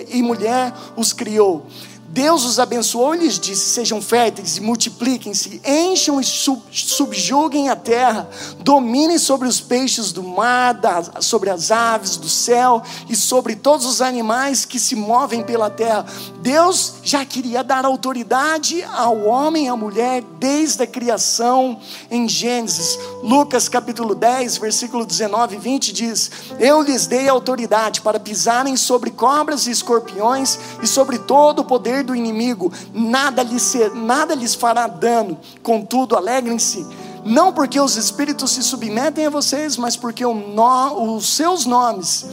e 0.10 0.24
mulher 0.24 0.74
os 0.98 1.14
criou. 1.14 1.68
Deus 2.16 2.46
os 2.46 2.60
abençoou 2.60 3.14
e 3.14 3.18
lhes 3.18 3.38
disse: 3.38 3.72
Sejam 3.72 4.02
férteis 4.02 4.56
e 4.56 4.62
multipliquem-se, 4.62 5.62
encham 5.66 6.22
e 6.22 6.24
subjuguem 6.24 7.68
a 7.68 7.76
terra, 7.76 8.30
dominem 8.60 9.18
sobre 9.18 9.50
os 9.50 9.60
peixes 9.60 10.14
do 10.14 10.24
mar, 10.24 10.80
sobre 11.20 11.50
as 11.50 11.72
aves 11.72 12.16
do 12.16 12.30
céu 12.30 12.82
e 13.10 13.18
sobre 13.18 13.54
todos 13.58 13.86
os 13.86 14.02
animais 14.02 14.64
que 14.64 14.80
se 14.80 14.96
movem 14.96 15.44
pela 15.44 15.70
terra. 15.70 16.06
Deus 16.42 16.94
já 17.04 17.26
queria 17.26 17.62
dar 17.62 17.84
autoridade 17.84 18.82
ao 18.84 19.26
homem 19.26 19.66
e 19.66 19.68
à 19.68 19.76
mulher 19.76 20.24
desde 20.40 20.84
a 20.84 20.88
criação 20.88 21.78
em 22.10 22.30
Gênesis. 22.30 22.98
Lucas 23.24 23.68
capítulo 23.68 24.16
10, 24.16 24.58
versículo 24.60 25.06
19 25.06 25.58
e 25.58 25.60
20 25.60 25.92
diz: 25.92 26.32
Eu 26.58 26.82
lhes 26.82 27.08
dei 27.08 27.28
autoridade 27.28 28.00
para 28.00 28.22
pisarem 28.22 28.78
sobre 28.78 29.12
cobras 29.12 29.68
e 29.68 29.72
escorpiões 29.72 30.58
e 30.82 30.88
sobre 30.88 31.20
todo 31.20 31.60
o 31.60 31.66
poder 31.66 32.05
do 32.06 32.16
inimigo, 32.16 32.72
nada 32.94 33.44
lhes, 33.44 33.62
ser, 33.62 33.94
nada 33.94 34.34
lhes 34.34 34.56
fará 34.56 34.88
dano. 34.88 35.38
Contudo, 35.62 36.16
alegrem-se, 36.16 36.86
não 37.26 37.52
porque 37.52 37.80
os 37.80 37.98
espíritos 37.98 38.52
se 38.52 38.64
submetem 38.64 39.26
a 39.26 39.30
vocês, 39.30 39.76
mas 39.76 39.98
porque 39.98 40.24
no, 40.24 41.16
os 41.16 41.36
seus 41.36 41.66
nomes 41.66 42.26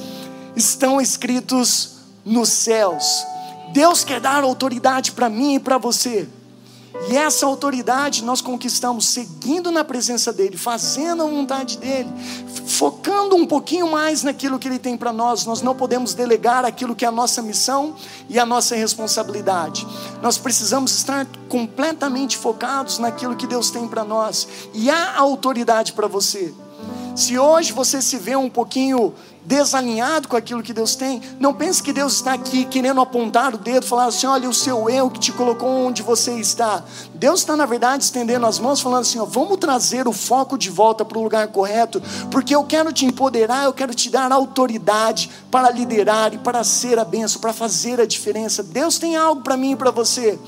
estão 0.54 1.00
escritos 1.00 1.94
nos 2.24 2.50
céus. 2.50 3.24
Deus 3.72 4.04
quer 4.04 4.20
dar 4.20 4.44
autoridade 4.44 5.12
para 5.12 5.30
mim 5.30 5.54
e 5.54 5.58
para 5.58 5.78
você. 5.78 6.28
E 7.08 7.16
essa 7.16 7.46
autoridade 7.46 8.22
nós 8.22 8.40
conquistamos 8.40 9.06
seguindo 9.06 9.70
na 9.70 9.82
presença 9.82 10.32
dEle, 10.32 10.56
fazendo 10.56 11.22
a 11.22 11.26
vontade 11.26 11.78
dEle, 11.78 12.10
focando 12.66 13.34
um 13.34 13.46
pouquinho 13.46 13.90
mais 13.90 14.22
naquilo 14.22 14.58
que 14.58 14.68
Ele 14.68 14.78
tem 14.78 14.96
para 14.96 15.12
nós. 15.12 15.44
Nós 15.46 15.62
não 15.62 15.74
podemos 15.74 16.14
delegar 16.14 16.64
aquilo 16.64 16.94
que 16.94 17.04
é 17.04 17.08
a 17.08 17.12
nossa 17.12 17.40
missão 17.40 17.94
e 18.28 18.38
a 18.38 18.46
nossa 18.46 18.76
responsabilidade. 18.76 19.86
Nós 20.20 20.38
precisamos 20.38 20.92
estar 20.92 21.26
completamente 21.48 22.36
focados 22.36 22.98
naquilo 22.98 23.36
que 23.36 23.46
Deus 23.46 23.70
tem 23.70 23.88
para 23.88 24.04
nós. 24.04 24.46
E 24.74 24.90
há 24.90 25.18
autoridade 25.18 25.92
para 25.92 26.06
você. 26.06 26.54
Se 27.14 27.38
hoje 27.38 27.72
você 27.72 28.00
se 28.00 28.16
vê 28.16 28.36
um 28.36 28.48
pouquinho 28.48 29.12
desalinhado 29.44 30.28
com 30.28 30.36
aquilo 30.36 30.62
que 30.62 30.72
Deus 30.72 30.94
tem, 30.94 31.20
não 31.38 31.52
pense 31.52 31.82
que 31.82 31.92
Deus 31.92 32.14
está 32.14 32.34
aqui 32.34 32.64
querendo 32.64 33.00
apontar 33.00 33.54
o 33.54 33.58
dedo, 33.58 33.86
falar 33.86 34.06
assim: 34.06 34.26
olha, 34.26 34.48
o 34.48 34.54
seu 34.54 34.88
erro 34.88 35.10
que 35.10 35.20
te 35.20 35.32
colocou 35.32 35.68
onde 35.68 36.02
você 36.02 36.32
está. 36.34 36.84
Deus 37.14 37.40
está, 37.40 37.56
na 37.56 37.66
verdade, 37.66 38.04
estendendo 38.04 38.46
as 38.46 38.58
mãos, 38.58 38.80
falando 38.80 39.02
assim: 39.02 39.18
ó, 39.18 39.24
vamos 39.24 39.58
trazer 39.58 40.06
o 40.06 40.12
foco 40.12 40.56
de 40.56 40.70
volta 40.70 41.04
para 41.04 41.18
o 41.18 41.22
lugar 41.22 41.48
correto, 41.48 42.02
porque 42.30 42.54
eu 42.54 42.64
quero 42.64 42.92
te 42.92 43.04
empoderar, 43.04 43.64
eu 43.64 43.72
quero 43.72 43.94
te 43.94 44.10
dar 44.10 44.30
autoridade 44.30 45.30
para 45.50 45.70
liderar 45.70 46.34
e 46.34 46.38
para 46.38 46.62
ser 46.64 46.98
a 46.98 47.04
benção, 47.04 47.40
para 47.40 47.52
fazer 47.52 48.00
a 48.00 48.06
diferença. 48.06 48.62
Deus 48.62 48.98
tem 48.98 49.16
algo 49.16 49.42
para 49.42 49.56
mim 49.56 49.72
e 49.72 49.76
para 49.76 49.90
você, 49.90 50.38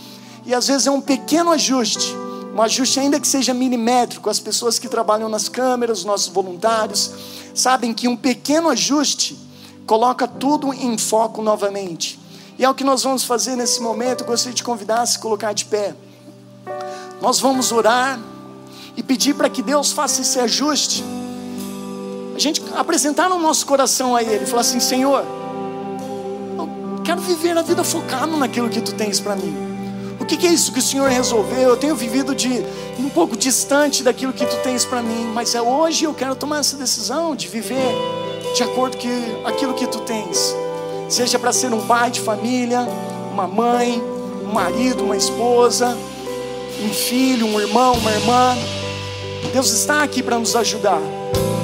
e 0.46 0.54
às 0.54 0.68
vezes 0.68 0.86
é 0.86 0.90
um 0.90 1.00
pequeno 1.00 1.50
ajuste 1.50 2.14
um 2.54 2.62
ajuste, 2.62 3.00
ainda 3.00 3.18
que 3.18 3.26
seja 3.26 3.52
milimétrico, 3.52 4.30
as 4.30 4.38
pessoas 4.38 4.78
que 4.78 4.88
trabalham 4.88 5.28
nas 5.28 5.48
câmeras, 5.48 5.98
os 5.98 6.04
nossos 6.04 6.28
voluntários, 6.28 7.10
sabem 7.52 7.92
que 7.92 8.06
um 8.06 8.16
pequeno 8.16 8.68
ajuste 8.68 9.36
coloca 9.84 10.28
tudo 10.28 10.72
em 10.72 10.96
foco 10.96 11.42
novamente. 11.42 12.18
E 12.56 12.64
é 12.64 12.70
o 12.70 12.74
que 12.74 12.84
nós 12.84 13.02
vamos 13.02 13.24
fazer 13.24 13.56
nesse 13.56 13.82
momento. 13.82 14.20
Eu 14.22 14.28
gostaria 14.28 14.54
de 14.54 14.62
convidar 14.62 15.00
a 15.00 15.06
se 15.06 15.18
colocar 15.18 15.52
de 15.52 15.64
pé. 15.64 15.96
Nós 17.20 17.40
vamos 17.40 17.72
orar 17.72 18.20
e 18.96 19.02
pedir 19.02 19.34
para 19.34 19.50
que 19.50 19.60
Deus 19.60 19.90
faça 19.90 20.22
esse 20.22 20.38
ajuste. 20.38 21.02
A 22.36 22.38
gente 22.38 22.62
apresentar 22.76 23.28
no 23.28 23.38
nosso 23.40 23.66
coração 23.66 24.14
a 24.14 24.22
Ele, 24.22 24.46
falar 24.46 24.60
assim: 24.60 24.78
Senhor, 24.78 25.24
eu 26.56 27.02
quero 27.02 27.20
viver 27.20 27.58
a 27.58 27.62
vida 27.62 27.82
focado 27.82 28.36
naquilo 28.36 28.68
que 28.68 28.80
Tu 28.80 28.94
tens 28.94 29.18
para 29.18 29.34
mim. 29.34 29.73
O 30.24 30.26
que, 30.26 30.46
é 30.46 30.50
isso 30.50 30.72
que 30.72 30.78
o 30.78 30.82
Senhor 30.82 31.10
resolveu? 31.10 31.68
Eu 31.68 31.76
tenho 31.76 31.94
vivido 31.94 32.34
de 32.34 32.64
um 32.98 33.10
pouco 33.10 33.36
distante 33.36 34.02
daquilo 34.02 34.32
que 34.32 34.46
tu 34.46 34.56
tens 34.62 34.82
para 34.82 35.02
mim, 35.02 35.30
mas 35.34 35.54
é 35.54 35.60
hoje 35.60 36.04
eu 36.04 36.14
quero 36.14 36.34
tomar 36.34 36.60
essa 36.60 36.78
decisão 36.78 37.36
de 37.36 37.46
viver 37.46 37.94
de 38.56 38.62
acordo 38.62 38.96
com 38.96 39.46
aquilo 39.46 39.74
que 39.74 39.86
tu 39.86 40.00
tens. 40.00 40.56
Seja 41.10 41.38
para 41.38 41.52
ser 41.52 41.74
um 41.74 41.86
pai 41.86 42.10
de 42.10 42.20
família, 42.20 42.88
uma 43.30 43.46
mãe, 43.46 44.02
um 44.42 44.50
marido, 44.50 45.04
uma 45.04 45.16
esposa, 45.16 45.94
um 46.82 46.88
filho, 46.88 47.46
um 47.46 47.60
irmão, 47.60 47.92
uma 47.92 48.10
irmã. 48.10 48.56
Deus 49.52 49.70
está 49.72 50.02
aqui 50.02 50.22
para 50.22 50.38
nos 50.38 50.56
ajudar. 50.56 51.02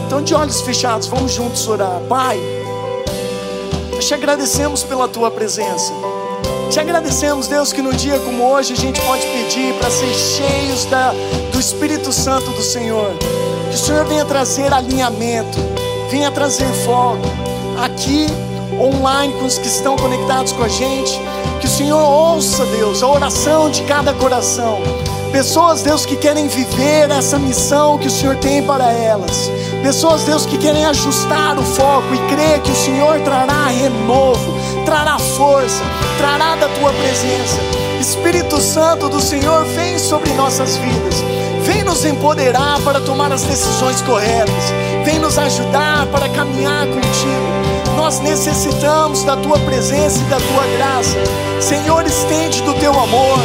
Então, 0.07 0.23
de 0.23 0.35
olhos 0.35 0.61
fechados, 0.61 1.07
vamos 1.07 1.33
juntos 1.33 1.67
orar. 1.67 1.99
Pai, 2.11 2.39
te 3.99 4.13
agradecemos 4.13 4.83
pela 4.83 5.09
tua 5.09 5.31
presença. 5.31 5.95
Te 6.71 6.79
agradecemos, 6.79 7.49
Deus, 7.49 7.73
que 7.73 7.83
no 7.83 7.93
dia 7.93 8.17
como 8.21 8.45
hoje 8.45 8.75
a 8.75 8.77
gente 8.77 9.01
pode 9.01 9.27
pedir 9.27 9.75
para 9.75 9.91
ser 9.91 10.15
cheios 10.15 10.85
da, 10.85 11.13
do 11.51 11.59
Espírito 11.59 12.13
Santo 12.13 12.49
do 12.53 12.63
Senhor. 12.63 13.11
Que 13.69 13.75
o 13.75 13.79
Senhor 13.79 14.05
venha 14.05 14.25
trazer 14.25 14.73
alinhamento, 14.73 15.59
venha 16.09 16.31
trazer 16.31 16.69
foco 16.85 17.27
aqui, 17.83 18.29
online, 18.81 19.33
com 19.33 19.47
os 19.47 19.59
que 19.59 19.67
estão 19.67 19.97
conectados 19.97 20.53
com 20.53 20.63
a 20.63 20.69
gente. 20.69 21.21
Que 21.59 21.67
o 21.67 21.69
Senhor 21.69 22.01
ouça, 22.01 22.65
Deus, 22.67 23.03
a 23.03 23.09
oração 23.09 23.69
de 23.69 23.83
cada 23.83 24.15
coração. 24.15 24.79
Pessoas, 25.33 25.83
Deus, 25.83 26.07
que 26.07 26.17
querem 26.17 26.47
viver 26.47 27.11
essa 27.11 27.37
missão 27.37 27.99
que 27.99 28.07
o 28.07 28.11
Senhor 28.11 28.37
tem 28.37 28.63
para 28.63 28.93
elas. 28.93 29.51
Pessoas, 29.83 30.23
Deus, 30.23 30.47
que 30.47 30.57
querem 30.57 30.85
ajustar 30.85 31.59
o 31.59 31.63
foco 31.63 32.15
e 32.15 32.35
crer 32.35 32.61
que 32.63 32.71
o 32.71 32.77
Senhor 32.77 33.21
trará 33.21 33.67
renovo, 33.67 34.55
trará 34.85 35.19
força, 35.41 35.83
trará 36.19 36.55
da 36.57 36.69
tua 36.69 36.93
presença. 36.93 37.59
Espírito 37.99 38.61
Santo 38.61 39.09
do 39.09 39.19
Senhor, 39.19 39.65
vem 39.75 39.99
sobre 39.99 40.31
nossas 40.35 40.77
vidas. 40.77 41.25
Vem 41.63 41.83
nos 41.83 42.05
empoderar 42.05 42.79
para 42.83 43.01
tomar 43.01 43.33
as 43.33 43.43
decisões 43.45 44.03
corretas. 44.03 44.65
Vem 45.03 45.19
nos 45.19 45.39
ajudar 45.39 46.05
para 46.09 46.29
caminhar 46.29 46.87
contigo. 46.87 47.97
Nós 47.97 48.21
necessitamos 48.21 49.25
da 49.25 49.35
tua 49.35 49.59
presença 49.61 50.19
e 50.21 50.25
da 50.25 50.37
tua 50.37 50.67
graça. 50.77 51.17
Senhor, 51.59 52.07
estende 52.07 52.61
do 52.61 52.75
teu 52.75 52.93
amor, 52.93 53.39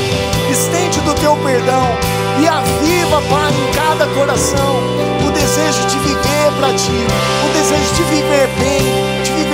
estende 0.51 0.99
do 0.99 1.13
teu 1.13 1.37
perdão 1.37 1.87
e 2.41 2.47
aviva, 2.47 3.21
Pai, 3.29 3.53
em 3.53 3.71
cada 3.73 4.05
coração 4.13 4.75
o 5.25 5.31
desejo 5.31 5.87
de 5.87 5.97
viver 5.99 6.51
para 6.59 6.73
ti, 6.73 6.91
o 6.91 7.53
desejo 7.53 7.93
de 7.95 8.03
viver 8.03 8.47
bem, 8.59 8.94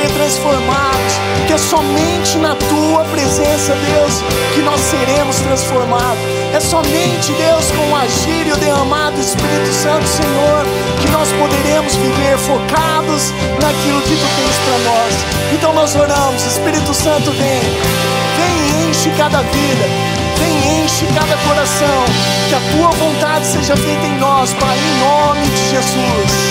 viver 0.01 0.13
transformados, 0.13 1.13
que 1.45 1.53
é 1.53 1.57
somente 1.57 2.37
na 2.37 2.55
tua 2.55 3.03
presença, 3.05 3.75
Deus, 3.75 4.13
que 4.53 4.61
nós 4.61 4.79
seremos 4.79 5.35
transformados. 5.37 6.21
É 6.53 6.59
somente, 6.59 7.31
Deus, 7.33 7.71
com 7.71 7.91
o 7.91 7.95
agir 7.95 8.47
e 8.47 8.51
o 8.51 8.57
derramado 8.57 9.15
do 9.15 9.21
Espírito 9.21 9.71
Santo, 9.71 10.07
Senhor, 10.07 10.65
que 11.01 11.09
nós 11.11 11.29
poderemos 11.33 11.95
viver 11.95 12.37
focados 12.37 13.31
naquilo 13.61 14.01
que 14.01 14.15
tu 14.15 14.27
tens 14.35 14.57
para 14.65 14.77
nós. 14.91 15.13
Então 15.53 15.73
nós 15.73 15.95
oramos, 15.95 16.45
Espírito 16.45 16.93
Santo, 16.93 17.31
vem, 17.31 17.61
vem 18.37 18.85
e 18.85 18.89
enche 18.89 19.11
cada 19.17 19.41
vida, 19.41 19.85
vem 20.37 20.83
enche 20.83 21.05
cada 21.13 21.37
coração. 21.47 22.05
Que 22.49 22.55
a 22.55 22.61
tua 22.75 22.89
vontade 22.91 23.45
seja 23.45 23.75
feita 23.77 24.05
em 24.05 24.17
nós, 24.17 24.53
Pai, 24.53 24.77
em 24.77 24.99
nome 24.99 25.47
de 25.47 25.69
Jesus. 25.69 26.50